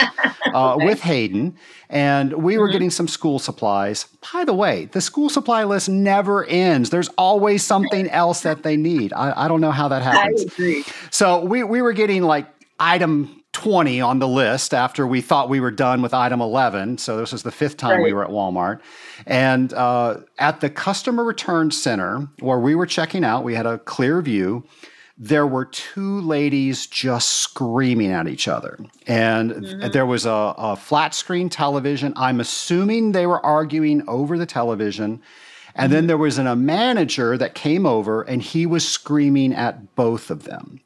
uh, 0.53 0.75
with 0.77 1.01
Hayden, 1.01 1.57
and 1.89 2.33
we 2.33 2.59
were 2.59 2.67
mm-hmm. 2.67 2.73
getting 2.73 2.89
some 2.91 3.07
school 3.07 3.39
supplies. 3.39 4.05
By 4.33 4.45
the 4.45 4.53
way, 4.53 4.85
the 4.85 5.01
school 5.01 5.29
supply 5.29 5.63
list 5.63 5.89
never 5.89 6.45
ends. 6.45 6.91
There's 6.91 7.09
always 7.17 7.63
something 7.63 8.07
else 8.11 8.41
that 8.41 8.61
they 8.61 8.77
need. 8.77 9.13
I, 9.13 9.45
I 9.45 9.47
don't 9.47 9.59
know 9.59 9.71
how 9.71 9.87
that 9.87 10.03
happens. 10.03 10.41
I 10.41 10.45
agree. 10.45 10.85
So 11.09 11.43
we 11.43 11.63
we 11.63 11.81
were 11.81 11.93
getting 11.93 12.21
like 12.21 12.47
item 12.79 13.40
20 13.61 14.01
on 14.01 14.17
the 14.17 14.27
list 14.27 14.73
after 14.73 15.05
we 15.05 15.21
thought 15.21 15.47
we 15.47 15.59
were 15.59 15.69
done 15.69 16.01
with 16.01 16.15
item 16.15 16.41
11. 16.41 16.97
So 16.97 17.17
this 17.17 17.31
was 17.31 17.43
the 17.43 17.51
fifth 17.51 17.77
time 17.77 17.97
right. 17.97 18.03
we 18.03 18.11
were 18.11 18.23
at 18.23 18.31
Walmart. 18.31 18.81
And 19.27 19.71
uh, 19.73 20.21
at 20.39 20.61
the 20.61 20.69
customer 20.71 21.23
return 21.23 21.69
center 21.69 22.27
where 22.39 22.57
we 22.57 22.73
were 22.73 22.87
checking 22.87 23.23
out, 23.23 23.43
we 23.43 23.53
had 23.53 23.67
a 23.67 23.77
clear 23.77 24.19
view. 24.23 24.65
There 25.15 25.45
were 25.45 25.65
two 25.65 26.21
ladies 26.21 26.87
just 26.87 27.29
screaming 27.29 28.11
at 28.11 28.27
each 28.27 28.47
other. 28.47 28.79
And 29.05 29.51
mm-hmm. 29.51 29.91
there 29.91 30.07
was 30.07 30.25
a, 30.25 30.55
a 30.57 30.75
flat 30.75 31.13
screen 31.13 31.47
television. 31.47 32.13
I'm 32.15 32.39
assuming 32.39 33.11
they 33.11 33.27
were 33.27 33.45
arguing 33.45 34.01
over 34.07 34.39
the 34.39 34.47
television. 34.47 35.21
And 35.75 35.85
mm-hmm. 35.85 35.93
then 35.93 36.07
there 36.07 36.17
was 36.17 36.39
an, 36.39 36.47
a 36.47 36.55
manager 36.55 37.37
that 37.37 37.53
came 37.53 37.85
over 37.85 38.23
and 38.23 38.41
he 38.41 38.65
was 38.65 38.87
screaming 38.87 39.53
at 39.53 39.93
both 39.95 40.31
of 40.31 40.45
them. 40.45 40.79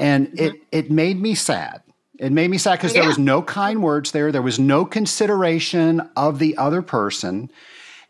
And 0.00 0.26
mm-hmm. 0.26 0.46
it, 0.46 0.54
it 0.72 0.90
made 0.90 1.20
me 1.20 1.36
sad 1.36 1.82
it 2.18 2.32
made 2.32 2.50
me 2.50 2.58
sad 2.58 2.78
because 2.78 2.94
yeah. 2.94 3.00
there 3.00 3.08
was 3.08 3.18
no 3.18 3.42
kind 3.42 3.82
words 3.82 4.12
there. 4.12 4.32
There 4.32 4.42
was 4.42 4.58
no 4.58 4.84
consideration 4.84 6.08
of 6.16 6.38
the 6.38 6.56
other 6.56 6.82
person. 6.82 7.50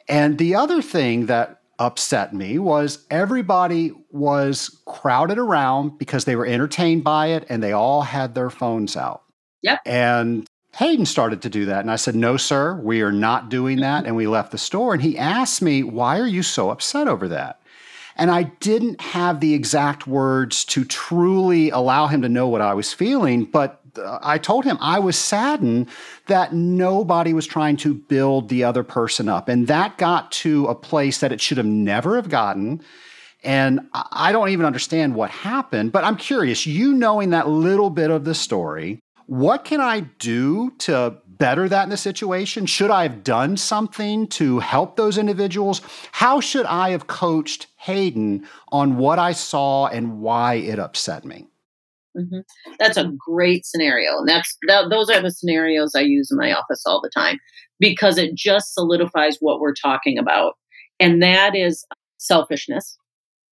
And 0.09 0.39
the 0.39 0.55
other 0.55 0.81
thing 0.81 1.27
that 1.27 1.61
upset 1.79 2.35
me 2.35 2.59
was 2.59 3.05
everybody 3.11 3.93
was 4.11 4.81
crowded 4.87 5.39
around 5.39 5.99
because 5.99 6.25
they 6.25 6.37
were 6.37 6.47
entertained 6.47 7.05
by 7.05 7.29
it 7.29 7.47
and 7.49 7.63
they 7.63 7.73
all 7.73 8.03
had 8.03 8.35
their 8.35 8.51
phones 8.51 8.97
out. 8.97 9.23
Yep. 9.63 9.81
And 9.87 10.47
Hayden 10.77 11.07
started 11.07 11.43
to 11.43 11.51
do 11.51 11.67
that. 11.67 11.81
And 11.81 11.91
I 11.91 11.97
said, 11.97 12.15
No, 12.15 12.37
sir, 12.37 12.75
we 12.83 13.03
are 13.03 13.13
not 13.13 13.49
doing 13.49 13.81
that. 13.81 14.07
And 14.07 14.17
we 14.17 14.27
left 14.27 14.53
the 14.53 14.59
store. 14.59 14.95
And 14.95 15.03
he 15.03 15.19
asked 15.19 15.61
me, 15.61 15.83
Why 15.83 16.19
are 16.19 16.27
you 16.27 16.43
so 16.43 16.71
upset 16.71 17.09
over 17.09 17.29
that? 17.29 17.61
And 18.17 18.33
I 18.33 18.45
didn't 18.45 19.01
have 19.01 19.39
the 19.39 19.55
exact 19.55 20.09
words 20.09 20.65
to 20.67 20.85
truly 20.85 21.71
allow 21.71 22.09
him 22.09 22.23
to 22.23 22.29
know 22.29 22.49
what 22.49 22.61
I 22.61 22.75
was 22.75 22.93
feeling, 22.93 23.45
but 23.45 23.78
I 24.23 24.39
told 24.39 24.65
him 24.65 24.79
I 24.81 24.99
was 24.99 25.17
saddened 25.17 25.89
that 26.27 26.53
nobody 26.53 27.33
was 27.33 27.47
trying 27.47 27.77
to 27.79 27.95
build 27.95 28.49
the 28.49 28.65
other 28.65 28.83
person 28.83 29.29
up. 29.29 29.49
And 29.49 29.67
that 29.69 29.99
got 29.99 30.33
to 30.33 30.67
a 30.67 30.75
place 30.75 31.19
that 31.19 31.33
it 31.33 31.41
should 31.41 31.59
have 31.59 31.67
never 31.67 32.17
have 32.17 32.29
gotten. 32.29 32.83
And 33.45 33.81
I 33.93 34.33
don't 34.33 34.49
even 34.49 34.67
understand 34.67 35.15
what 35.15 35.31
happened, 35.31 35.93
but 35.93 36.05
I'm 36.05 36.17
curious, 36.17 36.67
you 36.67 36.93
knowing 36.93 37.31
that 37.31 37.49
little 37.49 37.91
bit 37.91 38.11
of 38.11 38.25
the 38.25 38.35
story, 38.35 39.01
what 39.27 39.65
can 39.65 39.81
I 39.81 40.01
do 40.01 40.71
to 40.79 41.19
better 41.27 41.69
that 41.69 41.85
in 41.85 41.91
the 41.91 41.97
situation? 41.97 42.67
Should 42.67 42.91
I 42.91 43.05
have 43.05 43.23
done 43.23 43.57
something 43.57 44.27
to 44.29 44.59
help 44.59 44.97
those 44.97 45.19
individuals? 45.19 45.83
How 46.13 46.41
should 46.41 46.67
I 46.67 46.91
have 46.91 47.07
coached 47.07 47.69
Hayden 47.77 48.47
on 48.73 48.97
what 48.97 49.19
I 49.19 49.33
saw 49.33 49.87
and 49.87 50.21
why 50.21 50.55
it 50.55 50.79
upset 50.79 51.25
me? 51.25 51.47
Mm-hmm. 52.19 52.41
That's 52.79 52.97
a 52.97 53.13
great 53.17 53.65
scenario. 53.65 54.19
And 54.19 54.29
that's 54.29 54.57
that, 54.67 54.91
those 54.91 55.09
are 55.11 55.23
the 55.23 55.31
scenarios 55.31 55.95
I 55.95 56.01
use 56.01 56.31
in 56.31 56.37
my 56.37 56.53
office 56.53 56.83
all 56.85 57.01
the 57.01 57.11
time 57.15 57.39
because 57.79 58.19
it 58.19 58.35
just 58.35 58.75
solidifies 58.75 59.37
what 59.41 59.61
we're 59.61 59.75
talking 59.75 60.19
about. 60.19 60.55
And 60.99 61.23
that 61.23 61.55
is 61.55 61.87
selfishness. 62.19 62.97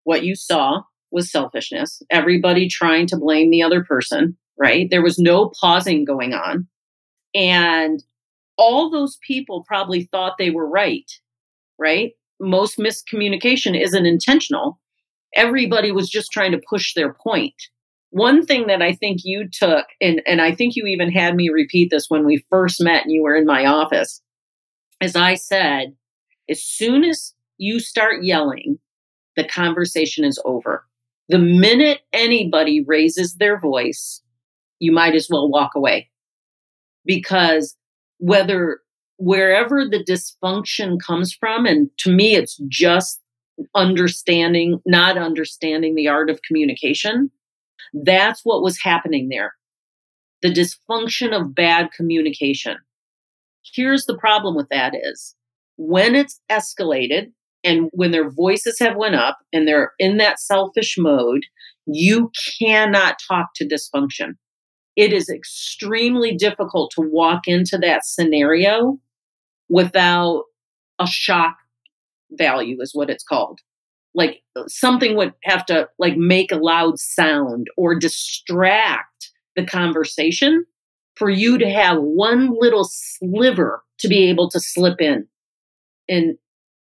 What 0.04 0.24
you 0.24 0.34
saw 0.34 0.82
was 1.12 1.30
selfishness. 1.30 2.02
Everybody 2.10 2.68
trying 2.68 3.06
to 3.08 3.16
blame 3.16 3.50
the 3.50 3.62
other 3.62 3.84
person, 3.84 4.36
right? 4.58 4.88
There 4.90 5.02
was 5.02 5.18
no 5.18 5.52
pausing 5.60 6.04
going 6.04 6.34
on. 6.34 6.66
And 7.34 8.02
all 8.58 8.90
those 8.90 9.18
people 9.26 9.64
probably 9.66 10.04
thought 10.04 10.34
they 10.38 10.50
were 10.50 10.68
right, 10.68 11.10
right? 11.78 12.12
Most 12.40 12.78
miscommunication 12.78 13.80
isn't 13.80 14.06
intentional. 14.06 14.80
Everybody 15.34 15.92
was 15.92 16.08
just 16.08 16.32
trying 16.32 16.52
to 16.52 16.62
push 16.68 16.94
their 16.94 17.12
point 17.12 17.54
one 18.10 18.46
thing 18.46 18.66
that 18.68 18.82
I 18.82 18.92
think 18.92 19.20
you 19.24 19.48
took, 19.50 19.86
and, 20.00 20.22
and 20.26 20.40
I 20.40 20.54
think 20.54 20.76
you 20.76 20.86
even 20.86 21.10
had 21.10 21.34
me 21.34 21.48
repeat 21.48 21.90
this 21.90 22.06
when 22.08 22.24
we 22.24 22.44
first 22.50 22.80
met 22.80 23.02
and 23.02 23.12
you 23.12 23.22
were 23.22 23.36
in 23.36 23.46
my 23.46 23.66
office, 23.66 24.22
as 25.00 25.16
I 25.16 25.34
said, 25.34 25.94
as 26.48 26.62
soon 26.62 27.04
as 27.04 27.34
you 27.58 27.80
start 27.80 28.24
yelling, 28.24 28.78
the 29.36 29.44
conversation 29.44 30.24
is 30.24 30.40
over. 30.44 30.86
The 31.28 31.38
minute 31.38 32.00
anybody 32.12 32.84
raises 32.86 33.34
their 33.34 33.58
voice, 33.58 34.22
you 34.78 34.92
might 34.92 35.14
as 35.14 35.28
well 35.30 35.50
walk 35.50 35.72
away. 35.74 36.08
Because 37.04 37.76
whether 38.18 38.80
wherever 39.18 39.84
the 39.84 40.04
dysfunction 40.04 40.98
comes 41.00 41.32
from, 41.32 41.66
and 41.66 41.90
to 41.98 42.12
me, 42.12 42.34
it's 42.34 42.56
just 42.68 43.20
understanding, 43.74 44.80
not 44.86 45.16
understanding 45.16 45.94
the 45.94 46.08
art 46.08 46.30
of 46.30 46.42
communication, 46.42 47.30
that's 47.92 48.42
what 48.44 48.62
was 48.62 48.80
happening 48.82 49.28
there. 49.28 49.54
The 50.42 50.52
dysfunction 50.52 51.34
of 51.34 51.54
bad 51.54 51.90
communication. 51.96 52.76
Here's 53.74 54.06
the 54.06 54.16
problem 54.16 54.54
with 54.54 54.68
that 54.70 54.94
is 54.94 55.34
when 55.76 56.14
it's 56.14 56.40
escalated 56.50 57.32
and 57.64 57.90
when 57.92 58.12
their 58.12 58.30
voices 58.30 58.78
have 58.78 58.96
went 58.96 59.16
up 59.16 59.38
and 59.52 59.66
they're 59.66 59.92
in 59.98 60.18
that 60.18 60.38
selfish 60.38 60.96
mode, 60.98 61.44
you 61.86 62.30
cannot 62.58 63.16
talk 63.26 63.48
to 63.56 63.68
dysfunction. 63.68 64.34
It 64.94 65.12
is 65.12 65.28
extremely 65.28 66.34
difficult 66.34 66.92
to 66.92 67.02
walk 67.02 67.42
into 67.46 67.76
that 67.78 68.04
scenario 68.04 68.98
without 69.68 70.44
a 70.98 71.06
shock 71.06 71.56
value 72.30 72.80
is 72.80 72.94
what 72.94 73.10
it's 73.10 73.24
called 73.24 73.60
like 74.16 74.42
something 74.66 75.14
would 75.14 75.34
have 75.44 75.64
to 75.66 75.88
like 75.98 76.16
make 76.16 76.50
a 76.50 76.56
loud 76.56 76.98
sound 76.98 77.68
or 77.76 77.94
distract 77.94 79.30
the 79.54 79.64
conversation 79.64 80.64
for 81.14 81.30
you 81.30 81.58
to 81.58 81.70
have 81.70 81.98
one 81.98 82.50
little 82.58 82.84
sliver 82.84 83.82
to 83.98 84.08
be 84.08 84.28
able 84.28 84.50
to 84.50 84.58
slip 84.58 85.00
in 85.00 85.28
and 86.08 86.36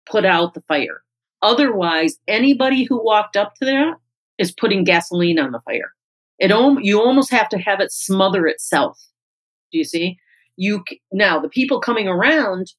put 0.06 0.24
out 0.24 0.54
the 0.54 0.60
fire. 0.62 1.02
Otherwise, 1.42 2.18
anybody 2.28 2.84
who 2.84 3.02
walked 3.02 3.36
up 3.36 3.54
to 3.54 3.64
that 3.64 3.94
is 4.38 4.52
putting 4.52 4.84
gasoline 4.84 5.38
on 5.38 5.52
the 5.52 5.60
fire. 5.60 5.92
It 6.38 6.50
you 6.82 7.00
almost 7.00 7.30
have 7.30 7.48
to 7.50 7.58
have 7.58 7.80
it 7.80 7.92
smother 7.92 8.46
itself. 8.46 9.00
Do 9.72 9.78
you 9.78 9.84
see? 9.84 10.18
You 10.56 10.84
now 11.12 11.40
the 11.40 11.48
people 11.48 11.80
coming 11.80 12.08
around. 12.08 12.72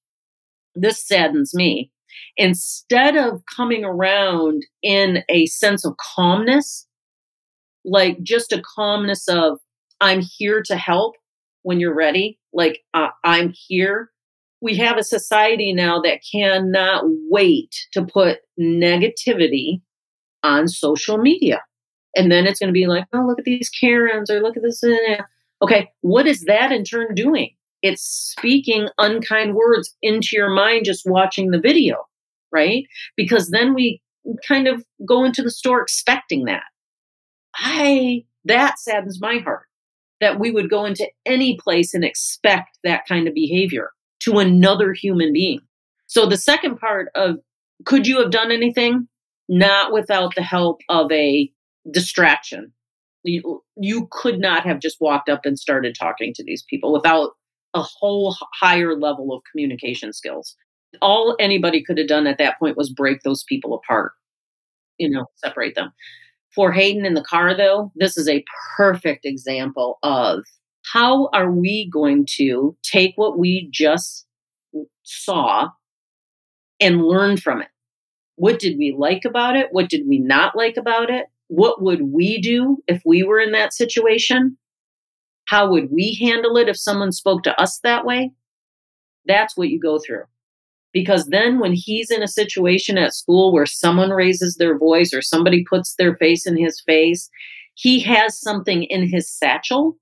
This 0.76 1.06
saddens 1.06 1.54
me. 1.54 1.90
Instead 2.38 3.16
of 3.16 3.42
coming 3.56 3.86
around 3.86 4.64
in 4.84 5.24
a 5.30 5.46
sense 5.46 5.86
of 5.86 5.96
calmness, 5.98 6.86
like 7.86 8.22
just 8.24 8.52
a 8.52 8.62
calmness 8.76 9.28
of 9.28 9.60
I'm 10.02 10.22
here 10.22 10.62
to 10.64 10.76
help 10.76 11.16
when 11.64 11.80
you're 11.80 11.96
ready. 11.96 12.40
Like 12.54 12.80
uh, 12.94 13.10
I'm 13.24 13.54
here. 13.56 14.12
We 14.62 14.76
have 14.78 14.98
a 14.98 15.04
society 15.04 15.74
now 15.74 16.02
that 16.02 16.22
cannot 16.32 17.04
wait 17.30 17.76
to 17.94 18.04
put 18.04 18.40
negativity 18.60 19.82
on 20.44 20.68
social 20.68 21.18
media. 21.18 21.62
And 22.16 22.32
then 22.32 22.46
it's 22.46 22.60
going 22.60 22.70
to 22.70 22.74
be 22.74 22.88
like, 22.88 23.06
oh, 23.14 23.26
look 23.26 23.40
at 23.40 23.46
these 23.46 23.70
Karens 23.70 24.32
or 24.32 24.42
look 24.42 24.56
at 24.56 24.64
this. 24.64 24.82
Okay, 25.62 25.90
what 26.02 26.28
is 26.28 26.46
that 26.46 26.72
in 26.72 26.84
turn 26.84 27.14
doing? 27.14 27.52
It's 27.82 28.02
speaking 28.02 28.90
unkind 28.98 29.54
words 29.54 29.96
into 30.02 30.30
your 30.34 30.50
mind 30.50 30.86
just 30.86 31.06
watching 31.06 31.52
the 31.52 31.60
video, 31.60 32.06
right? 32.56 32.86
Because 33.18 33.50
then 33.50 33.74
we 33.74 34.02
kind 34.48 34.68
of 34.68 34.84
go 35.06 35.26
into 35.26 35.44
the 35.44 35.52
store 35.52 35.82
expecting 35.82 36.46
that. 36.46 36.64
I, 37.56 38.24
that 38.46 38.80
saddens 38.80 39.20
my 39.22 39.38
heart 39.38 39.66
that 40.22 40.40
we 40.40 40.52
would 40.52 40.70
go 40.70 40.86
into 40.86 41.08
any 41.26 41.58
place 41.62 41.94
and 41.94 42.04
expect 42.04 42.78
that 42.84 43.06
kind 43.08 43.28
of 43.28 43.34
behavior 43.34 43.92
to 44.22 44.40
another 44.40 44.94
human 44.94 45.34
being. 45.34 45.60
So 46.08 46.26
the 46.26 46.38
second 46.38 46.78
part 46.78 47.10
of 47.16 47.38
could 47.86 48.08
you 48.08 48.22
have 48.22 48.32
done 48.32 48.52
anything? 48.52 49.08
Not 49.50 49.92
without 49.92 50.34
the 50.36 50.42
help 50.42 50.82
of 50.90 51.12
a 51.12 51.52
distraction. 51.92 52.72
You, 53.24 53.64
you 53.76 54.08
could 54.12 54.40
not 54.40 54.66
have 54.66 54.80
just 54.80 55.02
walked 55.02 55.30
up 55.30 55.42
and 55.46 55.60
started 55.60 55.96
talking 56.00 56.34
to 56.36 56.44
these 56.44 56.64
people 56.70 56.94
without 56.94 57.32
a 57.74 57.82
whole 57.82 58.36
higher 58.60 58.96
level 58.96 59.34
of 59.34 59.42
communication 59.52 60.14
skills. 60.14 60.56
All 61.02 61.36
anybody 61.40 61.84
could 61.84 61.98
have 61.98 62.08
done 62.08 62.28
at 62.28 62.38
that 62.38 62.60
point 62.60 62.78
was 62.78 62.90
break 62.90 63.22
those 63.22 63.44
people 63.44 63.74
apart, 63.74 64.14
you 64.98 65.10
know, 65.10 65.26
separate 65.38 65.76
them. 65.76 65.92
For 66.54 66.72
Hayden 66.72 67.06
in 67.06 67.16
the 67.16 67.24
car, 67.24 67.56
though, 67.56 67.92
this 67.96 68.18
is 68.18 68.30
a 68.30 68.46
perfect 68.78 69.26
example 69.26 70.00
of 70.04 70.44
how 70.84 71.30
are 71.34 71.52
we 71.52 71.90
going 71.90 72.26
to 72.38 72.78
take 72.84 73.14
what 73.16 73.38
we 73.38 73.70
just 73.72 74.26
saw 75.04 75.70
and 76.80 77.04
learn 77.04 77.38
from 77.38 77.62
it? 77.62 77.70
What 78.36 78.60
did 78.60 78.78
we 78.78 78.96
like 78.98 79.26
about 79.26 79.56
it? 79.56 79.70
What 79.72 79.90
did 79.90 80.08
we 80.08 80.20
not 80.20 80.56
like 80.56 80.78
about 80.78 81.10
it? 81.10 81.26
what 81.48 81.82
would 81.82 82.02
we 82.12 82.42
do 82.42 82.78
if 82.88 83.02
we 83.06 83.24
were 83.24 83.40
in 83.40 83.52
that 83.52 83.74
situation? 83.74 84.58
How 85.46 85.70
would 85.70 85.92
we 85.92 86.18
handle 86.20 86.58
it 86.58 86.70
if 86.70 86.78
someone 86.78 87.12
spoke 87.12 87.44
to 87.44 87.60
us 87.60 87.80
that 87.84 88.06
way? 88.06 88.32
That's 89.26 89.56
what 89.56 89.70
you 89.70 89.80
go 89.80 90.00
through. 90.00 90.24
Because 90.96 91.26
then 91.26 91.60
when 91.60 91.74
he's 91.74 92.10
in 92.10 92.24
a 92.24 92.28
situation 92.28 92.98
at 92.98 93.14
school 93.14 93.52
where 93.52 93.66
someone 93.66 94.12
raises 94.12 94.56
their 94.56 94.78
voice 94.78 95.14
or 95.14 95.22
somebody 95.22 95.66
puts 95.70 95.96
their 95.98 96.16
face 96.16 96.48
in 96.48 96.56
his 96.56 96.80
face, 96.80 97.30
he 97.74 98.00
has 98.00 98.40
something 98.40 98.84
in 98.84 99.10
his 99.10 99.30
satchel 99.30 99.98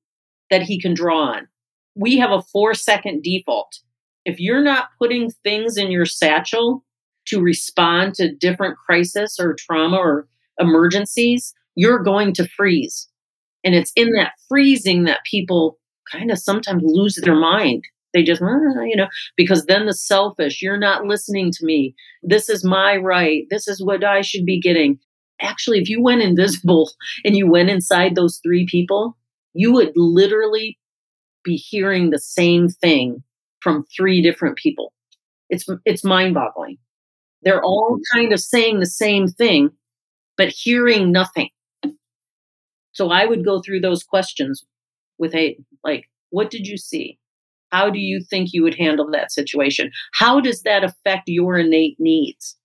that 0.52 0.62
he 0.62 0.80
can 0.80 0.94
draw 0.94 1.32
on. 1.32 1.48
We 1.96 2.18
have 2.20 2.30
a 2.30 2.44
four 2.44 2.76
second 2.76 3.24
default. 3.24 3.80
If 4.24 4.40
you're 4.40 4.62
not 4.62 4.90
putting 5.00 5.32
things 5.44 5.78
in 5.78 5.90
your 5.90 6.06
satchel 6.06 6.86
to 7.26 7.42
respond 7.42 8.14
to 8.16 8.36
different 8.36 8.78
crisis 8.78 9.40
or 9.40 9.56
trauma 9.56 9.98
or 9.98 10.28
emergencies, 10.60 11.56
you're 11.74 12.04
going 12.04 12.36
to 12.36 12.48
freeze. 12.48 13.08
And 13.64 13.74
it's 13.74 13.94
in 13.96 14.12
that 14.12 14.34
freezing 14.48 15.06
that 15.06 15.22
people 15.26 15.80
kind 16.12 16.30
of 16.30 16.38
sometimes 16.38 16.84
lose 16.86 17.16
their 17.16 17.36
mind. 17.36 17.84
They 18.14 18.24
just, 18.24 18.42
you 18.42 18.96
know, 18.96 19.08
because 19.36 19.66
then 19.66 19.86
the 19.86 19.94
selfish, 19.94 20.62
you're 20.62 20.78
not 20.78 21.06
listening 21.06 21.52
to 21.54 21.66
me. 21.66 21.96
This 22.22 22.48
is 22.48 22.64
my 22.64 22.98
right. 22.98 23.46
This 23.50 23.68
is 23.68 23.84
what 23.84 24.04
I 24.04 24.22
should 24.22 24.46
be 24.46 24.60
getting. 24.60 25.00
Actually, 25.42 25.80
if 25.80 25.90
you 25.90 26.02
went 26.02 26.22
invisible 26.22 26.92
and 27.26 27.36
you 27.36 27.50
went 27.50 27.70
inside 27.70 28.16
those 28.16 28.40
three 28.44 28.66
people, 28.66 29.18
you 29.54 29.74
would 29.74 29.92
literally 29.96 30.78
be 31.44 31.56
hearing 31.56 32.10
the 32.10 32.20
same 32.20 32.70
thing 32.70 33.24
from 33.62 33.86
three 33.96 34.22
different 34.22 34.58
people. 34.58 34.94
It's 35.50 35.68
it's 35.86 36.04
mind-boggling. 36.04 36.78
They're 37.44 37.64
all 37.64 38.00
kind 38.14 38.32
of 38.32 38.40
saying 38.40 38.80
the 38.80 38.86
same 38.86 39.28
thing, 39.28 39.72
but 40.38 40.50
hearing 40.50 41.12
nothing. 41.12 41.50
So 42.94 43.10
I 43.10 43.26
would 43.26 43.44
go 43.44 43.62
through 43.62 43.82
those 43.82 44.04
questions 44.04 44.64
with 45.18 45.36
a 45.36 45.58
like, 45.84 46.10
what 46.30 46.50
did 46.50 46.68
you 46.68 46.78
see? 46.78 47.18
How 47.74 47.90
do 47.90 48.00
you 48.00 48.24
think 48.30 48.50
you 48.54 48.62
would 48.62 48.76
handle 48.76 49.10
that 49.12 49.32
situation? 49.32 49.90
How 50.14 50.40
does 50.40 50.62
that 50.62 50.84
affect 50.84 51.24
your 51.26 51.58
innate 51.58 51.96
needs? 52.00 52.56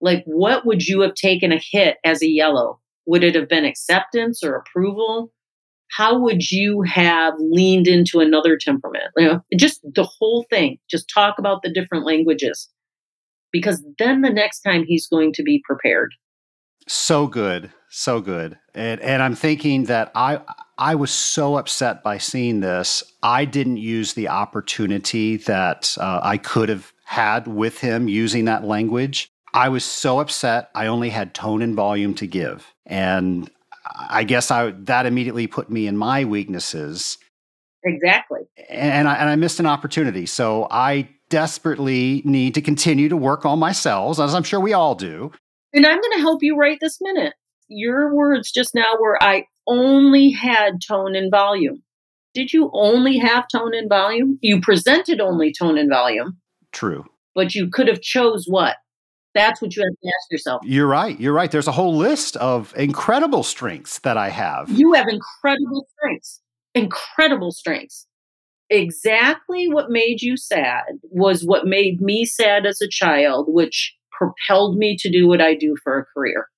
Like, 0.00 0.22
what 0.24 0.64
would 0.64 0.86
you 0.86 1.00
have 1.00 1.14
taken 1.14 1.50
a 1.50 1.60
hit 1.60 1.96
as 2.04 2.22
a 2.22 2.28
yellow? 2.28 2.78
Would 3.06 3.24
it 3.24 3.34
have 3.34 3.48
been 3.48 3.64
acceptance 3.64 4.44
or 4.44 4.54
approval? 4.54 5.32
How 5.90 6.16
would 6.16 6.48
you 6.52 6.82
have 6.82 7.34
leaned 7.38 7.88
into 7.88 8.20
another 8.20 8.56
temperament? 8.56 9.06
You 9.16 9.26
know, 9.26 9.40
just 9.56 9.80
the 9.82 10.04
whole 10.04 10.46
thing. 10.48 10.78
Just 10.88 11.10
talk 11.12 11.34
about 11.40 11.62
the 11.62 11.72
different 11.72 12.06
languages. 12.06 12.68
Because 13.50 13.84
then 13.98 14.22
the 14.22 14.30
next 14.30 14.60
time 14.60 14.84
he's 14.86 15.08
going 15.08 15.32
to 15.32 15.42
be 15.42 15.60
prepared. 15.64 16.14
So 16.86 17.26
good, 17.26 17.72
so 17.88 18.20
good. 18.20 18.58
And 18.74 19.00
and 19.00 19.22
I'm 19.22 19.34
thinking 19.34 19.84
that 19.84 20.12
I 20.14 20.40
I 20.78 20.94
was 20.94 21.10
so 21.10 21.56
upset 21.56 22.02
by 22.02 22.18
seeing 22.18 22.60
this. 22.60 23.02
I 23.22 23.44
didn't 23.44 23.76
use 23.76 24.14
the 24.14 24.28
opportunity 24.28 25.36
that 25.38 25.96
uh, 26.00 26.20
I 26.22 26.38
could 26.38 26.68
have 26.68 26.92
had 27.04 27.46
with 27.46 27.78
him 27.78 28.08
using 28.08 28.46
that 28.46 28.64
language. 28.64 29.30
I 29.52 29.68
was 29.68 29.84
so 29.84 30.18
upset. 30.18 30.70
I 30.74 30.86
only 30.86 31.10
had 31.10 31.32
tone 31.32 31.62
and 31.62 31.76
volume 31.76 32.14
to 32.14 32.26
give, 32.26 32.74
and 32.86 33.48
I 34.08 34.24
guess 34.24 34.50
I 34.50 34.70
that 34.70 35.06
immediately 35.06 35.46
put 35.46 35.70
me 35.70 35.86
in 35.86 35.96
my 35.96 36.24
weaknesses. 36.24 37.18
Exactly. 37.84 38.40
And 38.68 39.06
I, 39.06 39.14
and 39.14 39.28
I 39.28 39.36
missed 39.36 39.60
an 39.60 39.66
opportunity. 39.66 40.26
So 40.26 40.66
I 40.70 41.08
desperately 41.28 42.22
need 42.24 42.54
to 42.54 42.62
continue 42.62 43.08
to 43.08 43.16
work 43.16 43.44
on 43.44 43.58
myself, 43.58 44.18
as 44.18 44.34
I'm 44.34 44.42
sure 44.42 44.58
we 44.58 44.72
all 44.72 44.94
do. 44.94 45.30
And 45.72 45.86
I'm 45.86 46.00
going 46.00 46.12
to 46.14 46.20
help 46.20 46.42
you 46.42 46.56
right 46.56 46.78
this 46.80 46.98
minute. 47.00 47.34
Your 47.68 48.14
words 48.14 48.50
just 48.50 48.74
now 48.74 48.94
were 48.98 49.22
I 49.22 49.46
only 49.66 50.30
had 50.30 50.80
tone 50.86 51.14
and 51.14 51.30
volume. 51.30 51.82
Did 52.34 52.52
you 52.52 52.70
only 52.72 53.18
have 53.18 53.46
tone 53.50 53.74
and 53.74 53.88
volume? 53.88 54.38
You 54.42 54.60
presented 54.60 55.20
only 55.20 55.52
tone 55.52 55.78
and 55.78 55.88
volume. 55.88 56.38
True. 56.72 57.04
But 57.34 57.54
you 57.54 57.68
could 57.70 57.88
have 57.88 58.00
chose 58.00 58.46
what? 58.46 58.76
That's 59.34 59.60
what 59.60 59.74
you 59.74 59.82
have 59.82 60.00
to 60.00 60.08
ask 60.08 60.30
yourself. 60.30 60.62
You're 60.64 60.86
right. 60.86 61.18
You're 61.18 61.32
right. 61.32 61.50
There's 61.50 61.66
a 61.66 61.72
whole 61.72 61.96
list 61.96 62.36
of 62.36 62.72
incredible 62.76 63.42
strengths 63.42 63.98
that 64.00 64.16
I 64.16 64.28
have. 64.30 64.70
You 64.70 64.92
have 64.92 65.08
incredible 65.08 65.86
strengths. 65.96 66.40
Incredible 66.74 67.50
strengths. 67.50 68.06
Exactly 68.70 69.68
what 69.68 69.90
made 69.90 70.22
you 70.22 70.36
sad 70.36 70.84
was 71.10 71.42
what 71.42 71.66
made 71.66 72.00
me 72.00 72.24
sad 72.24 72.64
as 72.64 72.80
a 72.80 72.88
child, 72.88 73.46
which 73.48 73.94
propelled 74.10 74.76
me 74.76 74.96
to 75.00 75.10
do 75.10 75.26
what 75.26 75.40
I 75.40 75.54
do 75.54 75.76
for 75.82 75.98
a 75.98 76.04
career. 76.04 76.48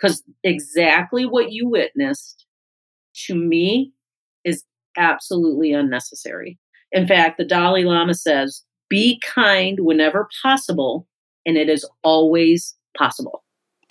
Because 0.00 0.22
exactly 0.44 1.26
what 1.26 1.52
you 1.52 1.68
witnessed 1.68 2.46
to 3.26 3.34
me 3.34 3.92
is 4.44 4.64
absolutely 4.96 5.72
unnecessary. 5.72 6.58
In 6.92 7.06
fact, 7.06 7.38
the 7.38 7.44
Dalai 7.44 7.84
Lama 7.84 8.14
says, 8.14 8.64
be 8.88 9.20
kind 9.24 9.80
whenever 9.80 10.28
possible, 10.42 11.06
and 11.46 11.56
it 11.56 11.68
is 11.68 11.88
always 12.02 12.74
possible. 12.96 13.44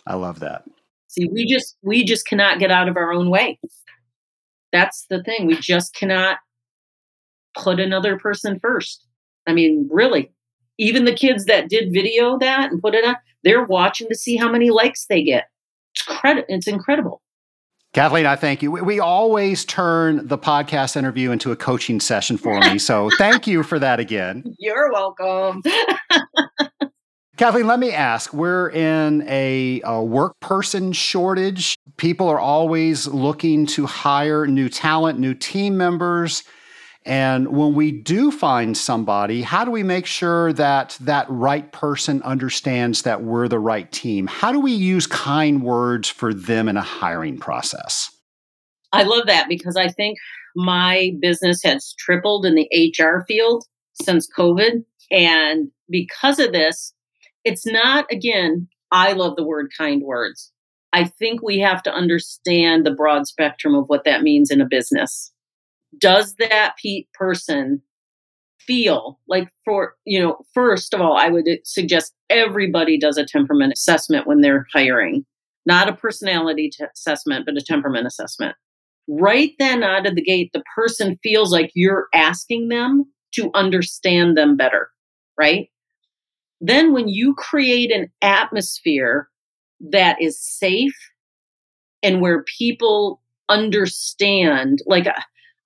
I 0.08 0.16
love 0.16 0.40
that. 0.40 0.64
See, 1.08 1.28
we 1.28 1.46
just 1.46 1.78
we 1.82 2.04
just 2.04 2.28
cannot 2.28 2.60
get 2.60 2.72
out 2.72 2.90
of 2.90 2.98
our 2.98 3.12
own 3.12 3.30
way. 3.30 3.60
That's 4.72 5.06
the 5.10 5.24
thing. 5.24 5.48
We 5.48 5.56
just 5.56 5.96
cannot 5.96 6.38
put 7.58 7.80
another 7.80 8.18
person 8.20 8.60
first. 8.60 9.06
I 9.48 9.54
mean, 9.54 9.90
really, 9.92 10.32
even 10.78 11.06
the 11.06 11.14
kids 11.14 11.46
that 11.46 11.70
did 11.70 11.94
video 11.94 12.38
that 12.38 12.72
and 12.72 12.82
put 12.82 12.94
it 12.94 13.06
on, 13.06 13.16
they're 13.44 13.64
watching 13.64 14.08
to 14.10 14.16
see 14.16 14.36
how 14.36 14.52
many 14.52 14.70
likes 14.70 15.06
they 15.08 15.24
get. 15.24 15.50
It's 15.94 16.04
credit. 16.04 16.46
It's 16.48 16.68
incredible. 16.68 17.22
Kathleen, 17.94 18.28
I 18.28 18.36
thank 18.36 18.62
you. 18.62 18.72
We 18.72 19.00
always 19.00 19.66
turn 19.66 20.28
the 20.28 20.38
podcast 20.38 20.96
interview 20.96 21.32
into 21.32 21.52
a 21.52 21.56
coaching 21.56 22.00
session 22.00 22.38
for 22.38 22.60
me. 22.60 22.78
So 22.78 23.10
thank 23.18 23.48
you 23.48 23.64
for 23.64 23.80
that 23.80 24.00
again. 24.00 24.44
You're 24.60 24.92
welcome. 24.92 25.64
Kathleen, 27.38 27.66
let 27.68 27.80
me 27.80 27.92
ask 27.92 28.32
we're 28.32 28.70
in 28.70 29.24
a, 29.28 29.82
a, 29.84 30.04
work 30.04 30.40
person 30.40 30.92
shortage. 30.92 31.74
People 31.98 32.28
are 32.28 32.40
always 32.40 33.08
looking 33.08 33.66
to 33.68 33.88
hire 33.88 34.46
new 34.46 34.70
talent, 34.70 35.20
new 35.20 35.34
team 35.34 35.76
members. 35.76 36.44
And 37.10 37.48
when 37.48 37.74
we 37.74 37.92
do 37.92 38.30
find 38.30 38.78
somebody, 38.78 39.42
how 39.42 39.66
do 39.66 39.72
we 39.72 39.82
make 39.82 40.06
sure 40.06 40.54
that 40.54 40.96
that 41.02 41.26
right 41.28 41.70
person 41.72 42.22
understands 42.22 43.02
that 43.02 43.24
we're 43.24 43.48
the 43.48 43.58
right 43.58 43.92
team? 43.92 44.28
How 44.28 44.52
do 44.52 44.60
we 44.60 44.74
use 44.74 45.08
kind 45.08 45.64
words 45.64 46.08
for 46.08 46.36
them 46.36 46.70
in 46.70 46.78
a 46.78 46.84
hiring 46.84 47.40
process? 47.40 48.16
I 48.94 49.04
love 49.04 49.26
that 49.26 49.50
because 49.50 49.76
I 49.76 49.88
think 49.88 50.20
my 50.56 51.14
business 51.20 51.64
has 51.64 51.96
tripled 51.98 52.46
in 52.46 52.54
the 52.54 52.70
HR 52.96 53.26
field 53.28 53.66
since 54.00 54.30
COVID. 54.32 54.86
And 55.10 55.72
because 55.90 56.38
of 56.38 56.52
this, 56.52 56.94
it's 57.44 57.66
not, 57.66 58.06
again, 58.12 58.68
I 58.92 59.14
love 59.14 59.36
the 59.36 59.46
word 59.46 59.72
kind 59.76 60.04
words. 60.04 60.52
I 60.94 61.06
think 61.06 61.42
we 61.42 61.58
have 61.58 61.82
to 61.84 61.92
understand 61.92 62.86
the 62.86 62.94
broad 62.94 63.26
spectrum 63.26 63.74
of 63.74 63.86
what 63.88 64.04
that 64.04 64.22
means 64.22 64.52
in 64.52 64.62
a 64.62 64.68
business. 64.68 65.32
Does 65.98 66.36
that 66.36 66.76
pe- 66.84 67.06
person 67.14 67.82
feel 68.60 69.20
like 69.28 69.50
for, 69.66 69.96
you 70.06 70.20
know, 70.20 70.38
first 70.54 70.94
of 70.94 71.02
all, 71.02 71.18
I 71.18 71.30
would 71.30 71.48
uh, 71.48 71.56
suggest 71.64 72.14
everybody 72.30 73.00
does 73.00 73.18
a 73.18 73.26
temperament 73.26 73.74
assessment 73.74 74.28
when 74.28 74.42
they're 74.42 74.68
hiring, 74.74 75.26
not 75.66 75.90
a 75.90 75.94
personality 75.94 76.70
t- 76.70 76.86
assessment, 76.96 77.46
but 77.46 77.58
a 77.58 77.64
temperament 77.66 78.06
assessment. 78.06 78.56
Right 79.08 79.54
then 79.58 79.82
out 79.82 80.06
of 80.06 80.16
the 80.16 80.22
gate, 80.22 80.52
the 80.54 80.64
person 80.76 81.18
feels 81.24 81.52
like 81.52 81.72
you're 81.74 82.08
asking 82.14 82.68
them 82.68 83.06
to 83.34 83.50
understand 83.56 84.38
them 84.38 84.56
better, 84.56 84.90
right? 85.38 85.70
Then 86.62 86.94
when 86.94 87.08
you 87.08 87.34
create 87.34 87.92
an 87.92 88.12
atmosphere 88.22 89.30
that 89.80 90.22
is 90.22 90.40
safe 90.40 90.96
and 92.04 92.22
where 92.22 92.44
people 92.44 93.22
understand, 93.48 94.80
like 94.86 95.08
uh, 95.08 95.14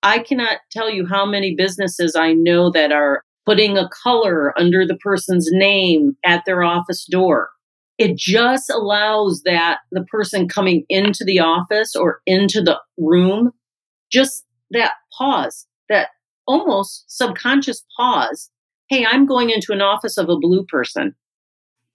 I 0.04 0.18
cannot 0.18 0.58
tell 0.70 0.90
you 0.90 1.06
how 1.06 1.24
many 1.24 1.54
businesses 1.54 2.14
I 2.14 2.34
know 2.34 2.70
that 2.72 2.92
are 2.92 3.22
putting 3.46 3.78
a 3.78 3.88
color 3.88 4.52
under 4.58 4.86
the 4.86 4.98
person's 4.98 5.48
name 5.50 6.14
at 6.26 6.44
their 6.44 6.62
office 6.62 7.06
door. 7.06 7.48
It 7.96 8.14
just 8.14 8.68
allows 8.68 9.42
that 9.44 9.78
the 9.92 10.04
person 10.04 10.46
coming 10.46 10.84
into 10.90 11.24
the 11.24 11.40
office 11.40 11.96
or 11.96 12.20
into 12.26 12.60
the 12.60 12.78
room, 12.98 13.52
just 14.12 14.44
that 14.72 14.92
pause, 15.16 15.66
that 15.88 16.08
almost 16.46 17.04
subconscious 17.08 17.82
pause. 17.96 18.50
Hey, 18.90 19.06
I'm 19.06 19.24
going 19.24 19.48
into 19.48 19.72
an 19.72 19.80
office 19.80 20.18
of 20.18 20.28
a 20.28 20.38
blue 20.38 20.66
person. 20.66 21.14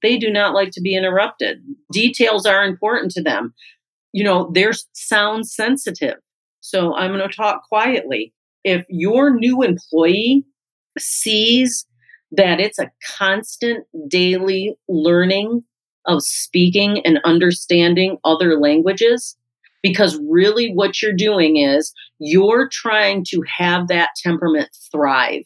They 0.01 0.17
do 0.17 0.31
not 0.31 0.55
like 0.55 0.71
to 0.71 0.81
be 0.81 0.95
interrupted. 0.95 1.61
Details 1.91 2.47
are 2.47 2.63
important 2.63 3.11
to 3.11 3.21
them. 3.21 3.53
You 4.13 4.23
know, 4.23 4.49
they're 4.51 4.73
sound 4.93 5.47
sensitive. 5.47 6.17
So 6.61 6.95
I'm 6.95 7.11
going 7.11 7.27
to 7.27 7.35
talk 7.35 7.67
quietly. 7.67 8.33
If 8.63 8.85
your 8.89 9.33
new 9.33 9.63
employee 9.63 10.45
sees 10.97 11.85
that 12.31 12.59
it's 12.59 12.79
a 12.79 12.91
constant 13.17 13.85
daily 14.07 14.75
learning 14.87 15.63
of 16.05 16.21
speaking 16.23 17.01
and 17.05 17.19
understanding 17.23 18.17
other 18.23 18.59
languages, 18.59 19.35
because 19.81 20.19
really 20.27 20.71
what 20.73 21.01
you're 21.01 21.13
doing 21.13 21.57
is 21.57 21.93
you're 22.19 22.67
trying 22.69 23.23
to 23.29 23.43
have 23.57 23.87
that 23.87 24.09
temperament 24.21 24.69
thrive. 24.91 25.43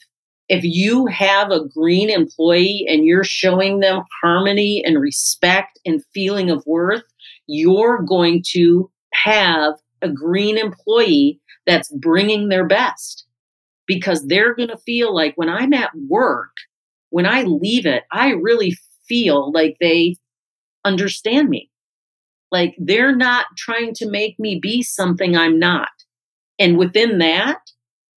If 0.49 0.63
you 0.63 1.05
have 1.07 1.51
a 1.51 1.65
green 1.67 2.09
employee 2.09 2.85
and 2.89 3.05
you're 3.05 3.23
showing 3.23 3.79
them 3.79 4.03
harmony 4.21 4.83
and 4.85 4.99
respect 4.99 5.79
and 5.85 6.03
feeling 6.13 6.49
of 6.49 6.63
worth, 6.65 7.03
you're 7.47 8.01
going 8.01 8.43
to 8.51 8.89
have 9.13 9.75
a 10.03 10.09
green 10.09 10.57
employee 10.57 11.39
that's 11.65 11.91
bringing 11.91 12.49
their 12.49 12.65
best 12.65 13.25
because 13.87 14.27
they're 14.27 14.55
going 14.55 14.69
to 14.69 14.77
feel 14.77 15.13
like 15.13 15.33
when 15.35 15.49
I'm 15.49 15.73
at 15.73 15.91
work, 16.07 16.51
when 17.09 17.25
I 17.25 17.43
leave 17.43 17.85
it, 17.85 18.03
I 18.11 18.31
really 18.31 18.77
feel 19.07 19.51
like 19.51 19.77
they 19.79 20.15
understand 20.85 21.49
me. 21.49 21.69
Like 22.51 22.75
they're 22.77 23.15
not 23.15 23.47
trying 23.57 23.93
to 23.95 24.09
make 24.09 24.39
me 24.39 24.59
be 24.59 24.83
something 24.83 25.35
I'm 25.35 25.59
not. 25.59 25.89
And 26.59 26.77
within 26.77 27.17
that, 27.17 27.59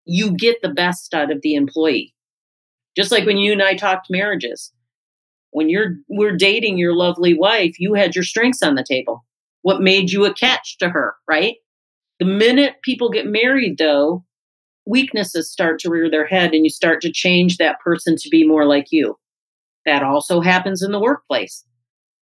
you 0.05 0.36
get 0.36 0.61
the 0.61 0.69
best 0.69 1.13
out 1.13 1.31
of 1.31 1.41
the 1.41 1.55
employee. 1.55 2.13
Just 2.95 3.11
like 3.11 3.25
when 3.25 3.38
you 3.38 3.51
and 3.51 3.63
I 3.63 3.75
talked 3.75 4.07
marriages. 4.09 4.71
When 5.51 5.69
you're 5.69 5.95
we're 6.09 6.36
dating 6.36 6.77
your 6.77 6.93
lovely 6.93 7.33
wife, 7.33 7.79
you 7.79 7.93
had 7.93 8.13
your 8.13 8.25
strengths 8.25 8.61
on 8.61 8.75
the 8.75 8.83
table. 8.83 9.23
What 9.61 9.81
made 9.81 10.11
you 10.11 10.25
a 10.25 10.33
catch 10.33 10.77
to 10.79 10.89
her, 10.89 11.15
right? 11.29 11.55
The 12.20 12.26
minute 12.26 12.76
people 12.84 13.09
get 13.09 13.28
married 13.28 13.78
though, 13.78 14.24
weaknesses 14.86 15.51
start 15.51 15.80
to 15.80 15.89
rear 15.89 16.09
their 16.09 16.28
head 16.28 16.53
and 16.53 16.63
you 16.63 16.70
start 16.70 17.01
to 17.01 17.11
change 17.11 17.57
that 17.57 17.80
person 17.80 18.16
to 18.18 18.30
be 18.30 18.47
more 18.47 18.66
like 18.66 18.88
you. 18.91 19.18
That 19.86 20.03
also 20.03 20.41
happens 20.41 20.82
in 20.82 20.91
the 20.91 20.99
workplace 20.99 21.66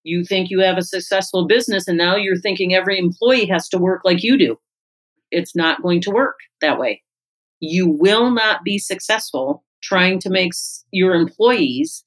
you 0.03 0.23
think 0.23 0.49
you 0.49 0.59
have 0.59 0.77
a 0.77 0.83
successful 0.83 1.47
business 1.47 1.87
and 1.87 1.97
now 1.97 2.15
you're 2.15 2.37
thinking 2.37 2.73
every 2.73 2.99
employee 2.99 3.45
has 3.45 3.67
to 3.69 3.77
work 3.77 4.01
like 4.03 4.21
you 4.21 4.37
do. 4.37 4.57
It's 5.31 5.55
not 5.55 5.81
going 5.81 6.01
to 6.01 6.11
work 6.11 6.37
that 6.61 6.77
way. 6.77 7.01
You 7.59 7.87
will 7.89 8.29
not 8.29 8.63
be 8.63 8.77
successful 8.77 9.63
trying 9.81 10.19
to 10.19 10.29
make 10.29 10.51
your 10.91 11.15
employees 11.15 12.03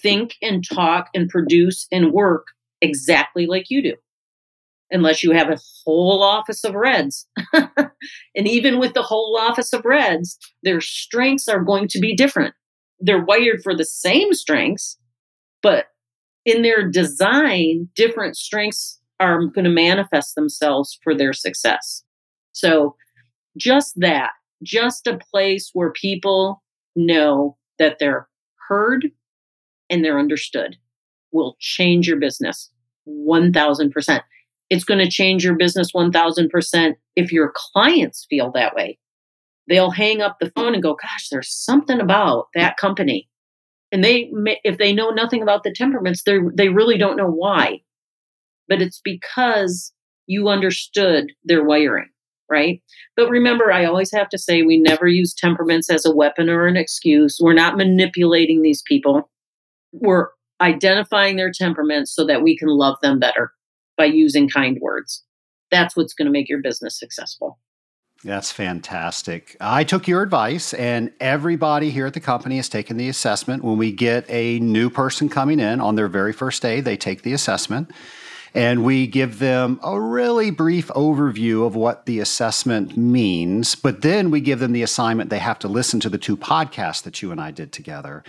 think 0.00 0.36
and 0.40 0.64
talk 0.66 1.08
and 1.14 1.28
produce 1.28 1.86
and 1.90 2.12
work 2.12 2.46
exactly 2.80 3.46
like 3.46 3.66
you 3.68 3.82
do. 3.82 3.94
Unless 4.90 5.22
you 5.22 5.32
have 5.32 5.50
a 5.50 5.58
whole 5.84 6.22
office 6.22 6.62
of 6.62 6.74
reds. 6.74 7.26
and 7.52 8.46
even 8.46 8.78
with 8.78 8.94
the 8.94 9.02
whole 9.02 9.36
office 9.40 9.72
of 9.72 9.84
reds, 9.84 10.38
their 10.62 10.80
strengths 10.80 11.48
are 11.48 11.62
going 11.62 11.88
to 11.88 11.98
be 11.98 12.14
different. 12.14 12.54
They're 13.00 13.24
wired 13.24 13.62
for 13.62 13.74
the 13.74 13.84
same 13.84 14.32
strengths, 14.32 14.98
but 15.62 15.86
in 16.44 16.62
their 16.62 16.88
design, 16.88 17.88
different 17.96 18.36
strengths 18.36 19.00
are 19.20 19.46
going 19.46 19.64
to 19.64 19.70
manifest 19.70 20.34
themselves 20.34 20.98
for 21.02 21.14
their 21.14 21.32
success. 21.32 22.04
So, 22.52 22.96
just 23.56 23.94
that, 23.96 24.32
just 24.62 25.06
a 25.06 25.18
place 25.30 25.70
where 25.72 25.92
people 25.92 26.62
know 26.96 27.56
that 27.78 27.98
they're 27.98 28.28
heard 28.68 29.10
and 29.90 30.04
they're 30.04 30.18
understood 30.18 30.76
will 31.32 31.56
change 31.60 32.08
your 32.08 32.18
business 32.18 32.70
1000%. 33.08 34.20
It's 34.70 34.84
going 34.84 35.00
to 35.00 35.10
change 35.10 35.44
your 35.44 35.56
business 35.56 35.92
1000% 35.92 36.94
if 37.16 37.32
your 37.32 37.52
clients 37.54 38.26
feel 38.28 38.50
that 38.52 38.74
way. 38.74 38.98
They'll 39.68 39.90
hang 39.90 40.20
up 40.20 40.38
the 40.40 40.50
phone 40.50 40.74
and 40.74 40.82
go, 40.82 40.94
Gosh, 40.94 41.28
there's 41.30 41.50
something 41.50 42.00
about 42.00 42.48
that 42.54 42.76
company. 42.76 43.28
And 43.92 44.02
they 44.02 44.30
if 44.64 44.78
they 44.78 44.92
know 44.92 45.10
nothing 45.10 45.42
about 45.42 45.62
the 45.62 45.72
temperaments 45.72 46.22
they 46.24 46.38
they 46.54 46.68
really 46.68 46.98
don't 46.98 47.16
know 47.16 47.30
why. 47.30 47.82
But 48.68 48.82
it's 48.82 49.00
because 49.02 49.92
you 50.26 50.48
understood 50.48 51.32
their 51.44 51.64
wiring 51.64 52.08
right? 52.50 52.82
But 53.16 53.30
remember 53.30 53.72
i 53.72 53.86
always 53.86 54.12
have 54.12 54.28
to 54.28 54.38
say 54.38 54.62
we 54.62 54.78
never 54.78 55.08
use 55.08 55.34
temperaments 55.34 55.88
as 55.88 56.04
a 56.04 56.14
weapon 56.14 56.50
or 56.50 56.66
an 56.66 56.76
excuse. 56.76 57.38
We're 57.40 57.54
not 57.54 57.78
manipulating 57.78 58.60
these 58.60 58.82
people. 58.82 59.30
We're 59.92 60.28
identifying 60.60 61.36
their 61.36 61.50
temperaments 61.50 62.14
so 62.14 62.26
that 62.26 62.42
we 62.42 62.56
can 62.56 62.68
love 62.68 62.96
them 63.02 63.18
better 63.18 63.52
by 63.96 64.04
using 64.04 64.48
kind 64.48 64.78
words 64.80 65.22
that's 65.70 65.96
what's 65.96 66.14
going 66.14 66.26
to 66.26 66.32
make 66.32 66.48
your 66.48 66.60
business 66.60 66.98
successful 66.98 67.58
that's 68.22 68.50
fantastic. 68.50 69.54
I 69.60 69.84
took 69.84 70.08
your 70.08 70.22
advice, 70.22 70.72
and 70.72 71.12
everybody 71.20 71.90
here 71.90 72.06
at 72.06 72.14
the 72.14 72.20
company 72.20 72.56
has 72.56 72.70
taken 72.70 72.96
the 72.96 73.10
assessment. 73.10 73.62
When 73.62 73.76
we 73.76 73.92
get 73.92 74.24
a 74.30 74.58
new 74.60 74.88
person 74.88 75.28
coming 75.28 75.60
in 75.60 75.78
on 75.78 75.94
their 75.94 76.08
very 76.08 76.32
first 76.32 76.62
day, 76.62 76.80
they 76.80 76.96
take 76.96 77.20
the 77.20 77.34
assessment 77.34 77.90
and 78.54 78.84
we 78.84 79.06
give 79.06 79.40
them 79.40 79.80
a 79.82 80.00
really 80.00 80.50
brief 80.50 80.86
overview 80.88 81.66
of 81.66 81.74
what 81.74 82.06
the 82.06 82.20
assessment 82.20 82.96
means. 82.96 83.74
But 83.74 84.02
then 84.02 84.30
we 84.30 84.40
give 84.40 84.60
them 84.60 84.72
the 84.72 84.84
assignment 84.84 85.28
they 85.28 85.40
have 85.40 85.58
to 85.60 85.68
listen 85.68 85.98
to 86.00 86.08
the 86.08 86.18
two 86.18 86.36
podcasts 86.36 87.02
that 87.02 87.20
you 87.20 87.32
and 87.32 87.40
I 87.40 87.50
did 87.50 87.72
together. 87.72 88.22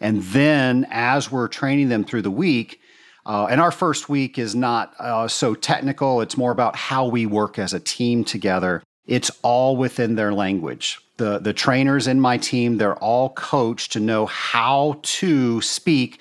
And 0.00 0.22
then 0.22 0.86
as 0.90 1.30
we're 1.30 1.48
training 1.48 1.90
them 1.90 2.04
through 2.04 2.22
the 2.22 2.30
week, 2.30 2.80
uh, 3.26 3.46
and 3.50 3.60
our 3.60 3.72
first 3.72 4.08
week 4.08 4.38
is 4.38 4.54
not 4.54 4.94
uh, 5.00 5.26
so 5.26 5.54
technical. 5.54 6.20
It's 6.20 6.36
more 6.36 6.52
about 6.52 6.76
how 6.76 7.06
we 7.06 7.26
work 7.26 7.58
as 7.58 7.74
a 7.74 7.80
team 7.80 8.24
together. 8.24 8.82
It's 9.06 9.30
all 9.42 9.76
within 9.76 10.14
their 10.14 10.32
language. 10.32 11.00
The, 11.16 11.38
the 11.38 11.52
trainers 11.52 12.06
in 12.06 12.20
my 12.20 12.38
team, 12.38 12.78
they're 12.78 12.96
all 12.96 13.30
coached 13.30 13.92
to 13.92 14.00
know 14.00 14.26
how 14.26 15.00
to 15.02 15.60
speak 15.60 16.20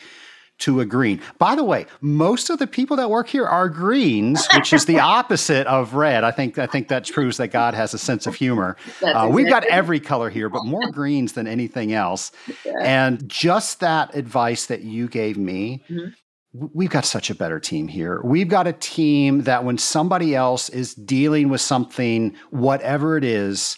to 0.57 0.79
a 0.79 0.85
green. 0.85 1.21
By 1.37 1.53
the 1.53 1.63
way, 1.63 1.85
most 2.01 2.49
of 2.49 2.59
the 2.59 2.65
people 2.65 2.97
that 2.97 3.09
work 3.09 3.27
here 3.27 3.45
are 3.45 3.67
greens, 3.67 4.47
which 4.55 4.71
is 4.73 4.85
the 4.85 4.99
opposite 5.17 5.67
of 5.67 5.95
red. 5.95 6.23
I 6.23 6.31
think 6.31 6.57
I 6.57 6.65
think 6.65 6.87
that 6.87 7.11
proves 7.11 7.37
that 7.37 7.49
God 7.49 7.73
has 7.73 7.93
a 7.93 7.97
sense 7.97 8.25
of 8.25 8.35
humor. 8.35 8.77
Uh, 9.05 9.29
we've 9.31 9.47
got 9.47 9.63
every 9.65 9.99
color 9.99 10.29
here, 10.29 10.49
but 10.49 10.65
more 10.65 10.89
greens 10.91 11.33
than 11.33 11.47
anything 11.47 11.93
else. 11.93 12.31
Yeah. 12.65 12.73
And 12.81 13.29
just 13.29 13.81
that 13.81 14.15
advice 14.15 14.65
that 14.65 14.81
you 14.81 15.07
gave 15.07 15.37
me, 15.37 15.83
mm-hmm 15.89 16.09
we've 16.73 16.89
got 16.89 17.05
such 17.05 17.29
a 17.29 17.35
better 17.35 17.59
team 17.59 17.87
here. 17.87 18.21
We've 18.23 18.47
got 18.47 18.67
a 18.67 18.73
team 18.73 19.41
that 19.43 19.63
when 19.63 19.77
somebody 19.77 20.35
else 20.35 20.69
is 20.69 20.93
dealing 20.95 21.49
with 21.49 21.61
something, 21.61 22.35
whatever 22.49 23.17
it 23.17 23.23
is, 23.23 23.77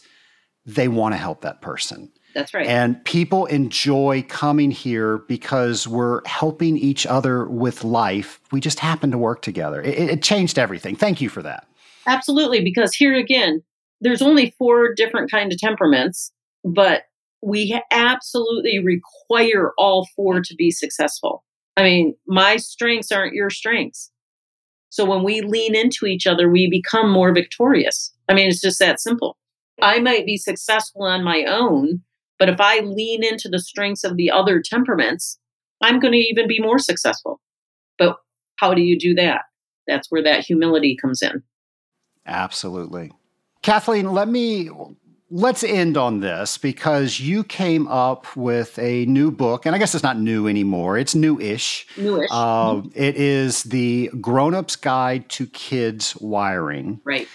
they 0.66 0.88
want 0.88 1.14
to 1.14 1.18
help 1.18 1.42
that 1.42 1.62
person. 1.62 2.12
That's 2.36 2.54
right. 2.54 2.68
And 2.68 3.04
people 3.04 3.48
enjoy 3.48 4.24
coming 4.28 4.70
here 4.70 5.20
because 5.28 5.88
we're 5.88 6.22
helping 6.28 6.78
each 6.78 7.08
other 7.08 7.48
with 7.48 7.84
life. 7.84 8.40
We 8.52 8.60
just 8.60 8.80
happen 8.80 9.10
to 9.12 9.18
work 9.18 9.42
together. 9.42 9.82
It, 9.82 9.98
it 9.98 10.22
changed 10.22 10.60
everything. 10.60 10.96
Thank 10.96 11.20
you 11.20 11.30
for 11.30 11.42
that. 11.42 11.68
Absolutely. 12.06 12.64
Because 12.64 12.94
here 12.94 13.16
again, 13.16 13.64
there's 14.02 14.22
only 14.22 14.54
four 14.58 14.94
different 14.94 15.32
kind 15.32 15.52
of 15.52 15.58
temperaments, 15.58 16.32
but 16.64 17.04
we 17.42 17.82
absolutely 17.92 18.80
require 18.84 19.72
all 19.78 20.08
four 20.16 20.42
to 20.42 20.56
be 20.56 20.70
successful. 20.70 21.44
I 21.78 21.84
mean, 21.84 22.16
my 22.28 22.58
strengths 22.58 23.12
aren't 23.12 23.36
your 23.36 23.52
strengths. 23.52 24.12
So 24.90 25.06
when 25.06 25.24
we 25.24 25.42
lean 25.42 25.76
into 25.76 26.08
each 26.08 26.26
other, 26.26 26.50
we 26.50 26.70
become 26.70 27.10
more 27.10 27.34
victorious. 27.34 28.12
I 28.28 28.34
mean, 28.34 28.50
it's 28.50 28.62
just 28.62 28.80
that 28.80 29.00
simple. 29.00 29.38
I 29.82 30.00
might 30.00 30.26
be 30.26 30.38
successful 30.38 31.04
on 31.04 31.24
my 31.24 31.46
own, 31.48 32.02
but 32.40 32.50
if 32.50 32.60
I 32.60 32.80
lean 32.80 33.24
into 33.24 33.48
the 33.48 33.60
strengths 33.60 34.04
of 34.04 34.18
the 34.18 34.32
other 34.32 34.60
temperaments, 34.60 35.38
I'm 35.82 36.00
going 36.00 36.14
to 36.14 36.18
even 36.18 36.48
be 36.48 36.60
more 36.60 36.80
successful. 36.80 37.40
But 38.00 38.18
how 38.56 38.74
do 38.74 38.82
you 38.82 38.98
do 38.98 39.14
that? 39.16 39.44
That's 39.88 40.10
where 40.10 40.24
that 40.24 40.44
humility 40.44 40.98
comes 41.00 41.22
in. 41.22 41.44
Absolutely. 42.26 43.12
Kathleen, 43.62 44.12
let 44.14 44.28
me 44.28 44.70
let's 45.30 45.64
end 45.64 45.98
on 45.98 46.20
this 46.20 46.58
because 46.58 47.20
you 47.20 47.44
came 47.44 47.88
up 47.88 48.36
with 48.36 48.78
a 48.80 49.06
new 49.06 49.32
book, 49.32 49.66
and 49.66 49.76
I 49.76 49.80
guess 49.80 49.94
it's 49.94 50.04
not 50.04 50.20
new 50.20 50.48
anymore. 50.48 50.98
It's 50.98 51.16
newish. 51.16 51.86
Newish. 51.98 52.30
Uh, 52.32 52.74
mm-hmm. 52.74 52.90
It 52.96 53.16
is 53.16 53.64
the 53.64 54.10
Grown 54.22 54.54
Up's 54.54 54.76
Guide 54.76 55.30
to 55.30 55.48
Kids 55.48 56.16
Wiring. 56.18 57.02
Right. 57.04 57.28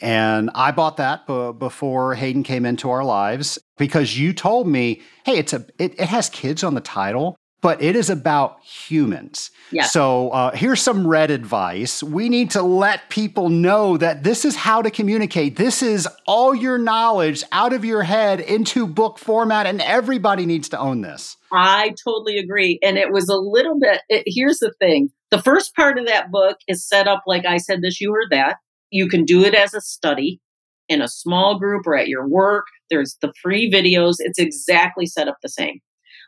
And 0.00 0.50
I 0.54 0.72
bought 0.72 0.98
that 0.98 1.26
b- 1.26 1.52
before 1.58 2.14
Hayden 2.14 2.42
came 2.42 2.66
into 2.66 2.90
our 2.90 3.04
lives 3.04 3.58
because 3.78 4.18
you 4.18 4.34
told 4.34 4.68
me, 4.68 5.00
hey, 5.24 5.38
it's 5.38 5.52
a 5.52 5.64
it, 5.78 5.98
it 5.98 6.08
has 6.08 6.28
kids 6.28 6.62
on 6.62 6.74
the 6.74 6.82
title, 6.82 7.36
but 7.66 7.82
it 7.82 7.96
is 7.96 8.08
about 8.08 8.62
humans. 8.62 9.50
Yeah. 9.72 9.86
So 9.86 10.30
uh, 10.30 10.54
here's 10.54 10.80
some 10.80 11.04
red 11.04 11.32
advice. 11.32 12.00
We 12.00 12.28
need 12.28 12.52
to 12.52 12.62
let 12.62 13.10
people 13.10 13.48
know 13.48 13.96
that 13.96 14.22
this 14.22 14.44
is 14.44 14.54
how 14.54 14.82
to 14.82 14.88
communicate. 14.88 15.56
This 15.56 15.82
is 15.82 16.06
all 16.28 16.54
your 16.54 16.78
knowledge 16.78 17.42
out 17.50 17.72
of 17.72 17.84
your 17.84 18.04
head 18.04 18.38
into 18.38 18.86
book 18.86 19.18
format, 19.18 19.66
and 19.66 19.82
everybody 19.82 20.46
needs 20.46 20.68
to 20.68 20.78
own 20.78 21.00
this. 21.00 21.36
I 21.50 21.92
totally 22.04 22.38
agree. 22.38 22.78
And 22.84 22.98
it 22.98 23.10
was 23.10 23.28
a 23.28 23.34
little 23.34 23.80
bit, 23.80 24.02
it, 24.08 24.22
here's 24.26 24.60
the 24.60 24.72
thing 24.78 25.08
the 25.32 25.42
first 25.42 25.74
part 25.74 25.98
of 25.98 26.06
that 26.06 26.30
book 26.30 26.58
is 26.68 26.86
set 26.86 27.08
up 27.08 27.24
like 27.26 27.46
I 27.46 27.56
said 27.56 27.82
this, 27.82 28.00
you 28.00 28.12
heard 28.12 28.30
that. 28.30 28.58
You 28.90 29.08
can 29.08 29.24
do 29.24 29.42
it 29.42 29.56
as 29.56 29.74
a 29.74 29.80
study 29.80 30.40
in 30.88 31.02
a 31.02 31.08
small 31.08 31.58
group 31.58 31.84
or 31.84 31.96
at 31.96 32.06
your 32.06 32.28
work. 32.28 32.66
There's 32.90 33.16
the 33.20 33.32
free 33.42 33.68
videos. 33.68 34.18
It's 34.20 34.38
exactly 34.38 35.06
set 35.06 35.26
up 35.26 35.38
the 35.42 35.48
same. 35.48 35.80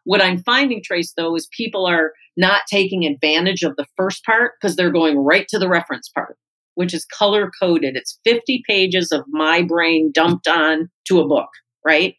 What 0.09 0.23
I'm 0.23 0.43
finding, 0.43 0.83
Trace, 0.83 1.13
though, 1.19 1.37
is 1.37 1.51
people 1.55 1.85
are 1.85 2.15
not 2.35 2.63
taking 2.67 3.05
advantage 3.05 3.63
of 3.63 3.77
the 3.77 3.85
first 3.95 4.25
part 4.25 4.53
because 4.59 4.75
they're 4.75 4.91
going 4.91 5.19
right 5.19 5.47
to 5.49 5.59
the 5.59 5.69
reference 5.69 6.09
part, 6.09 6.39
which 6.77 6.95
is 6.95 7.05
color 7.05 7.53
coded. 7.61 7.95
It's 7.95 8.19
50 8.25 8.63
pages 8.67 9.13
of 9.13 9.27
my 9.29 9.61
brain 9.61 10.11
dumped 10.15 10.49
on 10.49 10.89
to 11.09 11.21
a 11.21 11.29
book, 11.29 11.51
right? 11.85 12.15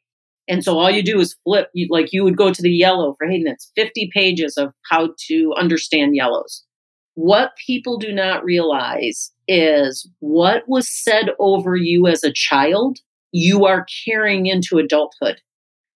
And 0.48 0.64
so 0.64 0.78
all 0.78 0.92
you 0.92 1.02
do 1.02 1.20
is 1.20 1.36
flip, 1.44 1.70
you, 1.74 1.88
like 1.90 2.14
you 2.14 2.24
would 2.24 2.38
go 2.38 2.54
to 2.54 2.62
the 2.62 2.70
yellow 2.70 3.16
for 3.18 3.26
Hayden, 3.26 3.52
it's 3.52 3.72
50 3.76 4.12
pages 4.14 4.56
of 4.56 4.72
how 4.88 5.10
to 5.26 5.56
understand 5.58 6.16
yellows. 6.16 6.64
What 7.16 7.54
people 7.66 7.98
do 7.98 8.14
not 8.14 8.44
realize 8.44 9.32
is 9.48 10.08
what 10.20 10.62
was 10.68 10.88
said 10.88 11.32
over 11.40 11.76
you 11.76 12.06
as 12.06 12.24
a 12.24 12.32
child, 12.32 13.00
you 13.32 13.66
are 13.66 13.88
carrying 14.06 14.46
into 14.46 14.78
adulthood. 14.78 15.42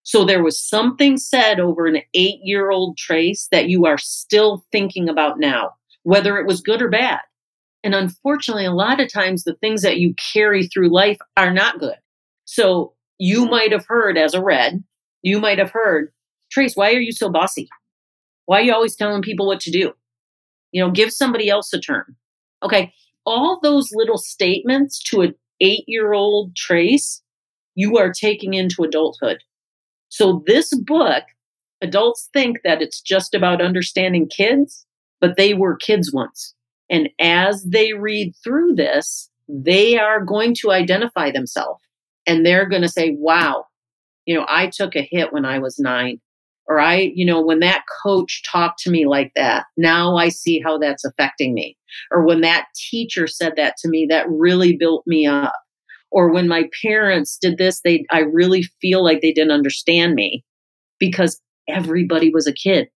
So 0.04 0.26
there 0.26 0.44
was 0.44 0.62
something 0.62 1.18
said 1.18 1.60
over 1.60 1.88
an 1.88 2.02
eight 2.14 2.40
year 2.44 2.70
old 2.70 2.98
trace 2.98 3.48
that 3.52 3.70
you 3.70 3.86
are 3.86 3.98
still 3.98 4.66
thinking 4.72 5.10
about 5.10 5.40
now, 5.40 5.72
whether 6.04 6.38
it 6.38 6.46
was 6.46 6.62
good 6.62 6.82
or 6.82 6.90
bad. 6.90 7.22
And 7.84 7.96
unfortunately, 7.96 8.66
a 8.66 8.72
lot 8.72 9.00
of 9.00 9.12
times 9.12 9.44
the 9.44 9.56
things 9.56 9.82
that 9.82 9.98
you 9.98 10.14
carry 10.34 10.68
through 10.68 10.94
life 10.94 11.18
are 11.36 11.52
not 11.52 11.80
good. 11.80 11.96
So 12.46 12.94
you 13.18 13.46
might 13.46 13.72
have 13.72 13.86
heard 13.88 14.18
as 14.18 14.34
a 14.34 14.42
red, 14.42 14.84
you 15.22 15.40
might 15.40 15.58
have 15.58 15.72
heard, 15.72 16.12
Trace, 16.52 16.76
why 16.76 16.94
are 16.94 17.00
you 17.00 17.12
so 17.12 17.30
bossy? 17.30 17.70
Why 18.46 18.60
are 18.60 18.64
you 18.64 18.74
always 18.74 18.96
telling 18.96 19.22
people 19.22 19.48
what 19.48 19.62
to 19.62 19.72
do? 19.72 19.94
You 20.72 20.84
know, 20.84 20.92
give 20.92 21.12
somebody 21.12 21.50
else 21.50 21.72
a 21.74 21.80
turn. 21.80 22.16
Okay. 22.62 22.94
All 23.26 23.60
those 23.62 23.92
little 23.94 24.18
statements 24.18 25.02
to 25.04 25.22
an 25.22 25.36
eight 25.62 25.86
year 25.88 26.14
old 26.14 26.56
Trace, 26.56 27.22
you 27.76 27.98
are 27.98 28.12
taking 28.12 28.54
into 28.54 28.84
adulthood. 28.84 29.44
So, 30.14 30.44
this 30.46 30.72
book, 30.76 31.24
adults 31.82 32.30
think 32.34 32.60
that 32.64 32.84
it's 32.84 33.02
just 33.02 33.34
about 33.34 33.64
understanding 33.64 34.30
kids, 34.30 34.86
but 35.20 35.38
they 35.38 35.56
were 35.56 35.76
kids 35.76 36.14
once. 36.14 36.54
And 36.88 37.10
as 37.20 37.64
they 37.64 37.94
read 37.94 38.36
through 38.44 38.76
this, 38.76 39.32
they 39.50 39.98
are 39.98 40.24
going 40.24 40.54
to 40.62 40.72
identify 40.72 41.32
themselves 41.32 41.82
and 42.28 42.46
they're 42.46 42.70
going 42.70 42.84
to 42.84 42.90
say, 42.90 43.16
wow, 43.18 43.66
you 44.28 44.36
know, 44.36 44.46
I 44.48 44.68
took 44.68 44.96
a 44.96 45.08
hit 45.10 45.34
when 45.34 45.46
I 45.46 45.58
was 45.58 45.80
nine. 45.80 46.22
Or 46.68 46.80
I, 46.80 47.12
you 47.16 47.26
know, 47.26 47.42
when 47.42 47.62
that 47.62 47.84
coach 48.04 48.44
talked 48.50 48.82
to 48.84 48.92
me 48.92 49.08
like 49.08 49.32
that, 49.36 49.66
now 49.78 50.16
I 50.16 50.30
see 50.30 50.62
how 50.64 50.78
that's 50.78 51.04
affecting 51.04 51.56
me. 51.56 51.76
Or 52.12 52.24
when 52.24 52.42
that 52.42 52.68
teacher 52.76 53.26
said 53.26 53.54
that 53.58 53.78
to 53.78 53.90
me, 53.90 54.06
that 54.12 54.30
really 54.30 54.78
built 54.78 55.06
me 55.08 55.26
up 55.26 55.56
or 56.14 56.32
when 56.32 56.48
my 56.48 56.70
parents 56.82 57.38
did 57.38 57.58
this 57.58 57.82
they 57.82 58.06
i 58.12 58.20
really 58.20 58.64
feel 58.82 59.04
like 59.04 59.22
they 59.22 59.34
didn't 59.34 59.52
understand 59.52 60.16
me 60.16 60.44
because 61.00 61.42
everybody 61.68 62.30
was 62.30 62.48
a 62.48 62.54
kid. 62.54 62.90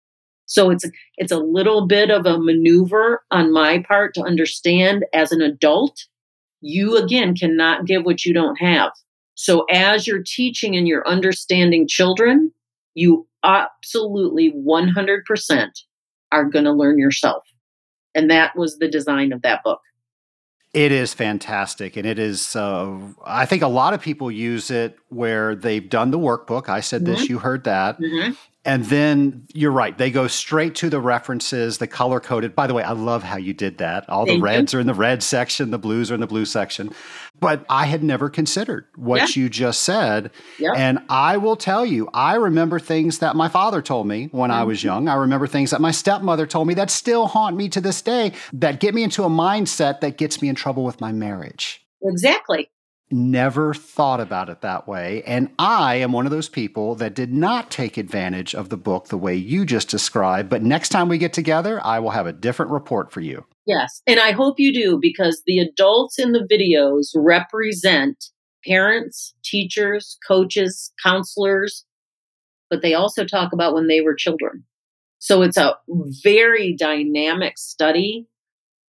So 0.47 0.69
it's 0.69 0.85
it's 1.17 1.31
a 1.31 1.39
little 1.39 1.87
bit 1.87 2.11
of 2.11 2.25
a 2.25 2.39
maneuver 2.39 3.23
on 3.31 3.51
my 3.51 3.83
part 3.87 4.13
to 4.15 4.21
understand 4.21 5.05
as 5.13 5.31
an 5.31 5.41
adult 5.41 6.05
you 6.61 6.97
again 6.97 7.35
cannot 7.35 7.85
give 7.85 8.05
what 8.05 8.25
you 8.25 8.33
don't 8.33 8.57
have. 8.57 8.91
So 9.35 9.65
as 9.71 10.07
you're 10.07 10.23
teaching 10.23 10.75
and 10.75 10.87
you're 10.87 11.07
understanding 11.07 11.87
children 11.87 12.51
you 12.97 13.27
absolutely 13.43 14.53
100% 14.53 15.67
are 16.31 16.45
going 16.45 16.63
to 16.63 16.71
learn 16.71 16.97
yourself. 16.97 17.43
And 18.15 18.31
that 18.31 18.55
was 18.55 18.77
the 18.77 18.87
design 18.87 19.33
of 19.33 19.41
that 19.41 19.63
book 19.63 19.81
it 20.75 20.91
is 20.91 21.13
fantastic. 21.13 21.95
And 21.95 22.05
it 22.05 22.19
is, 22.19 22.53
uh, 22.53 22.97
I 23.25 23.45
think 23.45 23.63
a 23.63 23.67
lot 23.67 23.93
of 23.93 24.01
people 24.01 24.29
use 24.29 24.69
it 24.69 24.97
where 25.07 25.55
they've 25.55 25.89
done 25.89 26.11
the 26.11 26.19
workbook. 26.19 26.67
I 26.67 26.81
said 26.81 27.03
mm-hmm. 27.03 27.13
this, 27.13 27.29
you 27.29 27.39
heard 27.39 27.63
that. 27.63 27.97
Mm-hmm. 27.97 28.33
And 28.65 28.83
then 28.85 29.47
you're 29.53 29.71
right, 29.71 29.95
they 29.95 30.09
go 30.09 30.27
straight 30.27 30.73
to 30.75 30.89
the 30.89 30.99
references, 30.99 31.77
the 31.77 31.87
color 31.87 32.19
coded. 32.19 32.55
By 32.55 32.65
the 32.65 32.73
way, 32.73 32.81
I 32.81 32.93
love 32.93 33.21
how 33.21 33.37
you 33.37 33.53
did 33.53 33.77
that. 33.77 34.09
All 34.09 34.25
Thank 34.25 34.39
the 34.39 34.41
reds 34.41 34.73
you. 34.73 34.79
are 34.79 34.81
in 34.81 34.87
the 34.87 34.95
red 34.95 35.21
section, 35.21 35.69
the 35.69 35.77
blues 35.77 36.09
are 36.09 36.15
in 36.15 36.19
the 36.19 36.27
blue 36.27 36.45
section. 36.45 36.91
But 37.39 37.65
I 37.69 37.85
had 37.85 38.03
never 38.03 38.29
considered 38.29 38.85
what 38.95 39.35
yeah. 39.35 39.41
you 39.41 39.49
just 39.49 39.83
said. 39.83 40.31
Yeah. 40.57 40.71
And 40.75 40.99
I 41.09 41.37
will 41.37 41.55
tell 41.55 41.85
you, 41.85 42.09
I 42.13 42.35
remember 42.35 42.79
things 42.79 43.19
that 43.19 43.35
my 43.35 43.49
father 43.49 43.81
told 43.81 44.07
me 44.07 44.29
when 44.31 44.49
mm-hmm. 44.49 44.59
I 44.59 44.63
was 44.63 44.83
young. 44.83 45.07
I 45.07 45.15
remember 45.15 45.45
things 45.45 45.71
that 45.71 45.81
my 45.81 45.91
stepmother 45.91 46.47
told 46.47 46.67
me 46.67 46.73
that 46.75 46.89
still 46.89 47.27
haunt 47.27 47.55
me 47.55 47.69
to 47.69 47.81
this 47.81 48.01
day, 48.01 48.31
that 48.53 48.79
get 48.79 48.95
me 48.95 49.03
into 49.03 49.23
a 49.23 49.29
mindset 49.29 49.99
that 50.01 50.17
gets 50.17 50.41
me 50.41 50.49
in 50.49 50.55
trouble 50.55 50.83
with 50.83 51.01
my 51.01 51.11
marriage. 51.11 51.85
Exactly 52.01 52.69
never 53.15 53.73
thought 53.73 54.19
about 54.19 54.49
it 54.49 54.61
that 54.61 54.87
way. 54.87 55.23
And 55.25 55.49
I 55.57 55.95
am 55.95 56.11
one 56.11 56.25
of 56.25 56.31
those 56.31 56.49
people 56.49 56.95
that 56.95 57.15
did 57.15 57.33
not 57.33 57.71
take 57.71 57.97
advantage 57.97 58.53
of 58.53 58.69
the 58.69 58.77
book 58.77 59.07
the 59.07 59.17
way 59.17 59.35
you 59.35 59.65
just 59.65 59.89
described. 59.89 60.49
But 60.49 60.61
next 60.61 60.89
time 60.89 61.07
we 61.07 61.17
get 61.17 61.33
together, 61.33 61.79
I 61.83 61.99
will 61.99 62.11
have 62.11 62.27
a 62.27 62.33
different 62.33 62.71
report 62.71 63.11
for 63.11 63.21
you. 63.21 63.45
Yes. 63.65 64.01
And 64.05 64.19
I 64.19 64.31
hope 64.31 64.59
you 64.59 64.73
do 64.73 64.99
because 65.01 65.41
the 65.47 65.59
adults 65.59 66.19
in 66.19 66.33
the 66.33 66.47
videos 66.51 67.11
represent 67.15 68.25
parents, 68.65 69.33
teachers, 69.43 70.17
coaches, 70.27 70.91
counselors, 71.01 71.85
but 72.69 72.81
they 72.81 72.93
also 72.93 73.25
talk 73.25 73.53
about 73.53 73.73
when 73.73 73.87
they 73.87 74.01
were 74.01 74.15
children. 74.15 74.63
So 75.19 75.41
it's 75.41 75.57
a 75.57 75.77
very 76.23 76.75
dynamic 76.75 77.57
study 77.57 78.27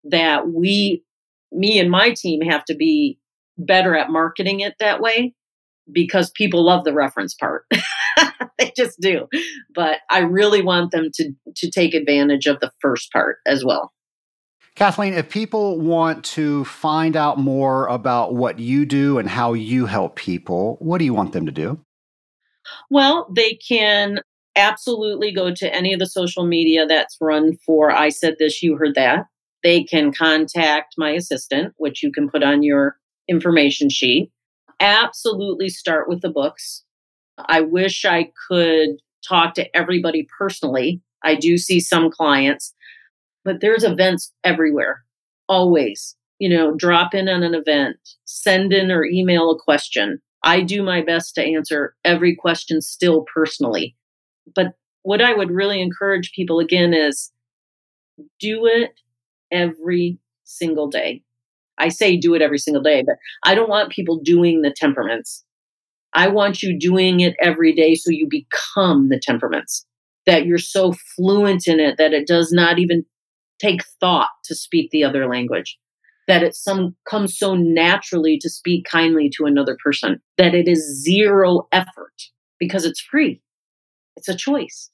that 0.05 0.49
we, 0.49 1.05
me 1.53 1.79
and 1.79 1.91
my 1.91 2.13
team 2.13 2.41
have 2.41 2.65
to 2.67 2.75
be 2.75 3.19
better 3.59 3.97
at 3.97 4.11
marketing 4.11 4.61
it 4.61 4.75
that 4.81 5.01
way 5.01 5.35
because 5.93 6.31
people 6.31 6.65
love 6.65 6.85
the 6.85 6.95
reference 6.95 7.35
part. 7.35 7.67
they 8.59 8.73
just 8.77 9.01
do. 9.01 9.29
But 9.75 9.99
I 10.11 10.21
really 10.21 10.63
want 10.63 10.91
them 10.91 11.11
to 11.15 11.33
to 11.57 11.71
take 11.71 11.95
advantage 11.95 12.47
of 12.47 12.61
the 12.61 12.73
first 12.81 13.13
part 13.13 13.39
as 13.47 13.65
well. 13.65 13.93
Kathleen, 14.77 15.15
if 15.15 15.29
people 15.29 15.79
want 15.79 16.25
to 16.25 16.65
find 16.65 17.17
out 17.17 17.39
more 17.39 17.87
about 17.87 18.35
what 18.35 18.59
you 18.59 18.85
do 18.85 19.19
and 19.19 19.29
how 19.29 19.53
you 19.53 19.87
help 19.87 20.17
people, 20.17 20.77
what 20.81 20.99
do 20.99 21.05
you 21.05 21.15
want 21.15 21.33
them 21.33 21.47
to 21.47 21.53
do? 21.53 21.79
Well, 22.91 23.29
they 23.35 23.55
can 23.55 24.21
absolutely 24.57 25.33
go 25.33 25.55
to 25.55 25.75
any 25.75 25.93
of 25.93 26.01
the 26.01 26.07
social 26.07 26.45
media 26.45 26.87
that's 26.87 27.17
run 27.21 27.57
for 27.65 27.91
I 27.91 28.09
said 28.09 28.37
this, 28.39 28.63
you 28.63 28.77
heard 28.77 28.97
that. 28.97 29.27
They 29.63 29.85
can 29.85 30.13
contact 30.13 30.95
my 30.99 31.11
assistant, 31.11 31.75
which 31.77 32.03
you 32.03 32.11
can 32.11 32.29
put 32.29 32.43
on 32.43 32.63
your 32.63 32.97
information 33.29 33.89
sheet. 33.91 34.31
Absolutely 34.81 35.69
start 35.69 36.09
with 36.09 36.21
the 36.21 36.31
books. 36.31 36.85
I 37.49 37.61
wish 37.63 38.05
I 38.05 38.31
could 38.49 39.01
talk 39.27 39.55
to 39.55 39.77
everybody 39.77 40.27
personally. 40.39 41.01
I 41.23 41.35
do 41.35 41.57
see 41.57 41.81
some 41.81 42.11
clients, 42.11 42.75
but 43.45 43.61
there's 43.61 43.85
events 43.85 44.33
everywhere, 44.45 45.05
always. 45.49 46.17
you 46.39 46.49
know, 46.49 46.75
drop 46.75 47.15
in 47.15 47.29
on 47.29 47.43
an 47.43 47.55
event, 47.55 47.97
send 48.25 48.73
in 48.73 48.91
or 48.91 49.05
email 49.05 49.51
a 49.51 49.59
question. 49.59 50.21
I 50.43 50.61
do 50.61 50.83
my 50.83 51.01
best 51.03 51.35
to 51.37 51.43
answer 51.43 51.95
every 52.05 52.35
question 52.35 52.83
still 52.83 53.25
personally. 53.33 53.97
But 54.55 54.75
what 55.03 55.23
I 55.23 55.33
would 55.33 55.51
really 55.51 55.81
encourage 55.81 56.33
people 56.33 56.59
again 56.59 56.93
is 56.93 57.33
do 58.41 58.67
it 58.67 59.01
every 59.51 60.19
single 60.45 60.89
day. 60.89 61.23
I 61.79 61.89
say 61.89 62.17
do 62.17 62.35
it 62.35 62.43
every 62.43 62.59
single 62.59 62.83
day, 62.83 63.03
but 63.07 63.17
I 63.45 63.55
don't 63.55 63.69
want 63.69 63.93
people 63.93 64.21
doing 64.23 64.63
the 64.63 64.75
temperaments. 64.75 65.45
I 66.13 66.29
want 66.29 66.63
you 66.63 66.79
doing 66.79 67.21
it 67.21 67.35
every 67.41 67.75
day 67.75 67.95
so 67.95 68.11
you 68.11 68.29
become 68.29 69.09
the 69.09 69.21
temperaments, 69.21 69.85
that 70.27 70.47
you're 70.47 70.59
so 70.59 70.95
fluent 71.17 71.67
in 71.67 71.81
it 71.81 71.97
that 71.99 72.13
it 72.13 72.27
does 72.27 72.53
not 72.53 72.79
even 72.79 73.05
take 73.59 73.85
thought 74.01 74.31
to 74.45 74.55
speak 74.55 74.91
the 74.91 75.05
other 75.05 75.29
language 75.29 75.79
that 76.27 76.43
it 76.43 76.55
some 76.55 76.97
comes 77.09 77.37
so 77.37 77.55
naturally 77.55 78.39
to 78.39 78.49
speak 78.49 78.87
kindly 78.91 79.31
to 79.37 79.45
another 79.45 79.77
person 79.83 80.21
that 80.39 80.55
it 80.55 80.67
is 80.67 81.03
zero 81.03 81.69
effort 81.73 82.15
because 82.59 82.85
it's 82.85 83.01
free. 83.01 83.43
It's 84.17 84.29
a 84.29 84.37
choice. 84.37 84.91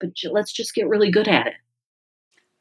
But 0.00 0.10
let's 0.30 0.52
just 0.52 0.74
get 0.74 0.88
really 0.88 1.10
good 1.10 1.28
at 1.28 1.46
it 1.46 1.54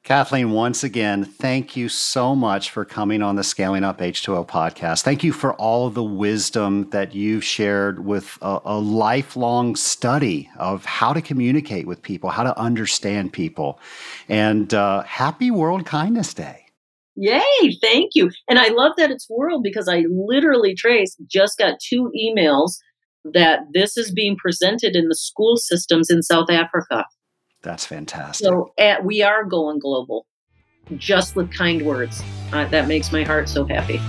Kathleen, 0.03 0.51
once 0.51 0.83
again, 0.83 1.23
thank 1.23 1.77
you 1.77 1.87
so 1.87 2.35
much 2.35 2.71
for 2.71 2.83
coming 2.83 3.21
on 3.21 3.37
the 3.37 3.43
Scaling 3.43 3.85
Up 3.85 3.99
H2O 3.99 4.45
podcast. 4.45 5.03
Thank 5.03 5.23
you 5.23 5.31
for 5.31 5.53
all 5.53 5.87
of 5.87 5.93
the 5.93 6.03
wisdom 6.03 6.89
that 6.89 7.15
you've 7.15 7.45
shared 7.45 8.03
with 8.03 8.37
a, 8.41 8.59
a, 8.65 8.77
lifelong 8.77 9.77
study 9.77 10.49
of 10.57 10.83
how 10.83 11.13
to 11.13 11.21
communicate 11.21 11.87
with 11.87 12.01
people, 12.01 12.31
how 12.31 12.43
to 12.43 12.57
understand 12.59 13.31
people. 13.31 13.79
And 14.27 14.73
uh, 14.73 15.03
happy 15.03 15.51
World 15.51 15.85
Kindness 15.85 16.33
Day. 16.33 16.65
Yay, 17.15 17.77
thank 17.81 18.11
you. 18.13 18.29
And 18.49 18.59
I 18.59 18.67
love 18.69 18.91
that 18.97 19.09
it's 19.09 19.29
world 19.29 19.63
because 19.63 19.87
I 19.87 20.03
literally, 20.09 20.75
Trace, 20.75 21.15
just 21.27 21.57
got 21.57 21.79
two 21.79 22.11
emails 22.13 22.73
that 23.23 23.61
this 23.71 23.95
is 23.95 24.11
being 24.11 24.35
presented 24.35 24.97
in 24.97 25.07
the 25.07 25.15
school 25.15 25.55
systems 25.55 26.09
in 26.09 26.23
South 26.23 26.49
Africa. 26.49 27.05
That's 27.63 27.85
fantastic. 27.85 28.45
So 28.45 28.73
at, 28.77 29.03
we 29.03 29.23
are 29.23 29.43
going 29.43 29.79
global 29.79 30.27
just 30.97 31.35
with 31.35 31.51
kind 31.51 31.81
words. 31.81 32.21
Uh, 32.51 32.65
that 32.65 32.87
makes 32.87 33.11
my 33.11 33.23
heart 33.23 33.49
so 33.49 33.65
happy. 33.65 33.99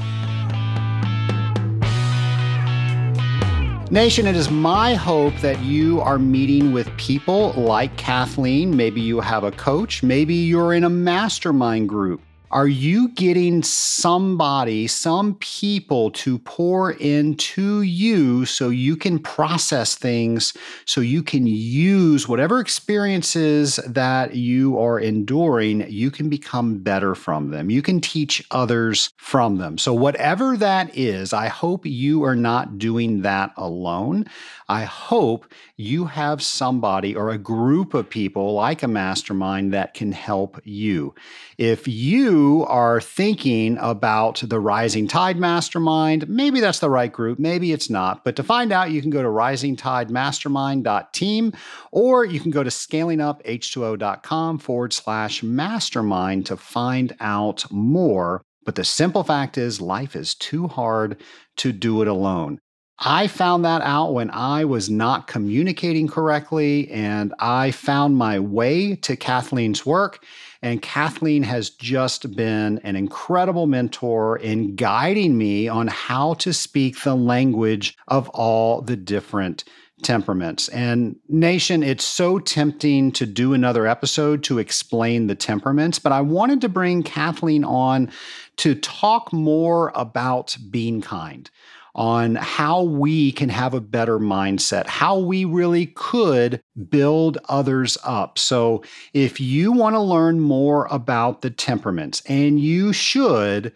Nation, 3.90 4.26
it 4.26 4.34
is 4.34 4.50
my 4.50 4.94
hope 4.94 5.36
that 5.36 5.60
you 5.60 6.00
are 6.00 6.18
meeting 6.18 6.72
with 6.72 6.94
people 6.96 7.52
like 7.52 7.96
Kathleen. 7.96 8.76
Maybe 8.76 9.00
you 9.00 9.20
have 9.20 9.44
a 9.44 9.52
coach, 9.52 10.02
maybe 10.02 10.34
you're 10.34 10.74
in 10.74 10.82
a 10.82 10.90
mastermind 10.90 11.88
group 11.88 12.20
are 12.54 12.68
you 12.68 13.08
getting 13.08 13.64
somebody, 13.64 14.86
some 14.86 15.34
people 15.40 16.12
to 16.12 16.38
pour 16.38 16.92
into 16.92 17.82
you 17.82 18.44
so 18.44 18.68
you 18.68 18.96
can 18.96 19.18
process 19.18 19.96
things, 19.96 20.54
so 20.86 21.00
you 21.00 21.20
can 21.20 21.48
use 21.48 22.28
whatever 22.28 22.60
experiences 22.60 23.80
that 23.88 24.36
you 24.36 24.78
are 24.78 25.00
enduring, 25.00 25.84
you 25.90 26.12
can 26.12 26.28
become 26.28 26.78
better 26.78 27.16
from 27.16 27.50
them. 27.50 27.70
You 27.70 27.82
can 27.82 28.00
teach 28.00 28.46
others 28.52 29.10
from 29.16 29.56
them. 29.56 29.76
So, 29.76 29.92
whatever 29.92 30.56
that 30.56 30.96
is, 30.96 31.32
I 31.32 31.48
hope 31.48 31.84
you 31.84 32.22
are 32.22 32.36
not 32.36 32.78
doing 32.78 33.22
that 33.22 33.52
alone. 33.56 34.26
I 34.68 34.84
hope 34.84 35.52
you 35.76 36.04
have 36.06 36.40
somebody 36.40 37.16
or 37.16 37.30
a 37.30 37.38
group 37.38 37.94
of 37.94 38.08
people 38.08 38.54
like 38.54 38.82
a 38.84 38.88
mastermind 38.88 39.72
that 39.72 39.92
can 39.92 40.12
help 40.12 40.60
you. 40.64 41.14
If 41.58 41.88
you 41.88 42.43
are 42.68 43.00
thinking 43.00 43.78
about 43.80 44.42
the 44.44 44.60
Rising 44.60 45.08
Tide 45.08 45.38
Mastermind, 45.38 46.28
maybe 46.28 46.60
that's 46.60 46.78
the 46.78 46.90
right 46.90 47.12
group, 47.12 47.38
maybe 47.38 47.72
it's 47.72 47.88
not. 47.90 48.24
But 48.24 48.36
to 48.36 48.42
find 48.42 48.72
out, 48.72 48.90
you 48.90 49.00
can 49.00 49.10
go 49.10 49.22
to 49.22 49.28
risingtidemastermind.team 49.28 51.52
or 51.92 52.24
you 52.24 52.40
can 52.40 52.50
go 52.50 52.62
to 52.62 52.70
scalinguph2o.com 52.70 54.58
forward 54.58 54.92
slash 54.92 55.42
mastermind 55.42 56.46
to 56.46 56.56
find 56.56 57.14
out 57.20 57.64
more. 57.70 58.42
But 58.64 58.76
the 58.76 58.84
simple 58.84 59.24
fact 59.24 59.58
is, 59.58 59.80
life 59.80 60.16
is 60.16 60.34
too 60.34 60.68
hard 60.68 61.20
to 61.56 61.72
do 61.72 62.02
it 62.02 62.08
alone. 62.08 62.58
I 62.98 63.26
found 63.26 63.64
that 63.64 63.82
out 63.82 64.14
when 64.14 64.30
I 64.30 64.64
was 64.64 64.88
not 64.88 65.26
communicating 65.26 66.06
correctly, 66.06 66.88
and 66.90 67.34
I 67.40 67.72
found 67.72 68.16
my 68.16 68.38
way 68.38 68.94
to 68.96 69.16
Kathleen's 69.16 69.84
work. 69.84 70.24
And 70.64 70.80
Kathleen 70.80 71.42
has 71.42 71.68
just 71.68 72.34
been 72.34 72.78
an 72.84 72.96
incredible 72.96 73.66
mentor 73.66 74.38
in 74.38 74.76
guiding 74.76 75.36
me 75.36 75.68
on 75.68 75.88
how 75.88 76.32
to 76.34 76.54
speak 76.54 77.02
the 77.02 77.14
language 77.14 77.98
of 78.08 78.30
all 78.30 78.80
the 78.80 78.96
different 78.96 79.64
temperaments. 80.02 80.70
And 80.70 81.16
Nation, 81.28 81.82
it's 81.82 82.02
so 82.02 82.38
tempting 82.38 83.12
to 83.12 83.26
do 83.26 83.52
another 83.52 83.86
episode 83.86 84.42
to 84.44 84.58
explain 84.58 85.26
the 85.26 85.34
temperaments, 85.34 85.98
but 85.98 86.12
I 86.12 86.22
wanted 86.22 86.62
to 86.62 86.70
bring 86.70 87.02
Kathleen 87.02 87.64
on 87.64 88.10
to 88.56 88.74
talk 88.74 89.34
more 89.34 89.92
about 89.94 90.56
being 90.70 91.02
kind 91.02 91.50
on 91.94 92.34
how 92.36 92.82
we 92.82 93.32
can 93.32 93.48
have 93.48 93.74
a 93.74 93.80
better 93.80 94.18
mindset, 94.18 94.86
how 94.86 95.18
we 95.18 95.44
really 95.44 95.86
could 95.86 96.60
build 96.88 97.38
others 97.48 97.96
up. 98.04 98.38
So, 98.38 98.82
if 99.12 99.40
you 99.40 99.72
want 99.72 99.94
to 99.94 100.00
learn 100.00 100.40
more 100.40 100.86
about 100.90 101.42
the 101.42 101.50
temperaments, 101.50 102.22
and 102.26 102.58
you 102.58 102.92
should, 102.92 103.72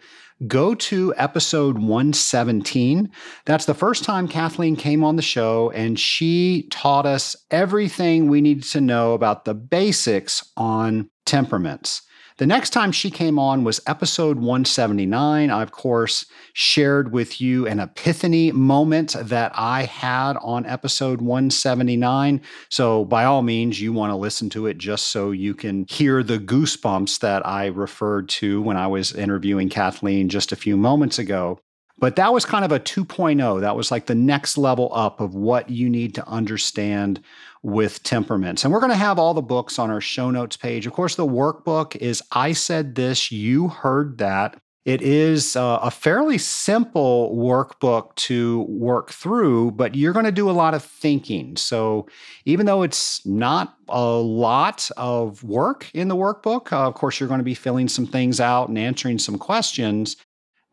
go 0.47 0.73
to 0.73 1.13
episode 1.17 1.77
117. 1.77 3.11
That's 3.45 3.65
the 3.65 3.73
first 3.73 4.03
time 4.03 4.27
Kathleen 4.27 4.75
came 4.75 5.03
on 5.03 5.15
the 5.15 5.21
show, 5.21 5.69
and 5.71 5.99
she 5.99 6.67
taught 6.71 7.05
us 7.05 7.35
everything 7.51 8.29
we 8.29 8.41
needed 8.41 8.63
to 8.71 8.81
know 8.81 9.13
about 9.13 9.45
the 9.45 9.53
basics 9.53 10.49
on 10.55 11.09
temperaments. 11.25 12.03
The 12.39 12.47
next 12.47 12.69
time 12.69 12.93
she 12.93 13.11
came 13.11 13.37
on 13.37 13.65
was 13.65 13.81
episode 13.85 14.37
179. 14.37 15.51
I, 15.51 15.61
of 15.61 15.73
course, 15.73 16.25
shared 16.53 17.11
with 17.11 17.41
you 17.41 17.67
an 17.67 17.81
epiphany 17.81 18.53
moment 18.53 19.13
that 19.19 19.51
I 19.55 19.83
had 19.83 20.37
on 20.37 20.65
episode 20.65 21.19
179. 21.19 22.39
So, 22.69 23.03
by 23.03 23.25
all 23.25 23.41
means, 23.41 23.81
you 23.81 23.91
want 23.91 24.11
to 24.11 24.15
listen 24.15 24.49
to 24.51 24.67
it 24.67 24.77
just 24.77 25.07
so 25.07 25.31
you 25.31 25.53
can 25.53 25.85
hear 25.89 26.23
the 26.23 26.39
goosebumps 26.39 27.19
that 27.19 27.45
I 27.45 27.65
referred 27.65 28.29
to 28.29 28.61
when 28.61 28.77
I 28.77 28.87
was 28.87 29.11
interviewing 29.11 29.67
Kathleen 29.67 30.29
just 30.29 30.53
a 30.53 30.55
few 30.55 30.77
moments 30.77 31.19
ago. 31.19 31.59
But 31.97 32.15
that 32.15 32.31
was 32.31 32.45
kind 32.45 32.63
of 32.63 32.71
a 32.71 32.79
2.0. 32.79 33.59
That 33.59 33.75
was 33.75 33.91
like 33.91 34.05
the 34.05 34.15
next 34.15 34.57
level 34.57 34.89
up 34.93 35.19
of 35.19 35.35
what 35.35 35.69
you 35.69 35.89
need 35.89 36.15
to 36.15 36.25
understand 36.25 37.21
with 37.63 38.03
temperaments. 38.03 38.63
And 38.63 38.73
we're 38.73 38.79
going 38.79 38.91
to 38.91 38.97
have 38.97 39.19
all 39.19 39.33
the 39.33 39.41
books 39.41 39.79
on 39.79 39.89
our 39.89 40.01
show 40.01 40.31
notes 40.31 40.57
page. 40.57 40.87
Of 40.87 40.93
course, 40.93 41.15
the 41.15 41.27
workbook 41.27 41.95
is 41.95 42.21
I 42.31 42.53
Said 42.53 42.95
This, 42.95 43.31
You 43.31 43.67
Heard 43.67 44.17
That. 44.19 44.59
It 44.85 45.01
is 45.01 45.55
uh, 45.55 45.79
a 45.83 45.91
fairly 45.91 46.37
simple 46.37 47.35
workbook 47.35 48.15
to 48.15 48.61
work 48.61 49.11
through, 49.11 49.71
but 49.71 49.93
you're 49.93 50.13
going 50.13 50.25
to 50.25 50.31
do 50.31 50.49
a 50.49 50.51
lot 50.51 50.73
of 50.73 50.83
thinking. 50.83 51.57
So, 51.57 52.07
even 52.45 52.65
though 52.65 52.81
it's 52.81 53.23
not 53.25 53.75
a 53.89 54.01
lot 54.01 54.89
of 54.95 55.43
work 55.43 55.91
in 55.93 56.07
the 56.07 56.15
workbook, 56.15 56.71
uh, 56.71 56.87
of 56.87 56.95
course, 56.95 57.19
you're 57.19 57.27
going 57.29 57.39
to 57.39 57.43
be 57.43 57.53
filling 57.53 57.89
some 57.89 58.07
things 58.07 58.39
out 58.39 58.69
and 58.69 58.79
answering 58.79 59.19
some 59.19 59.37
questions 59.37 60.15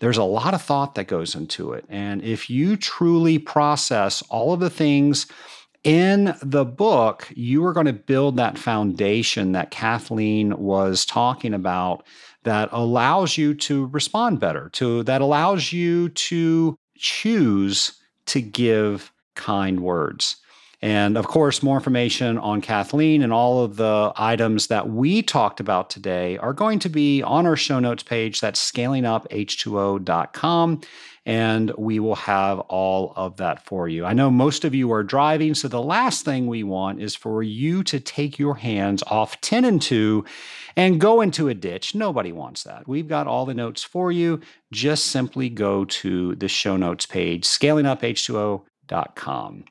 there's 0.01 0.19
a 0.19 0.25
lot 0.25 0.55
of 0.55 0.63
thought 0.63 0.95
that 0.95 1.09
goes 1.09 1.35
into 1.35 1.73
it. 1.73 1.85
And 1.89 2.23
if 2.23 2.51
you 2.51 2.77
truly 2.77 3.39
process 3.39 4.23
all 4.29 4.53
of 4.53 4.61
the 4.61 4.71
things 4.71 5.27
in 5.87 6.35
the 6.43 6.65
book, 6.65 7.33
you 7.37 7.65
are 7.65 7.73
going 7.73 7.87
to 7.87 7.93
build 7.93 8.37
that 8.37 8.59
foundation 8.59 9.53
that 9.53 9.71
Kathleen 9.71 10.59
was 10.59 11.07
talking 11.07 11.55
about 11.55 12.05
that 12.43 12.69
allows 12.73 13.39
you 13.39 13.55
to 13.55 13.87
respond 13.87 14.41
better, 14.41 14.69
to 14.71 15.05
that 15.05 15.21
allows 15.21 15.73
you 15.73 16.09
to 16.09 16.77
choose 16.97 17.93
to 18.27 18.41
give 18.41 19.13
kind 19.37 19.79
words. 19.79 20.39
And 20.83 21.17
of 21.17 21.29
course, 21.29 21.63
more 21.63 21.77
information 21.77 22.37
on 22.39 22.63
Kathleen 22.63 23.23
and 23.23 23.33
all 23.33 23.63
of 23.63 23.77
the 23.77 24.13
items 24.17 24.67
that 24.67 24.89
we 24.89 25.23
talked 25.23 25.61
about 25.61 25.89
today 25.89 26.37
are 26.39 26.53
going 26.53 26.81
to 26.81 26.89
be 26.89 27.23
on 27.23 27.47
our 27.47 27.55
show 27.55 27.79
notes 27.79 28.03
page. 28.03 28.41
That's 28.41 28.73
scalinguph2o.com. 28.73 30.81
And 31.27 31.73
we 31.77 31.99
will 31.99 32.15
have 32.15 32.61
all 32.61 33.13
of 33.17 33.37
that 33.39 33.67
for 33.67 33.89
you. 33.89 34.07
I 34.07 34.13
know 34.13 34.31
most 34.31 34.65
of 34.65 34.75
you 34.75 34.93
are 34.93 35.03
driving, 35.03 35.55
so 35.55 35.67
the 35.67 35.83
last 35.83 36.25
thing 36.25 36.47
we 36.47 36.63
want 36.63 37.03
is 37.03 37.17
for 37.17 37.43
you 37.43 37.83
to 37.83 37.99
take 37.99 38.39
your 38.39 38.55
hands 38.55 39.03
off 39.09 39.41
10 39.41 39.65
and 39.65 39.83
2 39.83 40.25
and 40.77 41.01
go 41.01 41.21
into 41.21 41.49
a 41.49 41.55
ditch. 41.55 41.97
Nobody 41.97 42.31
wants 42.31 42.63
that. 42.63 42.87
We've 42.87 43.09
got 43.09 43.27
all 43.27 43.45
the 43.45 43.55
notes 43.55 43.83
for 43.83 44.13
you. 44.13 44.41
Just 44.73 45.07
simply 45.07 45.49
go 45.49 45.85
to 45.85 46.37
the 46.37 46.49
show 46.49 46.77
notes 46.77 47.07
page, 47.07 47.45
scalinguph2o.com. 47.45 49.65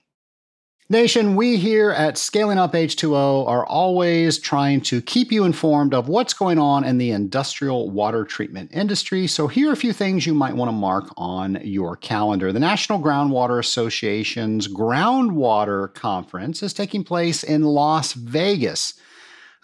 Nation, 0.87 1.35
we 1.35 1.57
here 1.57 1.89
at 1.89 2.15
Scaling 2.15 2.59
Up 2.59 2.73
H2O 2.73 3.47
are 3.47 3.65
always 3.65 4.37
trying 4.37 4.81
to 4.81 5.01
keep 5.01 5.31
you 5.31 5.43
informed 5.43 5.95
of 5.95 6.09
what's 6.09 6.35
going 6.35 6.59
on 6.59 6.83
in 6.83 6.99
the 6.99 7.09
industrial 7.09 7.89
water 7.89 8.23
treatment 8.23 8.69
industry. 8.71 9.25
So, 9.25 9.47
here 9.47 9.69
are 9.69 9.73
a 9.73 9.75
few 9.75 9.93
things 9.93 10.27
you 10.27 10.35
might 10.35 10.55
want 10.55 10.69
to 10.69 10.73
mark 10.73 11.11
on 11.17 11.57
your 11.63 11.95
calendar. 11.95 12.51
The 12.51 12.59
National 12.59 12.99
Groundwater 12.99 13.57
Association's 13.57 14.67
Groundwater 14.67 15.91
Conference 15.95 16.61
is 16.61 16.71
taking 16.71 17.03
place 17.03 17.43
in 17.43 17.63
Las 17.63 18.13
Vegas. 18.13 18.93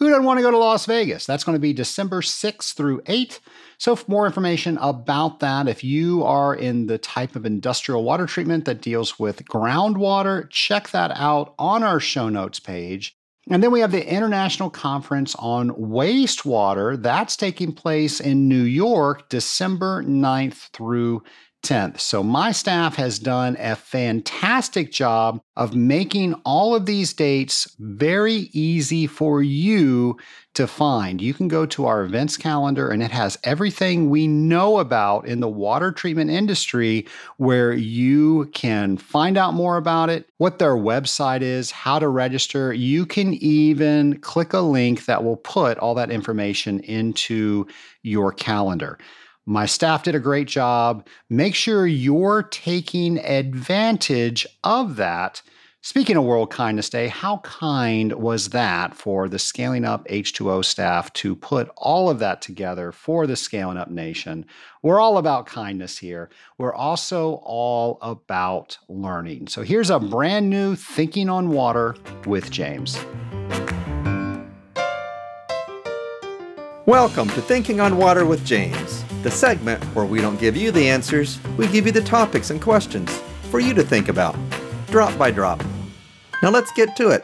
Who 0.02 0.10
doesn't 0.10 0.26
want 0.26 0.40
to 0.40 0.42
go 0.42 0.50
to 0.50 0.58
Las 0.58 0.88
Vegas? 0.88 1.28
That's 1.28 1.44
going 1.44 1.56
to 1.56 1.60
be 1.60 1.74
December 1.74 2.22
6th 2.22 2.74
through 2.74 3.02
8th. 3.02 3.38
So, 3.78 3.96
for 3.96 4.10
more 4.10 4.26
information 4.26 4.80
about 4.82 5.42
that, 5.42 5.68
if 5.68 5.84
you 5.84 6.24
are 6.24 6.56
in 6.56 6.88
the 6.88 6.98
type 6.98 7.36
of 7.36 7.46
industrial 7.46 8.04
water 8.04 8.26
treatment 8.26 8.66
that 8.66 8.82
deals 8.82 9.20
with 9.20 9.46
groundwater, 9.46 10.50
check 10.50 10.90
that 10.90 11.12
out 11.16 11.54
on 11.60 11.84
our 11.84 12.00
show 12.00 12.30
notes 12.30 12.60
page. 12.60 13.16
And 13.52 13.62
then 13.62 13.70
we 13.70 13.82
have 13.82 13.92
the 13.92 14.12
International 14.12 14.72
Conference 14.72 15.36
on 15.36 15.70
Wastewater. 15.70 17.00
That's 17.00 17.38
taking 17.38 17.72
place 17.72 18.20
in 18.20 18.48
New 18.48 18.64
York, 18.64 19.30
December 19.30 20.02
9th 20.04 20.72
through 20.72 21.22
10th. 21.62 22.00
So, 22.00 22.24
my 22.24 22.52
staff 22.52 22.96
has 22.96 23.20
done 23.20 23.56
a 23.60 23.76
fantastic 23.76 24.92
job 24.92 25.42
of 25.56 25.76
making 25.76 26.34
all 26.46 26.74
of 26.76 26.86
these 26.86 27.14
dates 27.14 27.76
very 27.80 28.50
easy 28.54 29.06
for 29.06 29.44
you 29.44 30.18
to 30.54 30.68
find. 30.68 31.22
You 31.22 31.34
can 31.34 31.48
go 31.48 31.66
to 31.68 31.86
our 31.86 32.04
events 32.04 32.36
calendar 32.36 32.90
and 32.90 33.02
it 33.02 33.12
has 33.12 33.38
everything 33.44 34.10
we 34.10 34.28
know 34.28 34.80
about 34.80 35.26
in 35.28 35.40
the 35.40 35.48
water 35.48 35.92
treatment 35.92 36.30
industry 36.30 37.06
where 37.38 37.74
you 37.74 38.50
can 38.54 38.98
find 38.98 39.38
out 39.38 39.54
more 39.54 39.78
about 39.78 40.10
it, 40.10 40.30
what 40.38 40.60
their 40.60 40.76
website 40.76 41.42
is, 41.42 41.72
how 41.72 42.00
to 42.00 42.10
register. 42.10 42.74
You 42.74 43.06
can 43.06 43.34
even 43.36 44.20
click 44.20 44.54
a 44.54 44.60
link 44.60 45.06
that 45.06 45.24
will 45.24 45.38
put 45.38 45.78
all 45.78 45.96
that 45.96 46.12
information 46.12 46.82
into 46.82 47.68
your 48.02 48.34
calendar. 48.34 48.98
My 49.48 49.66
staff 49.66 50.04
did 50.04 50.14
a 50.14 50.20
great 50.20 50.48
job. 50.48 51.08
Make 51.28 51.56
sure 51.56 51.88
you're 51.88 52.44
taking 52.44 53.18
advantage 53.18 54.46
of 54.64 54.98
that. 54.98 55.42
Speaking 55.82 56.16
of 56.16 56.26
World 56.26 56.52
Kindness 56.52 56.92
Day, 56.92 57.08
how 57.08 57.38
kind 57.38 58.14
was 58.14 58.50
that 58.50 58.94
for 58.94 59.28
the 59.28 59.40
Scaling 59.40 59.84
Up 59.84 60.08
H2O 60.10 60.64
staff 60.64 61.12
to 61.14 61.36
put 61.36 61.72
all 61.76 62.08
of 62.08 62.20
that 62.20 62.44
together 62.44 62.92
for 62.92 63.26
the 63.26 63.36
Scaling 63.36 63.78
Up 63.78 63.90
Nation? 63.90 64.46
We're 64.84 65.00
all 65.00 65.18
about 65.18 65.48
kindness 65.48 65.98
here. 65.98 66.30
We're 66.60 66.76
also 66.76 67.42
all 67.44 67.98
about 68.04 68.78
learning. 68.88 69.48
So 69.48 69.64
here's 69.64 69.90
a 69.90 70.00
brand 70.00 70.52
new 70.52 70.76
Thinking 70.76 71.30
on 71.30 71.50
Water 71.50 71.96
with 72.28 72.52
James. 72.52 73.04
Welcome 76.86 77.30
to 77.30 77.42
Thinking 77.42 77.80
on 77.80 77.98
Water 77.98 78.26
with 78.26 78.46
James, 78.46 79.04
the 79.24 79.32
segment 79.32 79.84
where 79.96 80.06
we 80.06 80.20
don't 80.20 80.40
give 80.40 80.58
you 80.58 80.72
the 80.72 80.90
answers, 80.90 81.40
we 81.58 81.68
give 81.68 81.86
you 81.86 81.92
the 81.92 82.02
topics 82.02 82.50
and 82.50 82.62
questions 82.62 83.12
for 83.50 83.60
you 83.60 83.74
to 83.74 83.84
think 83.84 84.08
about 84.08 84.36
drop 84.88 85.18
by 85.18 85.32
drop. 85.32 85.64
Now 86.44 86.50
let's 86.50 86.72
get 86.74 86.96
to 86.98 87.10
it. 87.10 87.24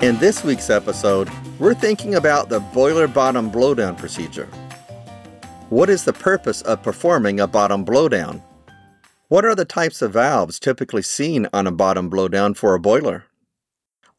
In 0.00 0.18
this 0.18 0.42
week's 0.42 0.70
episode, 0.70 1.30
we're 1.60 1.74
thinking 1.74 2.16
about 2.16 2.48
the 2.48 2.58
boiler 2.58 3.06
bottom 3.06 3.52
blowdown 3.52 3.96
procedure. 3.96 4.48
What 5.68 5.88
is 5.88 6.02
the 6.04 6.12
purpose 6.12 6.60
of 6.62 6.82
performing 6.82 7.38
a 7.38 7.46
bottom 7.46 7.84
blowdown? 7.84 8.42
What 9.28 9.44
are 9.44 9.54
the 9.54 9.64
types 9.64 10.02
of 10.02 10.14
valves 10.14 10.58
typically 10.58 11.02
seen 11.02 11.46
on 11.52 11.68
a 11.68 11.72
bottom 11.72 12.10
blowdown 12.10 12.56
for 12.56 12.74
a 12.74 12.80
boiler? 12.80 13.26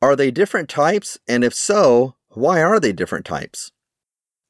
Are 0.01 0.15
they 0.15 0.31
different 0.31 0.69
types, 0.69 1.17
and 1.27 1.43
if 1.43 1.53
so, 1.53 2.15
why 2.29 2.63
are 2.63 2.79
they 2.79 2.93
different 2.93 3.25
types? 3.25 3.72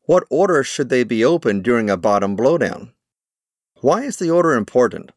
What 0.06 0.26
order 0.30 0.64
should 0.64 0.90
they 0.90 1.06
be 1.06 1.24
opened 1.24 1.64
during 1.64 1.90
a 1.90 1.96
bottom 1.96 2.36
blowdown? 2.36 2.92
Why 3.80 4.04
is 4.04 4.18
the 4.18 4.30
order 4.30 4.54
important? 4.54 5.12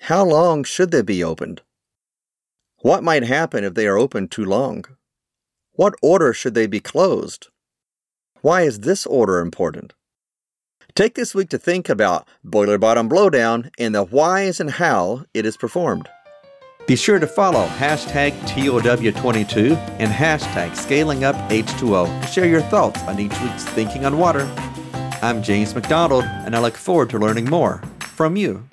How 0.00 0.24
long 0.24 0.64
should 0.64 0.90
they 0.90 1.02
be 1.02 1.22
opened? 1.22 1.62
What 2.78 3.04
might 3.04 3.22
happen 3.22 3.62
if 3.62 3.74
they 3.74 3.86
are 3.86 3.96
opened 3.96 4.32
too 4.32 4.44
long? 4.44 4.84
What 5.74 5.94
order 6.02 6.32
should 6.32 6.54
they 6.54 6.66
be 6.66 6.80
closed? 6.80 7.48
Why 8.40 8.62
is 8.62 8.80
this 8.80 9.06
order 9.06 9.38
important? 9.38 9.94
Take 10.96 11.14
this 11.14 11.34
week 11.34 11.48
to 11.50 11.58
think 11.58 11.88
about 11.88 12.26
boiler 12.42 12.78
bottom 12.78 13.08
blowdown 13.08 13.70
and 13.78 13.94
the 13.94 14.04
whys 14.04 14.58
and 14.58 14.72
how 14.72 15.24
it 15.32 15.46
is 15.46 15.56
performed. 15.56 16.08
Be 16.86 16.96
sure 16.96 17.18
to 17.18 17.26
follow 17.26 17.66
hashtag 17.66 18.38
TOW22 18.42 19.74
and 19.98 20.12
hashtag 20.12 20.72
ScalingUpH2O 20.72 22.20
to 22.20 22.26
share 22.26 22.44
your 22.44 22.60
thoughts 22.60 23.00
on 23.04 23.18
each 23.18 23.32
week's 23.40 23.64
Thinking 23.64 24.04
on 24.04 24.18
Water. 24.18 24.42
I'm 25.22 25.42
James 25.42 25.74
McDonald, 25.74 26.24
and 26.24 26.54
I 26.54 26.58
look 26.58 26.76
forward 26.76 27.08
to 27.10 27.18
learning 27.18 27.46
more 27.46 27.82
from 28.00 28.36
you. 28.36 28.68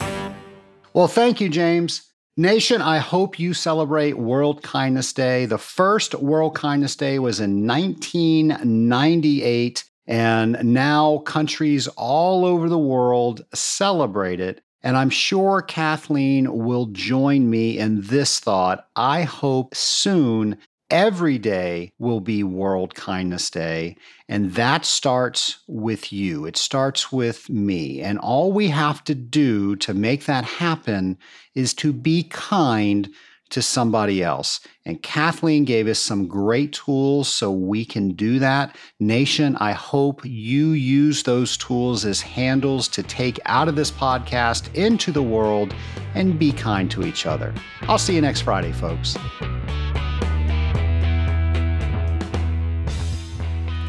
Well, 0.94 1.08
thank 1.08 1.40
you, 1.40 1.48
James. 1.48 2.02
Nation, 2.36 2.82
I 2.82 2.98
hope 2.98 3.40
you 3.40 3.54
celebrate 3.54 4.18
World 4.18 4.62
Kindness 4.62 5.14
Day. 5.14 5.46
The 5.46 5.58
first 5.58 6.14
World 6.16 6.54
Kindness 6.54 6.98
Day 6.98 7.18
was 7.18 7.40
in 7.40 7.66
1998, 7.66 9.86
and 10.08 10.62
now 10.66 11.20
countries 11.20 11.88
all 11.96 12.44
over 12.44 12.68
the 12.68 12.78
world 12.78 13.46
celebrate 13.54 14.42
it. 14.42 14.62
And 14.84 14.98
I'm 14.98 15.10
sure 15.10 15.62
Kathleen 15.62 16.66
will 16.66 16.88
join 16.88 17.50
me 17.50 17.78
in 17.78 18.02
this 18.02 18.40
thought. 18.40 18.88
I 18.96 19.24
hope 19.24 19.76
soon 19.76 20.58
every 20.90 21.38
day 21.38 21.94
will 22.00 22.20
be 22.20 22.44
World 22.44 22.94
Kindness 22.96 23.50
Day. 23.50 23.96
And 24.28 24.54
that 24.54 24.86
starts 24.86 25.60
with 25.68 26.12
you. 26.12 26.46
It 26.46 26.58
starts 26.58 27.12
with 27.12 27.50
me. 27.50 28.02
And 28.02 28.20
all 28.20 28.52
we 28.52 28.68
have 28.68 29.04
to 29.06 29.16
do 29.16 29.76
to 29.78 29.94
make 29.94 30.26
that 30.26 30.44
happen 30.44 31.18
is 31.56 31.74
to 31.76 31.94
be 31.94 32.24
kind 32.24 33.10
to 33.52 33.62
somebody 33.62 34.24
else. 34.24 34.60
And 34.86 35.02
Kathleen 35.02 35.64
gave 35.64 35.88
us 35.88 36.00
some 36.00 36.28
great 36.28 36.74
tools 36.74 37.32
so 37.32 37.52
we 37.52 37.86
can 37.86 38.14
do 38.14 38.40
that. 38.40 38.76
Nation, 39.00 39.56
I 39.58 39.74
hope 39.74 40.22
you 40.26 40.72
use 40.72 41.24
those 41.24 41.56
tools 41.58 42.04
as 42.04 42.22
handles 42.22 42.88
to 42.90 43.04
take 43.04 43.40
out 43.46 43.68
of 43.68 43.76
this 43.76 43.92
podcast 43.92 44.74
into 44.74 45.12
the 45.12 45.22
world 45.22 45.76
and 46.16 46.40
be 46.40 46.52
kind 46.52 46.90
to 46.92 47.06
each 47.06 47.26
other. 47.26 47.54
I'll 47.84 47.98
see 47.98 48.16
you 48.16 48.22
next 48.22 48.42
Friday, 48.42 48.72
folks. 48.72 49.16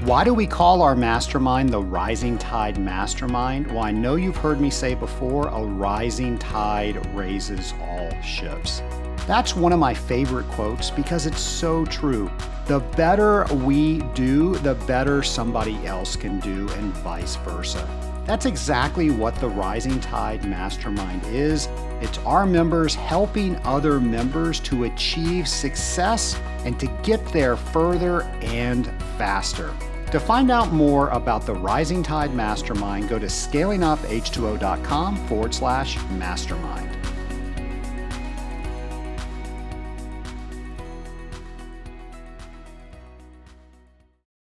Why 0.04 0.24
do 0.24 0.34
we 0.34 0.48
call 0.48 0.82
our 0.82 0.96
mastermind 0.96 1.68
the 1.68 1.80
Rising 1.80 2.36
Tide 2.36 2.76
Mastermind? 2.76 3.68
Well, 3.68 3.84
I 3.84 3.92
know 3.92 4.16
you've 4.16 4.36
heard 4.36 4.60
me 4.60 4.68
say 4.68 4.96
before 4.96 5.46
a 5.46 5.62
rising 5.62 6.38
tide 6.38 7.06
raises 7.14 7.72
all 7.80 8.10
ships. 8.20 8.82
That's 9.26 9.54
one 9.54 9.72
of 9.72 9.78
my 9.78 9.94
favorite 9.94 10.48
quotes 10.48 10.90
because 10.90 11.26
it's 11.26 11.40
so 11.40 11.84
true. 11.86 12.30
The 12.66 12.80
better 12.80 13.44
we 13.54 13.98
do, 14.14 14.56
the 14.56 14.74
better 14.74 15.22
somebody 15.22 15.84
else 15.86 16.16
can 16.16 16.40
do, 16.40 16.68
and 16.70 16.92
vice 16.98 17.36
versa. 17.36 17.88
That's 18.24 18.46
exactly 18.46 19.10
what 19.10 19.34
the 19.36 19.48
Rising 19.48 19.98
Tide 20.00 20.44
Mastermind 20.44 21.24
is. 21.26 21.68
It's 22.00 22.18
our 22.18 22.46
members 22.46 22.94
helping 22.94 23.56
other 23.58 24.00
members 24.00 24.60
to 24.60 24.84
achieve 24.84 25.48
success 25.48 26.38
and 26.64 26.78
to 26.78 26.86
get 27.02 27.24
there 27.32 27.56
further 27.56 28.22
and 28.40 28.86
faster. 29.18 29.74
To 30.12 30.20
find 30.20 30.50
out 30.50 30.72
more 30.72 31.08
about 31.08 31.46
the 31.46 31.54
Rising 31.54 32.02
Tide 32.02 32.34
Mastermind, 32.34 33.08
go 33.08 33.18
to 33.18 33.26
scalinguph2o.com 33.26 35.16
forward 35.26 35.54
slash 35.54 35.98
mastermind. 36.10 36.90